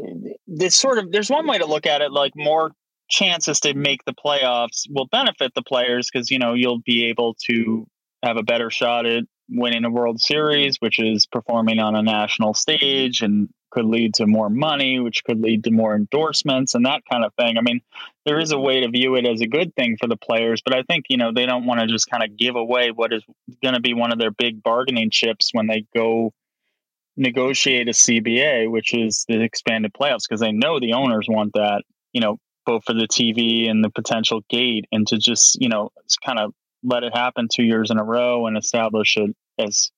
this 0.48 0.76
sort 0.76 1.00
of 1.00 1.12
there's 1.12 1.30
one 1.30 1.48
way 1.48 1.58
to 1.58 1.66
look 1.66 1.86
at 1.86 2.02
it, 2.02 2.12
like 2.12 2.34
more 2.36 2.72
chances 3.10 3.60
to 3.62 3.74
make 3.74 4.04
the 4.06 4.14
playoffs 4.14 4.84
will 4.90 5.08
benefit 5.08 5.54
the 5.56 5.62
players 5.62 6.10
because 6.12 6.30
you 6.30 6.40
know 6.40 6.54
you'll 6.54 6.82
be 6.86 7.06
able 7.06 7.36
to 7.46 7.88
have 8.24 8.38
a 8.38 8.44
better 8.44 8.70
shot 8.70 9.06
at 9.06 9.24
winning 9.50 9.86
a 9.86 9.90
World 9.90 10.20
Series, 10.20 10.78
which 10.80 11.00
is 11.00 11.26
performing 11.26 11.80
on 11.80 11.96
a 11.96 12.02
national 12.02 12.54
stage 12.54 13.22
and 13.22 13.50
could 13.72 13.86
lead 13.86 14.14
to 14.16 14.26
more 14.26 14.50
money, 14.50 15.00
which 15.00 15.24
could 15.24 15.40
lead 15.40 15.64
to 15.64 15.72
more 15.72 15.96
endorsements 15.96 16.74
and 16.74 16.86
that 16.86 17.02
kind 17.10 17.24
of 17.24 17.34
thing. 17.36 17.58
I 17.58 17.62
mean, 17.62 17.82
there 18.26 18.40
is 18.40 18.52
a 18.52 18.60
way 18.60 18.82
to 18.82 18.90
view 18.90 19.16
it 19.16 19.26
as 19.26 19.42
a 19.42 19.48
good 19.48 19.76
thing 19.76 19.98
for 20.00 20.08
the 20.08 20.18
players, 20.18 20.62
but 20.64 20.74
I 20.76 20.84
think, 20.84 21.06
you 21.10 21.18
know, 21.18 21.32
they 21.34 21.46
don't 21.46 21.66
want 21.66 21.82
to 21.82 21.88
just 21.88 22.10
kind 22.10 22.24
of 22.24 22.38
give 22.38 22.56
away 22.56 22.92
what 22.92 23.14
is 23.14 23.24
going 23.62 23.76
to 23.76 23.82
be 23.82 23.94
one 23.94 24.12
of 24.12 24.20
their 24.20 24.32
big 24.32 24.64
bargaining 24.64 25.10
chips 25.10 25.50
when 25.54 25.68
they 25.68 25.86
go 25.96 26.34
negotiate 27.18 27.90
a 27.90 27.92
CBA, 27.92 28.70
which 28.70 28.94
is 28.94 29.26
the 29.28 29.42
expanded 29.42 29.92
playoffs, 29.94 30.24
because 30.28 30.40
they 30.40 30.52
know 30.52 30.80
the 30.80 30.94
owners 30.94 31.28
want 31.30 31.54
that, 31.54 31.84
you 32.14 32.22
know, 32.22 32.38
both 32.68 32.84
for 32.86 32.94
the 32.94 33.08
TV 33.08 33.70
and 33.70 33.84
the 33.84 33.90
potential 33.90 34.42
gate, 34.50 34.86
and 34.92 35.08
to 35.08 35.18
just, 35.18 35.60
you 35.60 35.70
know, 35.70 35.90
kind 36.24 36.38
of 36.38 36.54
let 36.84 37.04
it 37.04 37.16
happen 37.16 37.48
two 37.52 37.64
years 37.64 37.90
in 37.90 37.98
a 37.98 38.04
row 38.04 38.46
and 38.46 38.58
establish 38.58 39.18
it 39.18 39.36
as, 39.58 39.90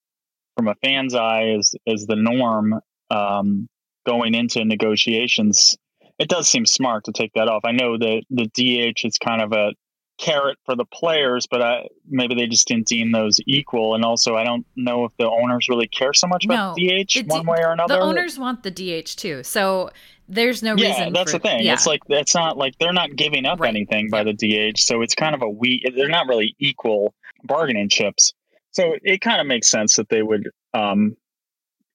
from 0.56 0.68
a 0.68 0.74
fan's 0.76 1.14
eye, 1.14 1.56
as 1.58 1.74
as 1.86 2.06
the 2.06 2.16
norm 2.16 2.80
um, 3.10 3.68
going 4.06 4.34
into 4.34 4.64
negotiations. 4.64 5.76
It 6.18 6.28
does 6.28 6.48
seem 6.48 6.64
smart 6.64 7.04
to 7.04 7.12
take 7.12 7.32
that 7.34 7.48
off. 7.48 7.64
I 7.64 7.72
know 7.72 7.98
that 7.98 8.22
the 8.30 8.46
DH 8.46 9.06
is 9.06 9.18
kind 9.18 9.42
of 9.42 9.52
a 9.52 9.72
carrot 10.20 10.58
for 10.66 10.76
the 10.76 10.84
players, 10.84 11.46
but 11.50 11.62
I, 11.62 11.88
maybe 12.08 12.34
they 12.34 12.46
just 12.46 12.68
didn't 12.68 12.86
deem 12.86 13.10
those 13.10 13.38
equal. 13.46 13.94
And 13.94 14.04
also, 14.04 14.36
I 14.36 14.44
don't 14.44 14.66
know 14.76 15.06
if 15.06 15.12
the 15.18 15.28
owners 15.28 15.68
really 15.68 15.88
care 15.88 16.12
so 16.12 16.26
much 16.26 16.44
about 16.44 16.76
No, 16.76 17.02
DH 17.02 17.26
one 17.26 17.42
D- 17.42 17.50
way 17.50 17.58
or 17.62 17.72
another. 17.72 17.94
The 17.94 18.00
owners 18.00 18.38
want 18.38 18.62
the 18.62 18.70
DH 18.70 19.16
too, 19.16 19.42
so 19.42 19.90
there's 20.30 20.62
no 20.62 20.76
yeah, 20.76 20.88
reason. 20.88 21.12
that's 21.12 21.32
for, 21.32 21.38
the 21.38 21.42
thing. 21.42 21.64
Yeah. 21.64 21.74
It's 21.74 21.86
like 21.86 22.00
it's 22.08 22.34
not 22.34 22.56
like 22.56 22.78
they're 22.78 22.92
not 22.92 23.16
giving 23.16 23.44
up 23.44 23.60
Right. 23.60 23.68
anything 23.68 24.08
by 24.10 24.22
the 24.22 24.32
DH, 24.32 24.78
so 24.78 25.02
it's 25.02 25.14
kind 25.14 25.34
of 25.34 25.42
a 25.42 25.48
we. 25.48 25.82
They're 25.94 26.08
not 26.08 26.28
really 26.28 26.54
equal 26.58 27.14
bargaining 27.44 27.88
chips. 27.88 28.32
So 28.70 28.94
it 29.02 29.20
kind 29.20 29.40
of 29.40 29.46
makes 29.46 29.68
sense 29.68 29.96
that 29.96 30.08
they 30.08 30.22
would 30.22 30.48
um, 30.74 31.16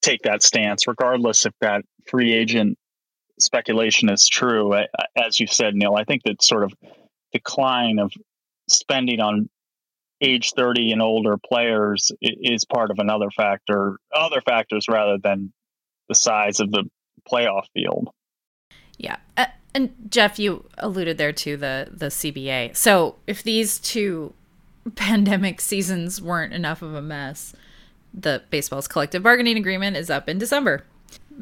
take 0.02 0.22
that 0.24 0.44
stance, 0.44 0.88
regardless 0.88 1.46
if 1.46 1.54
that 1.62 1.84
free 2.08 2.34
agent 2.34 2.78
speculation 3.40 4.10
is 4.10 4.28
true. 4.28 4.74
As 5.16 5.40
you 5.40 5.48
said, 5.48 5.74
Neil, 5.74 5.96
I 5.96 6.04
think 6.04 6.24
that 6.24 6.44
sort 6.44 6.64
of 6.64 6.74
decline 7.32 8.00
of 8.00 8.12
spending 8.70 9.20
on 9.22 9.50
age 10.22 10.52
30 10.56 10.92
and 10.92 11.02
older 11.02 11.38
players 11.38 12.12
is 12.22 12.66
part 12.66 12.92
of 12.92 13.00
another 13.00 13.30
factor, 13.32 13.98
other 14.14 14.42
factors 14.42 14.88
rather 14.90 15.18
than 15.22 15.54
the 16.10 16.16
size 16.16 16.60
of 16.60 16.72
the 16.72 16.84
playoff 17.30 17.66
field. 17.74 18.10
Yeah. 18.98 19.18
Uh, 19.38 19.46
and 19.74 19.94
Geoff, 20.10 20.40
you 20.40 20.66
alluded 20.78 21.18
there 21.18 21.34
to 21.34 21.58
the 21.58 21.90
the 21.92 22.08
CBA. 22.08 22.76
So 22.76 23.16
if 23.28 23.44
these 23.44 23.78
two 23.80 24.34
pandemic 24.96 25.62
seasons 25.62 26.22
weren't 26.22 26.54
enough 26.54 26.82
of 26.82 26.94
a 26.94 27.02
mess, 27.02 27.54
the 28.14 28.44
baseball's 28.50 28.88
collective 28.88 29.24
bargaining 29.24 29.58
agreement 29.58 29.98
is 29.98 30.10
up 30.10 30.30
in 30.30 30.38
December. 30.38 30.84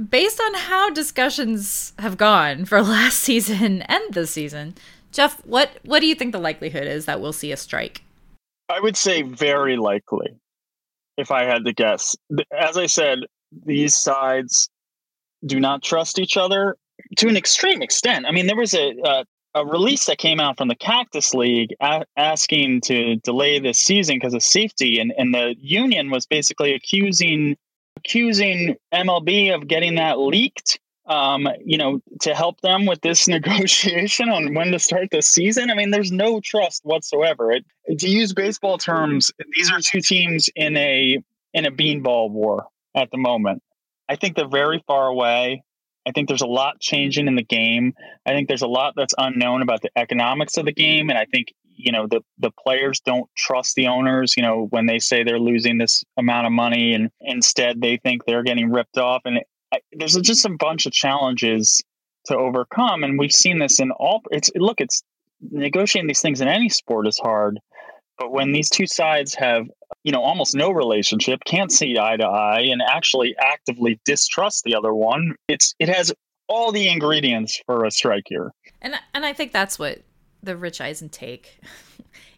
Based 0.10 0.41
on 0.41 0.56
how 0.56 0.89
discussions 0.89 1.93
have 1.99 2.18
gone 2.18 2.66
for 2.66 2.82
last 2.82 3.20
season 3.20 3.84
and 3.84 4.01
this 4.14 4.32
season, 4.32 4.74
Geoff, 5.12 5.45
what 5.45 5.78
what 5.84 5.99
do 5.99 6.08
you 6.08 6.16
think 6.16 6.32
the 6.32 6.39
likelihood 6.39 6.88
is 6.88 7.06
that 7.06 7.22
we'll 7.22 7.34
see 7.34 7.51
a 7.51 7.58
strike? 7.58 8.04
I 8.70 8.80
would 8.80 8.97
say 8.97 9.22
very 9.22 9.78
likely, 9.78 10.36
if 11.18 11.30
I 11.30 11.43
had 11.43 11.66
to 11.66 11.74
guess. 11.74 12.16
As 12.58 12.78
I 12.78 12.88
said, 12.88 13.20
these 13.66 13.95
sides 13.95 14.70
do 15.45 15.60
not 15.60 15.84
trust 15.84 16.18
each 16.18 16.38
other 16.38 16.78
to 17.18 17.28
an 17.28 17.38
extreme 17.38 17.82
extent. 17.82 18.26
I 18.26 18.32
mean, 18.32 18.47
there 18.47 18.55
was 18.55 18.74
a 18.74 18.93
a, 19.03 19.26
a 19.55 19.66
release 19.66 20.05
that 20.05 20.18
came 20.18 20.39
out 20.39 20.57
from 20.57 20.68
the 20.68 20.76
Cactus 20.76 21.34
League 21.34 21.76
a- 21.80 22.05
asking 22.18 22.82
to 22.82 23.18
delay 23.18 23.59
this 23.59 23.80
season 23.80 24.16
because 24.16 24.34
of 24.34 24.43
safety, 24.43 24.99
and 24.99 25.14
and 25.18 25.34
the 25.34 25.55
union 25.59 26.09
was 26.09 26.26
basically 26.26 26.74
accusing 26.74 27.57
accusing 27.97 28.76
MLB 28.93 29.53
of 29.53 29.68
getting 29.68 29.95
that 29.95 30.20
leaked. 30.20 30.80
Um, 31.05 31.49
you 31.66 31.78
know, 31.78 31.99
to 32.22 32.34
help 32.34 32.61
them 32.61 32.86
with 32.86 33.01
this 33.01 33.28
negotiation 33.28 34.30
on 34.30 34.53
when 34.53 34.72
to 34.72 34.80
start 34.80 35.09
the 35.11 35.22
season. 35.22 35.70
I 35.70 35.74
mean, 35.74 35.91
there's 35.91 36.14
no 36.14 36.39
trust 36.39 36.86
whatsoever. 36.86 37.51
It, 37.51 37.66
to 37.99 38.07
use 38.07 38.32
baseball 38.32 38.78
terms, 38.78 39.30
these 39.57 39.70
are 39.70 39.82
two 39.82 39.99
teams 39.99 40.49
in 40.55 40.78
a 40.78 41.22
in 41.53 41.66
a 41.66 41.72
beanball 41.72 42.30
war 42.32 42.68
at 42.95 43.11
the 43.11 43.18
moment. 43.18 43.61
I 44.09 44.16
think 44.16 44.36
they're 44.36 44.47
very 44.47 44.84
far 44.88 45.07
away. 45.07 45.64
I 46.06 46.12
think 46.12 46.28
there's 46.28 46.41
a 46.41 46.47
lot 46.47 46.80
changing 46.80 47.28
in 47.28 47.36
the 47.36 47.43
game. 47.43 47.93
I 48.26 48.32
think 48.32 48.47
there's 48.47 48.62
a 48.62 48.68
lot 48.68 48.93
that's 48.95 49.14
unknown 49.18 49.62
about 49.62 49.82
the 49.82 49.89
economics 49.95 50.58
of 50.58 50.66
the 50.66 50.74
game, 50.74 51.10
and 51.10 51.18
I 51.18 51.26
think 51.26 51.54
you 51.76 51.91
know 51.91 52.08
the 52.08 52.22
the 52.39 52.51
players 52.51 52.99
don't 52.99 53.30
trust 53.36 53.76
the 53.76 53.88
owners. 53.88 54.36
You 54.36 54.43
know 54.43 54.68
when 54.70 54.86
they 54.86 54.99
say 54.99 55.24
they're 55.24 55.39
losing 55.39 55.78
this 55.78 56.04
amount 56.18 56.47
of 56.47 56.51
money, 56.51 56.93
and 56.93 57.10
instead 57.22 57.82
they 57.82 57.97
think 57.97 58.26
they're 58.26 58.43
getting 58.43 58.72
ripped 58.72 58.97
off. 58.97 59.22
And 59.26 59.39
I, 59.74 59.80
there's 59.93 60.16
just 60.16 60.45
a 60.45 60.56
bunch 60.60 60.86
of 60.86 60.91
challenges 60.91 61.82
to 62.26 62.38
overcome, 62.38 63.04
and 63.04 63.18
we've 63.18 63.32
seen 63.32 63.60
this 63.60 63.80
in 63.80 63.91
all. 63.91 64.22
It's 64.32 64.51
look, 64.56 64.82
it's 64.82 65.04
negotiating 65.41 66.08
these 66.08 66.22
things 66.22 66.41
in 66.41 66.47
any 66.47 66.70
sport 66.70 67.08
is 67.08 67.20
hard, 67.20 67.60
but 68.18 68.32
when 68.32 68.51
these 68.51 68.70
two 68.70 68.88
sides 68.88 69.34
have 69.36 69.68
you 70.03 70.11
know 70.11 70.22
almost 70.22 70.55
no 70.55 70.72
relationship, 70.72 71.43
can't 71.45 71.72
see 71.72 71.97
eye 71.97 72.18
to 72.18 72.26
eye, 72.26 72.61
and 72.61 72.82
actually 72.82 73.36
actively 73.39 73.99
distrust 74.05 74.64
the 74.64 74.76
other 74.76 74.93
one, 74.93 75.36
it's 75.47 75.74
it 75.80 75.89
has 75.89 76.14
all 76.47 76.72
the 76.72 76.88
ingredients 76.88 77.61
for 77.66 77.86
a 77.86 77.91
strike 77.91 78.26
here. 78.28 78.51
And 78.82 78.95
and 79.14 79.26
I 79.26 79.34
think 79.34 79.51
that's 79.51 79.80
what 79.80 80.01
the 80.41 80.55
Rich 80.57 80.82
Eisen 80.82 81.09
take. 81.09 81.59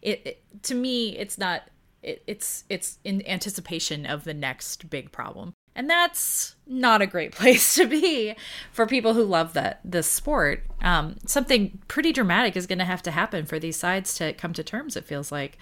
It, 0.01 0.21
it 0.23 0.63
to 0.63 0.75
me, 0.75 1.17
it's 1.17 1.39
not. 1.39 1.63
It, 2.03 2.21
it's 2.27 2.63
it's 2.69 2.99
in 3.03 3.27
anticipation 3.27 4.05
of 4.05 4.23
the 4.23 4.35
next 4.35 4.87
big 4.87 5.11
problem, 5.11 5.55
and 5.75 5.89
that's 5.89 6.55
not 6.65 7.01
a 7.01 7.07
great 7.07 7.31
place 7.35 7.75
to 7.75 7.85
be 7.85 8.35
for 8.71 8.87
people 8.87 9.13
who 9.13 9.23
love 9.23 9.53
that 9.53 9.81
this 9.83 10.07
sport. 10.07 10.63
Um, 10.81 11.17
something 11.25 11.79
pretty 11.87 12.11
dramatic 12.11 12.55
is 12.55 12.67
going 12.67 12.79
to 12.79 12.85
have 12.85 13.03
to 13.03 13.11
happen 13.11 13.45
for 13.45 13.59
these 13.59 13.75
sides 13.75 14.15
to 14.15 14.33
come 14.33 14.53
to 14.53 14.63
terms. 14.63 14.95
It 14.95 15.05
feels 15.05 15.31
like. 15.31 15.57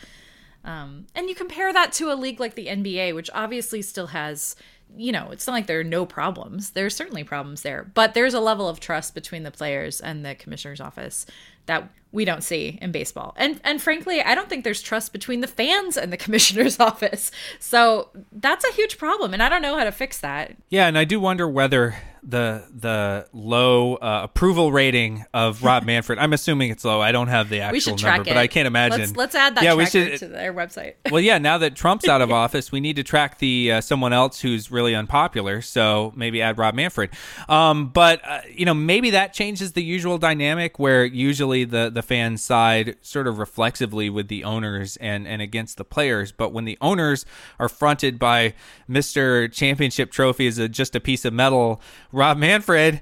Um, 0.66 1.08
and 1.14 1.28
you 1.28 1.36
compare 1.36 1.74
that 1.74 1.92
to 1.94 2.12
a 2.12 2.16
league 2.16 2.40
like 2.40 2.56
the 2.56 2.68
NBA, 2.68 3.14
which 3.14 3.30
obviously 3.34 3.82
still 3.82 4.08
has, 4.08 4.56
you 4.96 5.12
know, 5.12 5.28
it's 5.30 5.46
not 5.46 5.54
like 5.54 5.68
there 5.68 5.82
are 5.82 5.84
no 5.84 6.06
problems. 6.06 6.70
There's 6.70 6.96
certainly 6.96 7.26
problems 7.26 7.64
there, 7.64 7.84
but 7.94 8.14
there's 8.14 8.34
a 8.34 8.40
level 8.40 8.70
of 8.70 8.80
trust 8.80 9.14
between 9.14 9.44
the 9.44 9.52
players 9.52 10.00
and 10.00 10.26
the 10.26 10.36
commissioner's 10.36 10.80
office 10.80 11.26
that 11.66 11.90
we 12.12 12.26
don't 12.26 12.44
see 12.44 12.78
in 12.82 12.92
baseball. 12.92 13.34
And 13.38 13.60
and 13.64 13.82
frankly, 13.82 14.22
I 14.22 14.36
don't 14.36 14.48
think 14.48 14.64
there's 14.64 14.82
trust 14.82 15.12
between 15.12 15.42
the 15.42 15.48
fans 15.48 15.98
and 15.98 16.14
the 16.14 16.18
commissioner's 16.24 16.80
office. 16.80 17.32
So 17.60 18.10
that's 18.32 18.64
a 18.64 18.72
huge 18.74 18.98
problem, 18.98 19.34
and 19.34 19.44
I 19.44 19.50
don't 19.50 19.62
know 19.62 19.78
how 19.78 19.84
to 19.84 19.92
fix 19.92 20.20
that. 20.20 20.56
Yeah, 20.70 20.88
and 20.88 20.98
I 20.98 21.04
do 21.04 21.20
wonder 21.20 21.48
whether 21.48 21.96
the 22.26 22.66
the 22.74 23.28
low 23.34 23.96
uh, 23.96 24.22
approval 24.24 24.72
rating 24.72 25.26
of 25.34 25.64
Rob 25.64 25.84
Manfred. 25.86 26.20
I'm 26.20 26.34
assuming 26.34 26.72
it's 26.72 26.86
low. 26.86 27.02
I 27.02 27.12
don't 27.12 27.28
have 27.28 27.50
the 27.50 27.62
actual 27.62 27.74
We 27.74 27.80
should 27.82 27.98
track 27.98 28.18
number, 28.20 28.32
it. 28.32 28.34
but 28.36 28.40
I 28.40 28.48
can't 28.48 28.68
imagine. 28.68 29.00
Let's, 29.00 29.16
let's 29.16 29.36
add 29.36 29.56
that 29.56 29.64
yeah, 29.64 29.74
we 29.74 29.86
should. 29.86 30.18
to 30.20 30.28
their 30.28 30.54
website. 30.54 30.96
well, 31.12 31.20
yeah. 31.22 31.38
Now 31.38 31.58
that 31.58 31.76
Trump's 31.76 32.08
out 32.08 32.22
of 32.22 32.32
office, 32.44 32.72
we 32.72 32.80
need 32.80 32.96
to 32.96 33.04
track 33.04 33.40
the 33.40 33.74
uh, 33.74 33.82
someone 33.82 34.14
else 34.14 34.40
who's 34.40 34.72
really 34.72 34.96
unpopular. 34.96 35.62
So 35.62 36.14
maybe 36.16 36.42
add 36.42 36.58
Rob 36.58 36.76
Manfred. 36.76 37.10
Um, 37.50 37.90
but 37.90 38.22
uh, 38.28 38.42
you 38.50 38.66
know, 38.66 38.74
maybe 38.74 39.12
that 39.12 39.34
changes 39.34 39.74
the 39.74 39.84
usual 39.84 40.18
dynamic 40.18 40.80
where 40.80 41.06
usually 41.06 41.53
the 41.64 41.92
the 41.94 42.02
fan 42.02 42.38
side 42.38 42.96
sort 43.02 43.28
of 43.28 43.38
reflexively 43.38 44.10
with 44.10 44.30
the 44.30 44.44
owners 44.44 44.98
and 44.98 45.28
and 45.28 45.44
against 45.44 45.78
the 45.78 45.86
players. 45.86 46.32
But 46.32 46.52
when 46.52 46.66
the 46.66 46.80
owners 46.82 47.24
are 47.60 47.70
fronted 47.70 48.18
by 48.18 48.56
Mister 48.88 49.48
Championship 49.48 50.12
Trophy 50.12 50.48
as 50.48 50.58
a, 50.58 50.68
just 50.68 50.96
a 50.96 51.00
piece 51.00 51.24
of 51.24 51.34
metal, 51.34 51.80
Rob 52.12 52.38
Manfred 52.38 53.02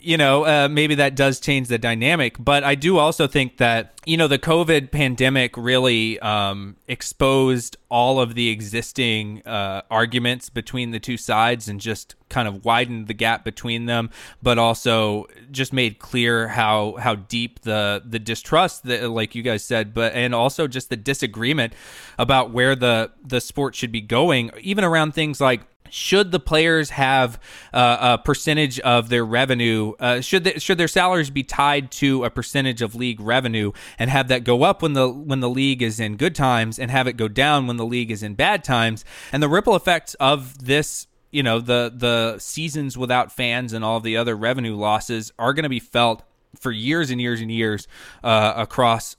you 0.00 0.16
know, 0.16 0.44
uh, 0.46 0.68
maybe 0.70 0.94
that 0.96 1.14
does 1.14 1.38
change 1.38 1.68
the 1.68 1.78
dynamic. 1.78 2.36
But 2.38 2.64
I 2.64 2.74
do 2.74 2.98
also 2.98 3.26
think 3.26 3.58
that, 3.58 4.00
you 4.06 4.16
know, 4.16 4.26
the 4.26 4.38
COVID 4.38 4.90
pandemic 4.90 5.56
really 5.56 6.18
um, 6.20 6.76
exposed 6.88 7.76
all 7.88 8.20
of 8.20 8.34
the 8.34 8.48
existing 8.48 9.42
uh, 9.46 9.82
arguments 9.90 10.48
between 10.48 10.92
the 10.92 11.00
two 11.00 11.16
sides 11.16 11.68
and 11.68 11.80
just 11.80 12.14
kind 12.30 12.48
of 12.48 12.64
widened 12.64 13.06
the 13.06 13.14
gap 13.14 13.44
between 13.44 13.84
them, 13.84 14.08
but 14.42 14.58
also 14.58 15.26
just 15.50 15.72
made 15.72 15.98
clear 15.98 16.48
how 16.48 16.96
how 16.98 17.14
deep 17.14 17.60
the 17.60 18.02
the 18.04 18.18
distrust 18.18 18.84
that, 18.84 19.10
like 19.10 19.34
you 19.34 19.42
guys 19.42 19.62
said, 19.62 19.92
but 19.92 20.14
and 20.14 20.34
also 20.34 20.66
just 20.66 20.88
the 20.88 20.96
disagreement 20.96 21.74
about 22.18 22.50
where 22.50 22.74
the 22.74 23.10
the 23.22 23.40
sport 23.40 23.74
should 23.74 23.92
be 23.92 24.00
going, 24.00 24.50
even 24.60 24.84
around 24.84 25.12
things 25.12 25.40
like 25.40 25.60
should 25.92 26.32
the 26.32 26.40
players 26.40 26.90
have 26.90 27.38
uh, 27.72 28.16
a 28.18 28.22
percentage 28.22 28.80
of 28.80 29.10
their 29.10 29.24
revenue? 29.24 29.92
Uh, 30.00 30.22
should 30.22 30.44
they, 30.44 30.58
should 30.58 30.78
their 30.78 30.88
salaries 30.88 31.28
be 31.28 31.42
tied 31.42 31.90
to 31.92 32.24
a 32.24 32.30
percentage 32.30 32.80
of 32.80 32.94
league 32.94 33.20
revenue 33.20 33.72
and 33.98 34.08
have 34.08 34.28
that 34.28 34.42
go 34.42 34.62
up 34.62 34.80
when 34.80 34.94
the 34.94 35.06
when 35.06 35.40
the 35.40 35.50
league 35.50 35.82
is 35.82 36.00
in 36.00 36.16
good 36.16 36.34
times 36.34 36.78
and 36.78 36.90
have 36.90 37.06
it 37.06 37.18
go 37.18 37.28
down 37.28 37.66
when 37.66 37.76
the 37.76 37.84
league 37.84 38.10
is 38.10 38.22
in 38.22 38.34
bad 38.34 38.64
times? 38.64 39.04
And 39.32 39.42
the 39.42 39.50
ripple 39.50 39.76
effects 39.76 40.14
of 40.14 40.64
this 40.64 41.06
you 41.30 41.42
know 41.42 41.60
the 41.60 41.92
the 41.94 42.38
seasons 42.38 42.96
without 42.96 43.30
fans 43.30 43.74
and 43.74 43.84
all 43.84 44.00
the 44.00 44.16
other 44.16 44.34
revenue 44.34 44.74
losses 44.74 45.30
are 45.38 45.52
going 45.52 45.64
to 45.64 45.68
be 45.68 45.80
felt 45.80 46.22
for 46.58 46.72
years 46.72 47.10
and 47.10 47.20
years 47.20 47.40
and 47.40 47.50
years 47.50 47.86
uh, 48.24 48.54
across 48.56 49.16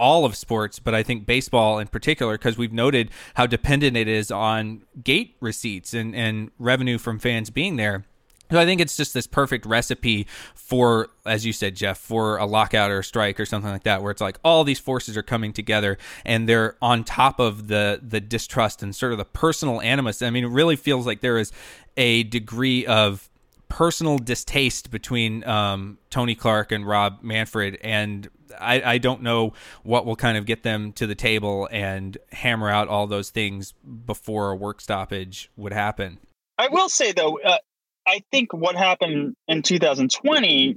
all 0.00 0.24
of 0.24 0.34
sports, 0.34 0.78
but 0.78 0.94
I 0.94 1.02
think 1.02 1.26
baseball 1.26 1.78
in 1.78 1.88
particular, 1.88 2.36
because 2.38 2.56
we've 2.58 2.72
noted 2.72 3.10
how 3.34 3.46
dependent 3.46 3.96
it 3.96 4.08
is 4.08 4.30
on 4.30 4.82
gate 5.04 5.36
receipts 5.40 5.94
and, 5.94 6.16
and 6.16 6.50
revenue 6.58 6.98
from 6.98 7.18
fans 7.18 7.50
being 7.50 7.76
there. 7.76 8.06
So 8.50 8.58
I 8.58 8.64
think 8.64 8.80
it's 8.80 8.96
just 8.96 9.14
this 9.14 9.28
perfect 9.28 9.64
recipe 9.64 10.26
for, 10.54 11.10
as 11.24 11.46
you 11.46 11.52
said, 11.52 11.76
Geoff, 11.76 11.98
for 11.98 12.36
a 12.38 12.46
lockout 12.46 12.90
or 12.90 12.98
a 12.98 13.04
strike 13.04 13.38
or 13.38 13.46
something 13.46 13.70
like 13.70 13.84
that, 13.84 14.02
where 14.02 14.10
it's 14.10 14.20
like 14.20 14.38
all 14.42 14.64
these 14.64 14.80
forces 14.80 15.16
are 15.16 15.22
coming 15.22 15.52
together 15.52 15.98
and 16.24 16.48
they're 16.48 16.76
on 16.82 17.04
top 17.04 17.38
of 17.38 17.68
the 17.68 18.00
the 18.02 18.20
distrust 18.20 18.82
and 18.82 18.96
sort 18.96 19.12
of 19.12 19.18
the 19.18 19.24
personal 19.24 19.80
animus. 19.80 20.20
I 20.20 20.30
mean, 20.30 20.44
it 20.44 20.50
really 20.50 20.76
feels 20.76 21.06
like 21.06 21.20
there 21.20 21.38
is 21.38 21.52
a 21.96 22.24
degree 22.24 22.86
of 22.86 23.30
personal 23.68 24.18
distaste 24.18 24.90
between 24.90 25.44
um, 25.44 25.98
Tony 26.10 26.34
Clark 26.34 26.72
and 26.72 26.84
Rob 26.84 27.22
Manfred, 27.22 27.78
and 27.82 28.28
I, 28.58 28.82
I, 28.82 28.98
don't 28.98 29.22
know 29.22 29.52
what 29.82 30.06
will 30.06 30.16
kind 30.16 30.36
of 30.36 30.46
get 30.46 30.62
them 30.62 30.92
to 30.94 31.06
the 31.06 31.14
table 31.14 31.68
and 31.70 32.16
hammer 32.32 32.68
out 32.68 32.88
all 32.88 33.06
those 33.06 33.30
things 33.30 33.72
before 34.06 34.50
a 34.50 34.56
work 34.56 34.80
stoppage 34.80 35.50
would 35.56 35.72
happen. 35.72 36.18
I 36.58 36.68
will 36.68 36.88
say 36.88 37.12
though, 37.12 37.38
uh, 37.38 37.58
I 38.06 38.22
think 38.30 38.52
what 38.52 38.76
happened 38.76 39.34
in 39.48 39.62
2020 39.62 40.76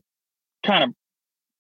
kind 0.65 0.83
of 0.83 0.89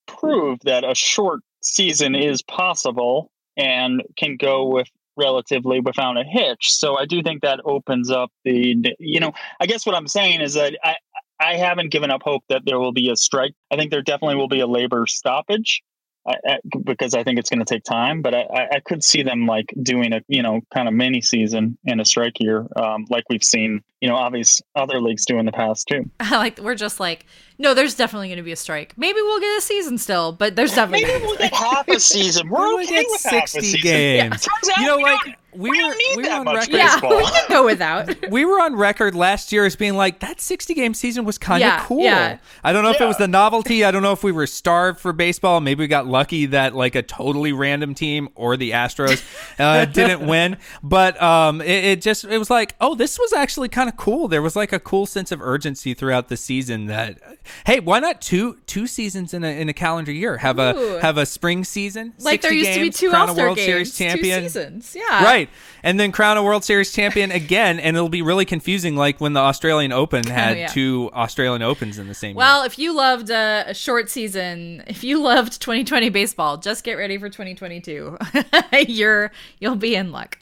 proved 0.07 0.63
that 0.65 0.83
a 0.83 0.95
short 0.95 1.41
season 1.61 2.15
is 2.15 2.41
possible 2.41 3.31
and 3.57 4.03
can 4.17 4.37
go 4.37 4.67
with 4.67 4.87
relatively 5.15 5.79
without 5.79 6.17
a 6.17 6.23
hitch. 6.23 6.71
So 6.71 6.97
I 6.97 7.05
do 7.05 7.21
think 7.21 7.41
that 7.41 7.59
opens 7.65 8.09
up 8.09 8.31
the, 8.43 8.75
you 8.99 9.19
know, 9.19 9.33
I 9.59 9.65
guess 9.65 9.85
what 9.85 9.95
I'm 9.95 10.07
saying 10.07 10.41
is 10.41 10.55
that 10.55 10.77
I, 10.83 10.95
I 11.39 11.55
haven't 11.55 11.91
given 11.91 12.09
up 12.11 12.21
hope 12.23 12.43
that 12.49 12.63
there 12.65 12.79
will 12.79 12.93
be 12.93 13.09
a 13.09 13.15
strike. 13.15 13.53
I 13.71 13.75
think 13.75 13.91
there 13.91 14.01
definitely 14.01 14.35
will 14.35 14.47
be 14.47 14.61
a 14.61 14.67
labor 14.67 15.05
stoppage. 15.07 15.83
I, 16.25 16.35
I, 16.47 16.57
because 16.83 17.13
I 17.13 17.23
think 17.23 17.37
it's 17.37 17.49
going 17.49 17.59
to 17.59 17.65
take 17.65 17.83
time, 17.83 18.21
but 18.21 18.33
I, 18.33 18.67
I, 18.71 18.79
could 18.79 19.03
see 19.03 19.23
them 19.23 19.45
like 19.45 19.73
doing 19.81 20.13
a 20.13 20.21
you 20.27 20.41
know 20.41 20.61
kind 20.73 20.87
of 20.87 20.93
mini 20.93 21.19
season 21.21 21.77
in 21.83 21.99
a 21.99 22.05
strike 22.05 22.39
year, 22.39 22.65
um, 22.77 23.05
like 23.09 23.25
we've 23.29 23.43
seen 23.43 23.81
you 23.99 24.07
know 24.07 24.15
obvious 24.15 24.61
other 24.75 25.01
leagues 25.01 25.25
do 25.25 25.37
in 25.37 25.45
the 25.45 25.51
past 25.51 25.87
too. 25.87 26.09
like 26.31 26.59
we're 26.59 26.75
just 26.75 26.99
like 26.99 27.25
no, 27.59 27.73
there's 27.73 27.95
definitely 27.95 28.29
going 28.29 28.37
to 28.37 28.43
be 28.43 28.53
a 28.53 28.57
strike. 28.57 28.97
Maybe 28.97 29.21
we'll 29.21 29.39
get 29.39 29.57
a 29.57 29.61
season 29.61 29.97
still, 29.97 30.31
but 30.31 30.55
there's 30.55 30.73
definitely 30.73 31.05
maybe 31.05 31.25
we'll 31.25 31.37
get 31.37 31.53
half 31.53 31.87
a 31.89 31.99
season. 31.99 32.49
We're 32.49 32.73
okay 32.83 33.05
with 33.09 33.19
sixty 33.19 33.79
games. 33.79 34.47
Yeah. 34.65 34.79
You 34.79 34.87
know, 34.87 34.97
like 34.97 35.37
we, 35.55 35.69
we 35.69 35.83
were 35.83 35.95
we 36.17 36.23
were 36.23 36.33
on 36.33 36.45
record. 36.45 36.73
Yeah, 36.73 36.99
we 37.01 37.25
can 37.25 37.45
go 37.49 37.65
without. 37.65 38.15
we 38.29 38.45
were 38.45 38.59
on 38.59 38.75
record 38.75 39.15
last 39.15 39.51
year 39.51 39.65
as 39.65 39.75
being 39.75 39.95
like 39.95 40.19
that 40.19 40.41
60 40.41 40.73
game 40.73 40.93
season 40.93 41.25
was 41.25 41.37
kind 41.37 41.63
of 41.63 41.67
yeah, 41.67 41.85
cool. 41.85 42.03
Yeah. 42.03 42.37
I 42.63 42.73
don't 42.73 42.83
know 42.83 42.89
yeah. 42.89 42.95
if 42.95 43.01
it 43.01 43.05
was 43.05 43.17
the 43.17 43.27
novelty. 43.27 43.83
I 43.83 43.91
don't 43.91 44.03
know 44.03 44.11
if 44.11 44.23
we 44.23 44.31
were 44.31 44.47
starved 44.47 44.99
for 44.99 45.13
baseball. 45.13 45.61
Maybe 45.61 45.83
we 45.83 45.87
got 45.87 46.07
lucky 46.07 46.47
that 46.47 46.75
like 46.75 46.95
a 46.95 47.01
totally 47.01 47.53
random 47.53 47.93
team 47.93 48.29
or 48.35 48.57
the 48.57 48.71
Astros 48.71 49.23
uh, 49.59 49.85
didn't 49.93 50.25
win. 50.25 50.57
But 50.81 51.21
um, 51.21 51.61
it, 51.61 51.85
it, 51.85 52.01
just 52.01 52.25
it 52.25 52.37
was 52.37 52.49
like, 52.49 52.75
oh, 52.81 52.95
this 52.95 53.19
was 53.19 53.33
actually 53.33 53.69
kind 53.69 53.89
of 53.89 53.97
cool. 53.97 54.27
There 54.27 54.41
was 54.41 54.55
like 54.55 54.73
a 54.73 54.79
cool 54.79 55.05
sense 55.05 55.31
of 55.31 55.41
urgency 55.41 55.93
throughout 55.93 56.29
the 56.29 56.37
season. 56.37 56.87
That 56.87 57.19
hey, 57.65 57.79
why 57.79 57.99
not 57.99 58.21
two 58.21 58.59
two 58.65 58.87
seasons 58.87 59.33
in 59.33 59.43
a 59.43 59.59
in 59.59 59.69
a 59.69 59.73
calendar 59.73 60.11
year? 60.11 60.37
Have 60.37 60.59
Ooh. 60.59 60.97
a 60.97 61.01
have 61.01 61.17
a 61.17 61.25
spring 61.25 61.63
season, 61.63 62.13
like 62.19 62.41
there 62.41 62.53
used 62.53 62.67
games, 62.67 62.97
to 62.97 63.07
be 63.07 63.09
two 63.09 63.15
All-Star 63.15 63.45
World 63.45 63.57
games, 63.57 63.65
Series 63.65 63.97
champion, 63.97 64.43
two 64.43 64.49
seasons. 64.49 64.95
Yeah, 64.95 65.23
right 65.23 65.42
and 65.83 65.99
then 65.99 66.11
crown 66.11 66.37
a 66.37 66.43
World 66.43 66.63
Series 66.63 66.91
champion 66.91 67.31
again, 67.43 67.79
and 67.79 67.95
it'll 67.95 68.09
be 68.09 68.21
really 68.21 68.45
confusing, 68.45 68.95
like 68.95 69.19
when 69.19 69.33
the 69.33 69.39
Australian 69.39 69.91
Open 69.91 70.23
oh, 70.27 70.31
had 70.31 70.57
oh, 70.57 70.59
yeah. 70.59 70.67
two 70.67 71.09
Australian 71.13 71.61
Opens 71.61 71.97
in 71.97 72.07
the 72.07 72.13
same 72.13 72.35
well, 72.35 72.47
year. 72.47 72.59
Well, 72.59 72.65
if 72.65 72.79
you 72.79 72.95
loved 72.95 73.31
uh, 73.31 73.63
a 73.67 73.73
short 73.73 74.09
season, 74.09 74.83
if 74.87 75.03
you 75.03 75.21
loved 75.21 75.61
2020 75.61 76.09
baseball, 76.09 76.57
just 76.57 76.83
get 76.83 76.93
ready 76.93 77.17
for 77.17 77.29
2022. 77.29 78.17
You're 78.87 79.31
you'll 79.59 79.75
be 79.75 79.95
in 79.95 80.11
luck. 80.11 80.37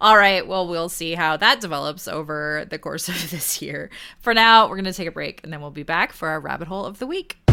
All 0.00 0.16
right, 0.16 0.46
well, 0.46 0.68
we'll 0.68 0.88
see 0.88 1.14
how 1.14 1.36
that 1.36 1.60
develops 1.60 2.06
over 2.06 2.66
the 2.70 2.78
course 2.78 3.08
of 3.08 3.30
this 3.30 3.60
year. 3.60 3.90
For 4.20 4.34
now, 4.34 4.68
we're 4.68 4.76
going 4.76 4.84
to 4.84 4.92
take 4.92 5.08
a 5.08 5.12
break, 5.12 5.42
and 5.42 5.52
then 5.52 5.60
we'll 5.60 5.70
be 5.70 5.82
back 5.82 6.12
for 6.12 6.28
our 6.28 6.40
rabbit 6.40 6.68
hole 6.68 6.84
of 6.84 6.98
the 6.98 7.06
week. 7.06 7.47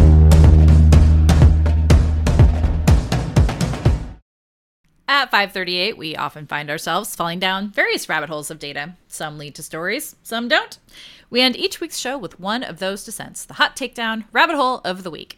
At 5.07 5.29
538, 5.29 5.97
we 5.97 6.15
often 6.15 6.47
find 6.47 6.69
ourselves 6.69 7.15
falling 7.15 7.39
down 7.39 7.69
various 7.69 8.09
rabbit 8.09 8.27
holes 8.27 8.49
of 8.49 8.57
data. 8.57 8.95
Some 9.07 9.37
lead 9.37 9.53
to 9.55 9.63
stories, 9.63 10.15
some 10.23 10.47
don't. 10.47 10.79
We 11.29 11.41
end 11.41 11.55
each 11.55 11.79
week's 11.79 11.99
show 11.99 12.17
with 12.17 12.39
one 12.39 12.63
of 12.63 12.79
those 12.79 13.03
descents, 13.03 13.45
the 13.45 13.55
hot 13.55 13.75
takedown 13.75 14.25
rabbit 14.31 14.55
hole 14.55 14.81
of 14.83 15.03
the 15.03 15.11
week. 15.11 15.37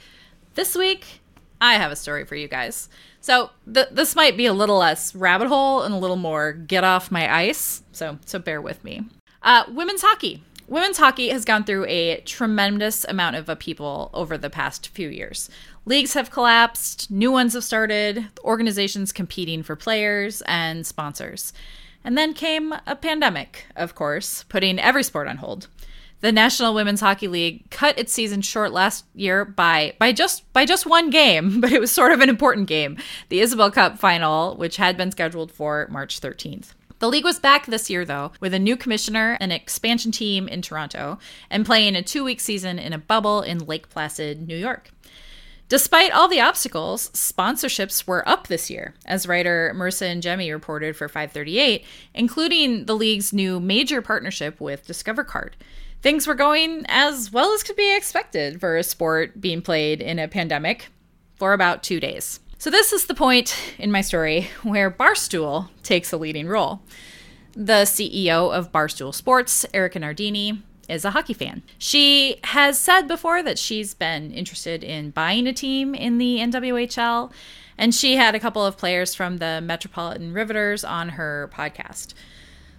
This 0.54 0.74
week, 0.76 1.20
I 1.60 1.74
have 1.74 1.92
a 1.92 1.98
story 1.98 2.24
for 2.24 2.36
you 2.36 2.48
guys. 2.48 2.88
So 3.20 3.50
th- 3.72 3.90
this 3.92 4.16
might 4.16 4.38
be 4.38 4.46
a 4.46 4.54
little 4.54 4.78
less 4.78 5.14
rabbit 5.14 5.48
hole 5.50 5.82
and 5.84 5.94
a 5.94 5.98
little 5.98 6.16
more 6.16 6.54
get 6.54 6.86
off 6.86 7.12
my 7.12 7.34
ice. 7.34 7.84
So 7.92 8.20
so 8.26 8.40
bear 8.40 8.62
with 8.62 8.84
me. 8.86 9.04
Uh, 9.42 9.66
women's 9.68 10.02
hockey. 10.02 10.44
Women's 10.68 10.98
hockey 10.98 11.30
has 11.30 11.46
gone 11.46 11.64
through 11.64 11.86
a 11.86 12.20
tremendous 12.26 13.06
amount 13.06 13.38
of 13.38 13.48
upheaval 13.48 14.10
over 14.14 14.38
the 14.38 14.50
past 14.50 14.90
few 14.90 15.08
years. 15.08 15.50
Leagues 15.86 16.14
have 16.14 16.30
collapsed, 16.30 17.10
new 17.10 17.32
ones 17.32 17.54
have 17.54 17.64
started, 17.64 18.28
organizations 18.44 19.14
competing 19.14 19.64
for 19.64 19.78
players 19.78 20.42
and 20.46 20.86
sponsors. 20.86 21.54
And 22.04 22.18
then 22.18 22.34
came 22.34 22.74
a 22.86 22.98
pandemic, 22.98 23.68
of 23.78 23.96
course, 23.96 24.44
putting 24.50 24.78
every 24.78 25.04
sport 25.04 25.30
on 25.30 25.38
hold. 25.38 25.70
The 26.20 26.34
National 26.34 26.74
Women's 26.74 27.00
Hockey 27.00 27.30
League 27.30 27.70
cut 27.70 27.98
its 27.98 28.12
season 28.12 28.42
short 28.42 28.74
last 28.74 29.06
year 29.16 29.46
by 29.46 29.94
by 30.00 30.12
just 30.12 30.52
by 30.52 30.66
just 30.66 30.86
one 30.86 31.10
game, 31.10 31.62
but 31.62 31.72
it 31.72 31.80
was 31.80 31.92
sort 31.92 32.12
of 32.12 32.20
an 32.20 32.28
important 32.28 32.68
game, 32.68 32.98
the 33.30 33.40
Isobel 33.40 33.72
Cup 33.72 34.00
final, 34.00 34.58
which 34.58 34.76
had 34.76 34.98
been 34.98 35.12
scheduled 35.12 35.50
for 35.50 35.88
March 35.90 36.20
13th. 36.20 36.74
The 37.00 37.10
league 37.10 37.24
was 37.24 37.40
back 37.40 37.68
this 37.68 37.90
year, 37.90 38.06
though, 38.06 38.32
with 38.40 38.54
a 38.54 38.60
new 38.60 38.76
commissioner, 38.76 39.38
an 39.40 39.52
expansion 39.52 40.12
team 40.12 40.48
in 40.48 40.64
Toronto, 40.64 41.20
and 41.50 41.66
playing 41.66 41.96
a 41.96 42.02
two 42.02 42.24
week 42.24 42.40
season 42.40 42.80
in 42.80 42.92
a 42.92 42.98
bubble 42.98 43.42
in 43.42 43.60
Lake 43.60 43.90
Placid, 43.90 44.48
New 44.48 44.58
York. 44.58 44.90
Despite 45.70 46.14
all 46.14 46.30
the 46.30 46.40
obstacles, 46.40 47.10
sponsorships 47.10 48.08
were 48.08 48.28
up 48.28 48.48
this 48.48 48.70
year, 48.70 48.96
as 49.06 49.28
writer 49.28 49.74
Marisa 49.76 50.08
Ingemi 50.08 50.52
reported 50.52 50.96
for 50.96 51.10
538, 51.10 51.86
including 52.14 52.86
the 52.86 52.96
league's 52.96 53.34
new 53.34 53.60
major 53.60 54.02
partnership 54.02 54.62
with 54.62 54.88
Discover 54.88 55.26
Card. 55.26 55.58
Things 56.02 56.26
were 56.26 56.36
going 56.36 56.86
as 56.88 57.34
well 57.34 57.52
as 57.54 57.64
could 57.64 57.76
be 57.76 57.96
expected 57.96 58.60
for 58.60 58.78
a 58.78 58.84
sport 58.84 59.42
being 59.42 59.62
played 59.62 60.02
in 60.02 60.20
a 60.20 60.28
pandemic 60.28 60.88
for 61.36 61.54
about 61.54 61.84
two 61.84 62.00
days. 62.00 62.40
So, 62.60 62.72
this 62.72 62.92
is 62.92 63.06
the 63.06 63.14
point 63.14 63.56
in 63.78 63.92
my 63.92 64.02
story 64.02 64.50
where 64.64 64.90
Barstool 64.90 65.70
takes 65.84 66.12
a 66.12 66.18
leading 66.18 66.48
role. 66.48 66.82
The 67.54 67.84
CEO 67.84 68.52
of 68.52 68.72
Barstool 68.72 69.14
Sports, 69.14 69.64
Erika 69.76 70.00
Nardini, 70.00 70.64
is 70.90 71.06
a 71.06 71.12
hockey 71.12 71.36
fan. 71.36 71.62
She 71.78 72.40
has 72.46 72.80
said 72.80 73.08
before 73.08 73.44
that 73.44 73.60
she's 73.60 73.94
been 73.94 74.32
interested 74.32 74.84
in 74.84 75.12
buying 75.12 75.46
a 75.46 75.54
team 75.54 75.94
in 75.94 76.18
the 76.18 76.40
NWHL, 76.40 77.32
and 77.78 77.94
she 77.94 78.16
had 78.16 78.34
a 78.34 78.40
couple 78.40 78.66
of 78.66 78.76
players 78.76 79.14
from 79.14 79.38
the 79.38 79.62
Metropolitan 79.62 80.34
Riveters 80.34 80.84
on 80.84 81.10
her 81.10 81.52
podcast. 81.54 82.16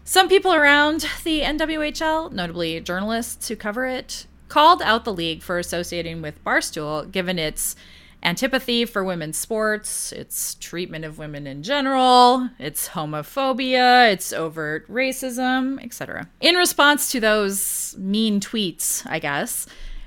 Some 0.02 0.28
people 0.28 0.52
around 0.52 1.06
the 1.22 1.42
NWHL, 1.42 2.32
notably 2.32 2.80
journalists 2.80 3.46
who 3.46 3.54
cover 3.54 3.86
it, 3.86 4.26
called 4.48 4.82
out 4.82 5.04
the 5.04 5.12
league 5.12 5.42
for 5.42 5.56
associating 5.56 6.20
with 6.20 6.42
Barstool 6.42 7.08
given 7.12 7.38
its 7.38 7.76
antipathy 8.22 8.84
for 8.84 9.04
women's 9.04 9.36
sports, 9.36 10.12
its 10.12 10.54
treatment 10.54 11.04
of 11.04 11.18
women 11.18 11.46
in 11.46 11.62
general, 11.62 12.50
its 12.58 12.88
homophobia, 12.90 14.12
its 14.12 14.32
overt 14.32 14.88
racism, 14.88 15.82
etc. 15.82 16.28
In 16.40 16.54
response 16.54 17.10
to 17.12 17.20
those 17.20 17.94
mean 17.98 18.40
tweets, 18.40 19.06
I 19.08 19.18
guess, 19.18 19.66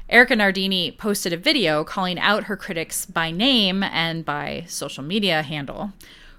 Erika 0.09 0.35
Nardini 0.35 0.91
posted 0.91 1.31
a 1.31 1.37
video 1.37 1.83
calling 1.83 2.19
out 2.19 2.43
her 2.43 2.57
critics 2.57 3.05
by 3.05 3.31
name 3.31 3.81
and 3.81 4.25
by 4.25 4.65
social 4.67 5.03
media 5.03 5.41
handle. 5.41 5.93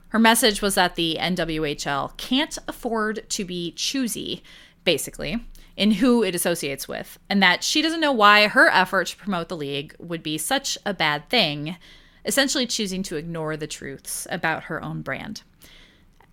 Her 0.09 0.18
message 0.18 0.61
was 0.61 0.75
that 0.75 0.95
the 0.95 1.16
NWHL 1.18 2.16
can't 2.18 2.59
afford 2.68 3.29
to 3.31 3.45
be 3.47 3.73
choosy, 3.73 4.43
basically 4.85 5.43
in 5.77 5.93
who 5.93 6.23
it 6.23 6.35
associates 6.35 6.87
with, 6.87 7.18
and 7.29 7.43
that 7.43 7.64
she 7.64 7.83
doesn't 7.83 8.01
know 8.01 8.12
why 8.12 8.47
her 8.47 8.68
effort 8.68 9.09
to 9.09 9.16
promote 9.16 9.49
the 9.49 9.57
league 9.57 9.95
would 9.99 10.23
be 10.23 10.39
such 10.39 10.77
a 10.85 10.95
bad 10.95 11.29
thing, 11.29 11.77
essentially 12.25 12.66
choosing 12.66 13.03
to 13.03 13.16
ignore 13.16 13.57
the 13.57 13.66
truths 13.66 14.27
about 14.31 14.64
her 14.64 14.83
own 14.83 15.03
brand. 15.03 15.43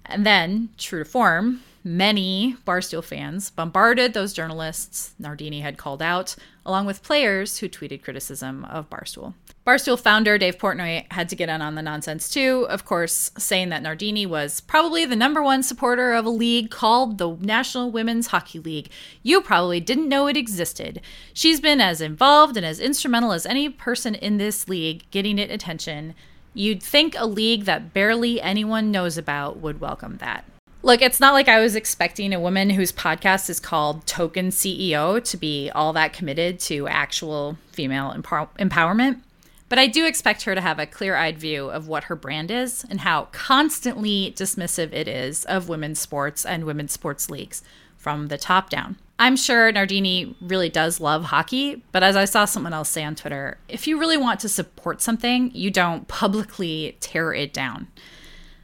And 0.05 0.25
then, 0.25 0.69
true 0.77 1.03
to 1.03 1.09
form, 1.09 1.61
many 1.83 2.55
Barstool 2.65 3.03
fans 3.03 3.49
bombarded 3.51 4.13
those 4.13 4.33
journalists 4.33 5.13
Nardini 5.19 5.61
had 5.61 5.77
called 5.77 6.01
out, 6.01 6.35
along 6.65 6.85
with 6.85 7.03
players 7.03 7.57
who 7.59 7.69
tweeted 7.69 8.03
criticism 8.03 8.65
of 8.65 8.89
Barstool. 8.89 9.33
Barstool 9.65 9.99
founder 9.99 10.37
Dave 10.37 10.57
Portnoy 10.57 11.05
had 11.11 11.29
to 11.29 11.35
get 11.35 11.49
in 11.49 11.61
on 11.61 11.75
the 11.75 11.81
nonsense 11.81 12.29
too, 12.29 12.65
of 12.69 12.85
course, 12.85 13.31
saying 13.37 13.69
that 13.69 13.83
Nardini 13.83 14.25
was 14.25 14.61
probably 14.61 15.05
the 15.05 15.15
number 15.15 15.43
one 15.43 15.61
supporter 15.63 16.13
of 16.13 16.25
a 16.25 16.29
league 16.29 16.71
called 16.71 17.17
the 17.17 17.35
National 17.35 17.91
Women's 17.91 18.27
Hockey 18.27 18.59
League. 18.59 18.89
You 19.21 19.41
probably 19.41 19.79
didn't 19.79 20.09
know 20.09 20.27
it 20.27 20.37
existed. 20.37 21.01
She's 21.33 21.59
been 21.59 21.81
as 21.81 22.01
involved 22.01 22.57
and 22.57 22.65
as 22.65 22.79
instrumental 22.79 23.31
as 23.31 23.45
any 23.45 23.69
person 23.69 24.15
in 24.15 24.37
this 24.37 24.67
league 24.67 25.03
getting 25.11 25.37
it 25.37 25.51
attention. 25.51 26.15
You'd 26.53 26.81
think 26.81 27.15
a 27.17 27.27
league 27.27 27.65
that 27.65 27.93
barely 27.93 28.41
anyone 28.41 28.91
knows 28.91 29.17
about 29.17 29.57
would 29.57 29.79
welcome 29.79 30.17
that. 30.17 30.45
Look, 30.81 31.01
it's 31.01 31.19
not 31.19 31.33
like 31.33 31.49
I 31.49 31.59
was 31.59 31.75
expecting 31.75 32.33
a 32.33 32.39
woman 32.39 32.69
whose 32.69 32.93
podcast 32.93 33.49
is 33.49 33.59
called 33.59 34.07
Token 34.07 34.47
CEO 34.47 35.21
to 35.21 35.37
be 35.37 35.69
all 35.71 35.91
that 35.93 36.13
committed 36.13 36.57
to 36.61 36.87
actual 36.87 37.57
female 37.73 38.11
empower- 38.11 38.47
empowerment. 38.57 39.19
But 39.67 39.77
I 39.77 39.87
do 39.87 40.05
expect 40.05 40.43
her 40.43 40.55
to 40.55 40.61
have 40.61 40.79
a 40.79 40.85
clear 40.85 41.17
eyed 41.17 41.37
view 41.37 41.69
of 41.69 41.89
what 41.89 42.05
her 42.05 42.15
brand 42.15 42.49
is 42.49 42.85
and 42.89 43.01
how 43.01 43.25
constantly 43.33 44.33
dismissive 44.37 44.93
it 44.93 45.07
is 45.09 45.43
of 45.45 45.67
women's 45.67 45.99
sports 45.99 46.45
and 46.45 46.63
women's 46.63 46.93
sports 46.93 47.29
leagues 47.29 47.61
from 47.97 48.27
the 48.27 48.37
top 48.37 48.69
down. 48.69 48.95
I'm 49.19 49.35
sure 49.35 49.69
Nardini 49.73 50.33
really 50.39 50.69
does 50.69 51.01
love 51.01 51.25
hockey, 51.25 51.83
but 51.91 52.03
as 52.03 52.15
I 52.15 52.23
saw 52.23 52.45
someone 52.45 52.71
else 52.71 52.87
say 52.87 53.03
on 53.03 53.15
Twitter, 53.15 53.57
if 53.67 53.85
you 53.85 53.99
really 53.99 54.15
want 54.15 54.39
to 54.39 54.49
support 54.49 55.01
something, 55.01 55.51
you 55.53 55.69
don't 55.71 56.07
publicly 56.07 56.95
tear 57.01 57.33
it 57.33 57.53
down. 57.53 57.89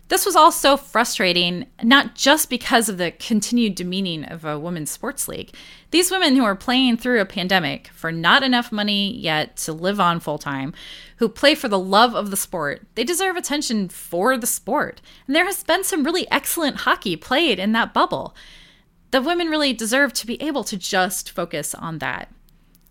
This 0.07 0.23
was 0.23 0.35
all 0.35 0.51
so 0.51 0.77
frustrating, 0.77 1.65
not 1.81 2.13
just 2.13 2.47
because 2.47 2.89
of 2.89 2.99
the 2.99 3.09
continued 3.11 3.73
demeaning 3.73 4.23
of 4.25 4.45
a 4.45 4.59
women's 4.59 4.91
sports 4.91 5.27
league. 5.27 5.51
These 5.89 6.11
women 6.11 6.35
who 6.35 6.43
are 6.43 6.55
playing 6.55 6.97
through 6.97 7.21
a 7.21 7.25
pandemic 7.25 7.87
for 7.87 8.11
not 8.11 8.43
enough 8.43 8.71
money 8.71 9.11
yet 9.17 9.57
to 9.57 9.73
live 9.73 9.99
on 9.99 10.19
full 10.19 10.37
time, 10.37 10.75
who 11.17 11.27
play 11.27 11.55
for 11.55 11.67
the 11.67 11.79
love 11.79 12.13
of 12.13 12.29
the 12.29 12.37
sport, 12.37 12.85
they 12.93 13.03
deserve 13.03 13.35
attention 13.35 13.89
for 13.89 14.37
the 14.37 14.45
sport. 14.45 15.01
And 15.25 15.35
there 15.35 15.45
has 15.45 15.63
been 15.63 15.83
some 15.83 16.03
really 16.03 16.29
excellent 16.29 16.81
hockey 16.81 17.15
played 17.15 17.57
in 17.57 17.71
that 17.71 17.93
bubble. 17.93 18.35
The 19.09 19.23
women 19.23 19.47
really 19.47 19.73
deserve 19.73 20.13
to 20.13 20.27
be 20.27 20.39
able 20.39 20.63
to 20.65 20.77
just 20.77 21.31
focus 21.31 21.73
on 21.73 21.97
that. 21.97 22.31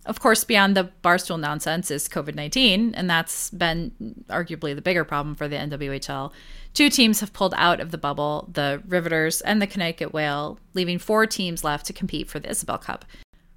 Of 0.06 0.20
course, 0.20 0.44
beyond 0.44 0.76
the 0.76 0.90
barstool 1.02 1.40
nonsense 1.40 1.90
is 1.90 2.08
COVID 2.08 2.34
19, 2.34 2.94
and 2.94 3.08
that's 3.08 3.50
been 3.50 4.24
arguably 4.28 4.74
the 4.74 4.82
bigger 4.82 5.04
problem 5.04 5.34
for 5.34 5.48
the 5.48 5.56
NWHL. 5.56 6.30
Two 6.74 6.90
teams 6.90 7.20
have 7.20 7.32
pulled 7.32 7.54
out 7.56 7.80
of 7.80 7.90
the 7.90 7.98
bubble 7.98 8.50
the 8.52 8.82
Riveters 8.86 9.40
and 9.40 9.62
the 9.62 9.66
Connecticut 9.66 10.12
Whale, 10.12 10.58
leaving 10.74 10.98
four 10.98 11.26
teams 11.26 11.64
left 11.64 11.86
to 11.86 11.92
compete 11.92 12.28
for 12.28 12.38
the 12.38 12.48
Isobel 12.48 12.82
Cup. 12.82 13.04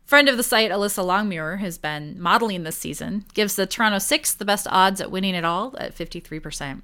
Friend 0.06 0.30
of 0.30 0.38
the 0.38 0.44
site, 0.44 0.72
Alyssa 0.72 1.04
Longmuir, 1.04 1.58
has 1.58 1.78
been 1.78 2.16
modeling 2.18 2.64
this 2.64 2.78
season, 2.78 3.26
gives 3.34 3.58
the 3.58 3.66
Toronto 3.66 4.00
Six 4.00 4.34
the 4.34 4.46
best 4.46 4.66
odds 4.70 5.02
at 5.02 5.12
winning 5.12 5.36
it 5.36 5.44
all 5.44 5.76
at 5.78 5.98
53%. 5.98 6.82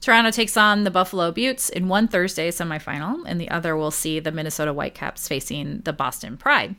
Toronto 0.00 0.30
takes 0.30 0.56
on 0.56 0.84
the 0.84 0.90
Buffalo 0.90 1.30
Beauts 1.30 1.68
in 1.68 1.88
one 1.88 2.08
Thursday 2.08 2.50
semifinal, 2.50 3.22
and 3.26 3.38
the 3.38 3.50
other 3.50 3.76
will 3.76 3.90
see 3.90 4.18
the 4.18 4.32
Minnesota 4.32 4.72
Whitecaps 4.72 5.28
facing 5.28 5.80
the 5.80 5.92
Boston 5.92 6.38
Pride. 6.38 6.76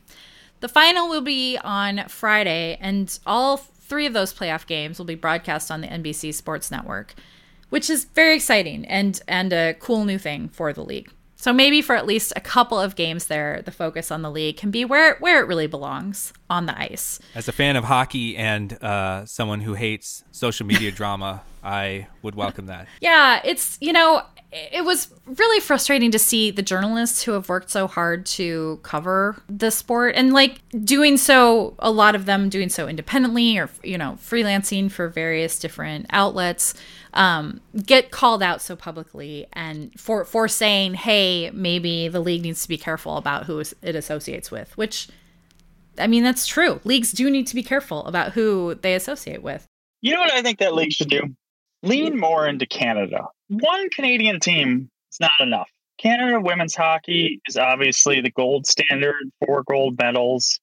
The 0.60 0.68
final 0.68 1.08
will 1.08 1.20
be 1.20 1.58
on 1.58 2.08
Friday, 2.08 2.78
and 2.80 3.18
all 3.26 3.56
three 3.56 4.06
of 4.06 4.12
those 4.12 4.32
playoff 4.32 4.66
games 4.66 4.98
will 4.98 5.06
be 5.06 5.14
broadcast 5.14 5.70
on 5.70 5.80
the 5.80 5.88
NBC 5.88 6.34
Sports 6.34 6.70
Network 6.70 7.14
which 7.70 7.90
is 7.90 8.04
very 8.04 8.34
exciting 8.36 8.84
and 8.86 9.20
and 9.28 9.52
a 9.52 9.74
cool 9.74 10.04
new 10.04 10.18
thing 10.18 10.48
for 10.48 10.72
the 10.72 10.84
league. 10.84 11.10
So 11.38 11.52
maybe 11.52 11.82
for 11.82 11.94
at 11.94 12.06
least 12.06 12.32
a 12.34 12.40
couple 12.40 12.80
of 12.80 12.96
games 12.96 13.26
there, 13.26 13.60
the 13.62 13.70
focus 13.70 14.10
on 14.10 14.22
the 14.22 14.30
league 14.30 14.56
can 14.56 14.70
be 14.70 14.84
where 14.84 15.16
where 15.16 15.42
it 15.42 15.46
really 15.46 15.66
belongs 15.66 16.32
on 16.48 16.66
the 16.66 16.78
ice. 16.78 17.18
As 17.34 17.48
a 17.48 17.52
fan 17.52 17.76
of 17.76 17.84
hockey 17.84 18.36
and 18.36 18.72
uh, 18.82 19.26
someone 19.26 19.60
who 19.60 19.74
hates 19.74 20.24
social 20.30 20.66
media 20.66 20.90
drama, 20.92 21.42
I 21.66 22.06
would 22.22 22.36
welcome 22.36 22.66
that. 22.66 22.86
Yeah, 23.00 23.40
it's 23.44 23.76
you 23.80 23.92
know 23.92 24.22
it 24.52 24.84
was 24.84 25.12
really 25.26 25.60
frustrating 25.60 26.10
to 26.12 26.18
see 26.18 26.50
the 26.50 26.62
journalists 26.62 27.22
who 27.22 27.32
have 27.32 27.48
worked 27.48 27.68
so 27.68 27.86
hard 27.86 28.24
to 28.24 28.78
cover 28.82 29.36
the 29.48 29.70
sport 29.70 30.14
and 30.16 30.32
like 30.32 30.60
doing 30.84 31.16
so 31.16 31.74
a 31.80 31.90
lot 31.90 32.14
of 32.14 32.26
them 32.26 32.48
doing 32.48 32.68
so 32.68 32.86
independently 32.86 33.58
or 33.58 33.68
you 33.82 33.98
know 33.98 34.16
freelancing 34.22 34.90
for 34.90 35.08
various 35.08 35.58
different 35.58 36.06
outlets 36.10 36.74
um, 37.14 37.60
get 37.84 38.10
called 38.10 38.42
out 38.42 38.62
so 38.62 38.76
publicly 38.76 39.46
and 39.52 39.98
for 39.98 40.24
for 40.24 40.46
saying 40.46 40.94
hey 40.94 41.50
maybe 41.50 42.08
the 42.08 42.20
league 42.20 42.42
needs 42.42 42.62
to 42.62 42.68
be 42.68 42.78
careful 42.78 43.16
about 43.16 43.44
who 43.44 43.58
it 43.58 43.96
associates 43.96 44.50
with 44.50 44.76
which 44.78 45.08
i 45.98 46.06
mean 46.06 46.22
that's 46.22 46.46
true. 46.46 46.80
Leagues 46.84 47.10
do 47.12 47.28
need 47.28 47.46
to 47.48 47.54
be 47.54 47.62
careful 47.62 48.04
about 48.06 48.32
who 48.32 48.76
they 48.76 48.94
associate 48.94 49.42
with. 49.42 49.66
You 50.02 50.14
know 50.14 50.20
what 50.20 50.32
i 50.32 50.40
think 50.40 50.60
that 50.60 50.74
league 50.74 50.92
should 50.92 51.10
do 51.10 51.34
lean 51.82 52.18
more 52.18 52.46
into 52.46 52.66
canada 52.66 53.28
one 53.48 53.90
Canadian 53.90 54.40
team 54.40 54.90
is 55.12 55.20
not 55.20 55.30
enough. 55.40 55.70
Canada 55.98 56.40
women's 56.40 56.74
hockey 56.74 57.40
is 57.46 57.56
obviously 57.56 58.20
the 58.20 58.30
gold 58.30 58.66
standard, 58.66 59.30
for 59.44 59.62
gold 59.62 59.98
medals. 59.98 60.60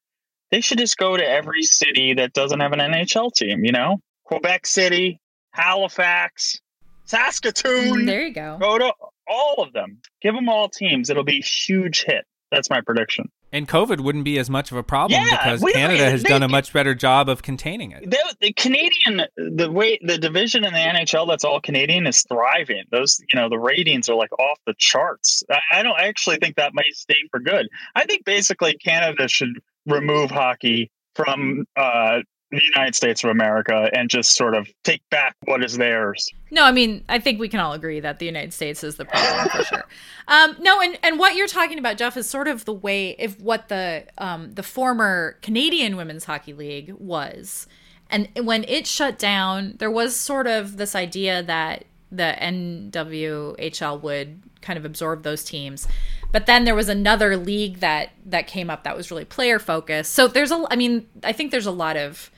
They 0.52 0.62
should 0.62 0.78
just 0.78 0.98
go 0.98 1.18
to 1.18 1.28
every 1.28 1.64
city 1.64 2.16
that 2.16 2.34
doesn't 2.34 2.60
have 2.60 2.74
an 2.74 2.80
NHL 2.80 3.34
team, 3.34 3.64
you 3.64 3.72
know? 3.72 4.00
Quebec 4.26 4.68
City, 4.68 5.20
Halifax, 5.52 6.60
Saskatoon. 7.06 8.02
Mm, 8.02 8.06
there 8.06 8.28
you 8.28 8.34
go. 8.34 8.58
Go 8.60 8.78
to 8.78 8.94
all 9.28 9.64
of 9.64 9.74
them. 9.74 10.00
Give 10.22 10.36
them 10.36 10.50
all 10.50 10.70
teams. 10.70 11.10
It'll 11.10 11.24
be 11.24 11.40
a 11.40 11.44
huge 11.44 12.04
hit. 12.04 12.26
That's 12.52 12.70
my 12.70 12.82
prediction. 12.82 13.32
And 13.54 13.68
COVID 13.70 14.02
wouldn't 14.02 14.26
be 14.26 14.38
as 14.40 14.50
much 14.50 14.72
of 14.72 14.78
a 14.78 14.84
problem 14.84 15.22
Yeah, 15.22 15.30
because 15.44 15.62
we- 15.62 15.72
Canada 15.74 16.10
has 16.10 16.24
they- 16.24 16.30
done 16.30 16.44
a 16.44 16.48
much 16.50 16.74
better 16.74 16.94
job 16.96 17.30
of 17.30 17.44
containing 17.44 17.92
it. 17.92 18.10
the, 18.10 18.36
the 18.42 18.52
Canadian 18.54 19.28
the 19.38 19.72
way 19.72 20.00
the 20.02 20.18
division 20.18 20.66
in 20.66 20.74
the 20.74 20.80
NHL 20.80 21.28
that's 21.28 21.46
all 21.46 21.62
Canadian 21.62 22.08
is 22.08 22.24
thriving. 22.24 22.84
Those 22.92 23.22
you 23.32 23.40
know 23.40 23.48
the 23.50 23.60
ratings 23.60 24.10
are 24.10 24.16
like 24.16 24.32
off 24.40 24.60
the 24.66 24.74
charts. 24.78 25.44
I, 25.50 25.60
I 25.80 25.84
don't 25.84 26.00
actually 26.00 26.38
think 26.38 26.56
that 26.58 26.74
might 26.74 26.94
stay 26.96 27.16
for 27.32 27.40
good. 27.40 27.68
I 27.96 28.06
think 28.06 28.26
basically 28.26 28.74
Canada 28.74 29.28
should 29.30 29.60
remove 29.86 30.32
hockey 30.32 30.90
from 31.16 31.66
uh, 31.78 32.20
the 32.54 32.62
United 32.76 32.96
States 32.96 33.24
of 33.24 33.30
America 33.30 33.90
and 33.94 34.10
just 34.10 34.36
sort 34.36 34.56
of 34.56 34.68
take 34.84 35.02
back 35.10 35.36
what 35.46 35.64
is 35.64 35.78
theirs. 35.78 36.30
No, 36.52 36.64
I 36.64 36.72
mean, 36.72 37.04
I 37.10 37.20
think 37.20 37.40
we 37.40 37.50
can 37.50 37.60
all 37.60 37.74
agree 37.74 38.00
that 38.00 38.20
the 38.20 38.26
United 38.26 38.54
States 38.54 38.84
is 38.84 38.96
the 38.96 39.06
problem 39.06 39.50
for 39.50 39.64
sure. 39.64 39.86
Um, 40.28 40.56
no, 40.60 40.80
and, 40.80 40.98
and 41.04 41.20
what 41.20 41.36
you're 41.36 41.48
talking 41.48 41.80
about, 41.80 41.98
Geoff, 41.98 42.16
is 42.16 42.30
sort 42.30 42.48
of 42.48 42.66
the 42.66 42.74
way 42.74 43.16
if 43.20 43.40
what 43.42 43.68
the 43.70 44.06
um, 44.18 44.54
the 44.54 44.64
former 44.64 45.38
Canadian 45.42 45.98
Women's 45.98 46.26
Hockey 46.26 46.54
League 46.54 46.94
was, 46.98 47.68
and 48.10 48.30
when 48.42 48.64
it 48.66 48.88
shut 48.88 49.18
down, 49.18 49.76
there 49.80 49.92
was 49.92 50.16
sort 50.16 50.48
of 50.48 50.78
this 50.78 50.96
idea 50.96 51.44
that 51.44 51.86
the 52.12 52.36
NWHL 52.40 54.02
would 54.02 54.42
kind 54.62 54.78
of 54.78 54.86
absorb 54.86 55.24
those 55.24 55.44
teams. 55.44 55.88
But 56.32 56.46
then 56.46 56.64
there 56.64 56.76
was 56.76 56.90
another 56.90 57.36
league 57.36 57.80
that 57.80 58.12
that 58.26 58.48
came 58.48 58.70
up 58.70 58.84
that 58.84 58.96
was 58.96 59.12
really 59.12 59.26
player 59.26 59.60
focused. 59.60 60.14
So 60.14 60.28
there's 60.28 60.52
a 60.52 60.66
I 60.70 60.76
mean, 60.76 61.08
I 61.24 61.32
think 61.32 61.52
there's 61.52 61.66
a 61.66 61.72
lot 61.72 61.98
of 61.98 62.32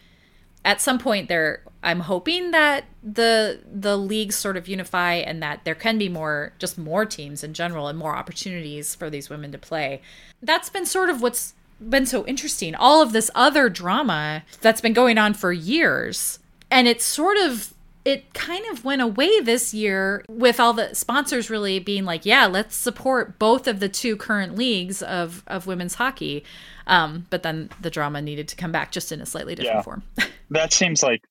at 0.66 0.82
some 0.82 0.99
point 0.99 1.30
there 1.30 1.61
i'm 1.84 2.01
hoping 2.01 2.51
that 2.51 2.84
the 3.05 3.59
the 3.72 3.95
leagues 3.95 4.36
sort 4.36 4.57
of 4.57 4.68
unify 4.68 5.13
and 5.13 5.41
that 5.43 5.63
there 5.63 5.76
can 5.76 5.99
be 5.99 6.09
more 6.09 6.51
just 6.57 6.76
more 6.76 7.05
teams 7.05 7.43
in 7.43 7.53
general 7.53 7.88
and 7.88 7.99
more 7.99 8.16
opportunities 8.16 8.95
for 8.95 9.11
these 9.11 9.30
women 9.30 9.51
to 9.51 9.59
play. 9.59 10.01
That's 10.41 10.72
been 10.72 10.88
sort 10.88 11.11
of 11.11 11.22
what's 11.22 11.53
been 11.80 12.07
so 12.07 12.26
interesting. 12.26 12.74
All 12.74 13.03
of 13.03 13.11
this 13.11 13.30
other 13.36 13.70
drama 13.70 14.43
that's 14.61 14.82
been 14.82 14.93
going 14.93 15.20
on 15.20 15.36
for 15.36 15.53
years 15.53 16.39
and 16.72 16.88
it's 16.88 17.05
sort 17.05 17.38
of 17.38 17.74
it 18.06 18.34
kind 18.36 18.64
of 18.72 18.86
went 18.86 19.01
away 19.01 19.39
this 19.41 19.74
year 19.74 20.24
with 20.30 20.60
all 20.60 20.74
the 20.74 20.93
sponsors 20.93 21.49
really 21.49 21.80
being 21.80 22.06
like, 22.06 22.26
yeah, 22.26 22.45
let's 22.45 22.76
support 22.76 23.39
both 23.39 23.68
of 23.68 23.80
the 23.80 23.89
two 23.89 24.16
current 24.16 24.56
leagues 24.56 25.01
of, 25.01 25.43
of 25.47 25.66
women's 25.66 25.95
hockey. 25.95 26.43
Um, 26.88 27.26
but 27.32 27.41
then 27.41 27.70
the 27.82 27.89
drama 27.89 28.22
needed 28.22 28.47
to 28.49 28.56
come 28.56 28.72
back 28.72 28.91
just 28.91 29.12
in 29.12 29.22
a 29.22 29.26
slightly 29.26 29.56
different 29.56 29.78
Yeah. 29.78 29.82
form. 29.82 30.03
That 30.51 30.72
seems 30.72 31.01
like, 31.01 31.24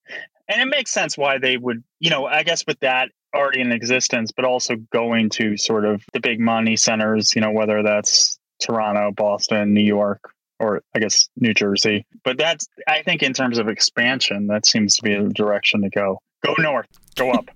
and 0.49 0.61
it 0.61 0.67
makes 0.67 0.91
sense 0.91 1.17
why 1.17 1.39
they 1.39 1.57
would, 1.57 1.85
you 2.01 2.11
know, 2.11 2.27
I 2.27 2.43
guess 2.43 2.65
with 2.67 2.81
that 2.81 3.11
already 3.33 3.61
in 3.61 3.71
existence, 3.71 4.33
but 4.33 4.45
also 4.45 4.75
going 4.93 5.31
to 5.31 5.57
sort 5.57 5.85
of 5.85 6.03
the 6.13 6.19
big 6.21 6.41
money 6.41 6.75
centers, 6.75 7.33
you 7.37 7.41
know, 7.41 7.53
whether 7.53 7.85
that's 7.85 8.37
Toronto, 8.61 9.13
Boston, 9.13 9.73
New 9.73 9.85
York, 9.85 10.21
or 10.59 10.83
I 10.97 10.99
guess 10.99 11.29
New 11.37 11.55
Jersey. 11.55 12.05
But 12.25 12.39
that's, 12.39 12.67
I 12.89 13.03
think, 13.03 13.23
in 13.23 13.33
terms 13.33 13.59
of 13.59 13.69
expansion, 13.69 14.49
that 14.49 14.67
seems 14.67 14.97
to 14.97 15.03
be 15.05 15.15
the 15.15 15.29
direction 15.33 15.83
to 15.83 15.89
go. 15.91 16.19
Go 16.45 16.55
north, 16.59 16.87
go 17.17 17.33
up. 17.33 17.51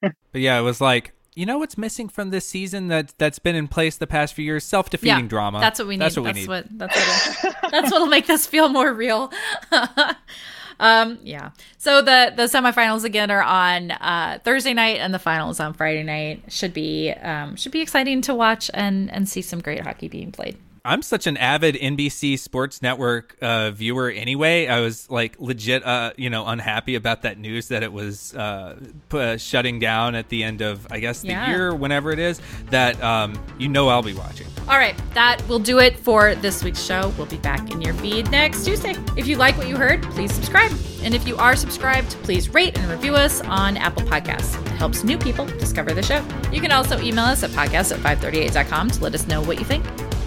But 0.32 0.40
yeah, 0.40 0.58
it 0.58 0.62
was 0.62 0.80
like, 0.80 1.12
you 1.34 1.46
know 1.46 1.58
what's 1.58 1.78
missing 1.78 2.08
from 2.08 2.30
this 2.30 2.44
season 2.44 2.88
that 2.88 3.14
that's 3.18 3.38
been 3.38 3.54
in 3.54 3.68
place 3.68 3.96
the 3.96 4.06
past 4.06 4.34
few 4.34 4.44
years? 4.44 4.64
Self-defeating 4.64 5.28
drama. 5.28 5.60
That's 5.60 5.78
what 5.78 5.88
we 5.88 5.96
need. 5.96 6.02
That's 6.02 6.16
what 6.16 6.26
we 6.26 6.32
need. 6.32 6.48
What, 6.48 6.66
that's 6.70 7.42
what. 7.42 7.70
that's 7.70 7.90
what'll 7.90 8.08
make 8.08 8.26
this 8.26 8.46
feel 8.46 8.68
more 8.68 8.92
real. 8.92 9.32
um, 10.80 11.18
yeah. 11.22 11.50
So 11.78 12.02
the 12.02 12.32
the 12.36 12.44
semifinals 12.44 13.04
again 13.04 13.30
are 13.30 13.42
on 13.42 13.92
uh, 13.92 14.38
Thursday 14.44 14.74
night, 14.74 14.98
and 14.98 15.14
the 15.14 15.18
finals 15.18 15.60
on 15.60 15.72
Friday 15.72 16.02
night. 16.02 16.42
Should 16.48 16.74
be 16.74 17.10
um, 17.10 17.56
should 17.56 17.72
be 17.72 17.80
exciting 17.80 18.20
to 18.22 18.34
watch 18.34 18.70
and 18.74 19.10
and 19.12 19.28
see 19.28 19.42
some 19.42 19.60
great 19.60 19.80
hockey 19.80 20.08
being 20.08 20.30
played. 20.30 20.56
I'm 20.86 21.00
such 21.00 21.26
an 21.26 21.38
avid 21.38 21.76
NBC 21.76 22.38
Sports 22.38 22.82
Network 22.82 23.36
uh, 23.40 23.70
viewer 23.70 24.10
anyway. 24.10 24.66
I 24.66 24.80
was 24.80 25.10
like 25.10 25.40
legit, 25.40 25.82
uh, 25.82 26.12
you 26.18 26.28
know, 26.28 26.46
unhappy 26.46 26.94
about 26.94 27.22
that 27.22 27.38
news 27.38 27.68
that 27.68 27.82
it 27.82 27.90
was 27.90 28.34
uh, 28.34 28.78
p- 29.08 29.38
shutting 29.38 29.78
down 29.78 30.14
at 30.14 30.28
the 30.28 30.44
end 30.44 30.60
of, 30.60 30.86
I 30.90 31.00
guess, 31.00 31.22
the 31.22 31.28
Yeah. 31.28 31.48
year, 31.48 31.74
whenever 31.74 32.10
it 32.10 32.18
is. 32.18 32.38
That 32.68 33.02
um, 33.02 33.32
you 33.58 33.68
know, 33.68 33.88
I'll 33.88 34.02
be 34.02 34.12
watching. 34.12 34.46
All 34.68 34.76
right, 34.76 34.94
that 35.14 35.46
will 35.48 35.58
do 35.58 35.78
it 35.78 35.98
for 35.98 36.34
this 36.34 36.62
week's 36.62 36.82
show. 36.82 37.12
We'll 37.16 37.26
be 37.26 37.38
back 37.38 37.70
in 37.70 37.80
your 37.80 37.94
feed 37.94 38.30
next 38.30 38.64
Tuesday. 38.66 38.94
If 39.16 39.26
you 39.26 39.36
like 39.36 39.56
what 39.56 39.68
you 39.68 39.76
heard, 39.76 40.02
please 40.10 40.34
subscribe. 40.34 40.70
And 41.02 41.14
if 41.14 41.26
you 41.26 41.36
are 41.38 41.56
subscribed, 41.56 42.10
please 42.24 42.50
rate 42.52 42.78
and 42.78 42.90
review 42.90 43.14
us 43.14 43.40
on 43.42 43.78
Apple 43.78 44.02
Podcasts. 44.02 44.60
It 44.66 44.72
helps 44.72 45.02
new 45.02 45.16
people 45.16 45.46
discover 45.46 45.92
the 45.94 46.02
show. 46.02 46.22
You 46.52 46.60
can 46.60 46.72
also 46.72 47.00
email 47.00 47.24
us 47.24 47.42
at 47.42 47.50
podcast 47.50 47.92
at 47.92 48.00
538.com 48.00 48.90
to 48.90 49.02
let 49.02 49.14
us 49.14 49.26
know 49.26 49.40
what 49.42 49.58
you 49.58 49.64
think. 49.64 49.82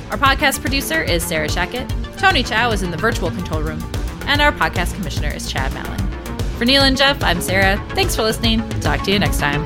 Our 0.09 0.17
podcast 0.17 0.61
producer 0.61 1.01
is 1.03 1.21
Sarah 1.21 1.49
Shachat. 1.49 2.17
Tony 2.17 2.41
Chow 2.41 2.71
is 2.71 2.81
in 2.81 2.91
the 2.91 2.97
virtual 2.97 3.29
control 3.29 3.61
room. 3.61 3.83
And 4.25 4.41
our 4.41 4.53
podcast 4.53 4.95
commissioner 4.95 5.27
is 5.27 5.51
Chad 5.51 5.71
Matlin. 5.73 6.01
For 6.57 6.63
Neil 6.63 6.83
and 6.83 6.95
Geoff, 6.95 7.21
I'm 7.23 7.41
Sara. 7.41 7.75
Thanks 7.89 8.15
for 8.15 8.23
listening. 8.23 8.67
Talk 8.79 9.03
to 9.03 9.11
you 9.11 9.19
next 9.19 9.39
time. 9.39 9.65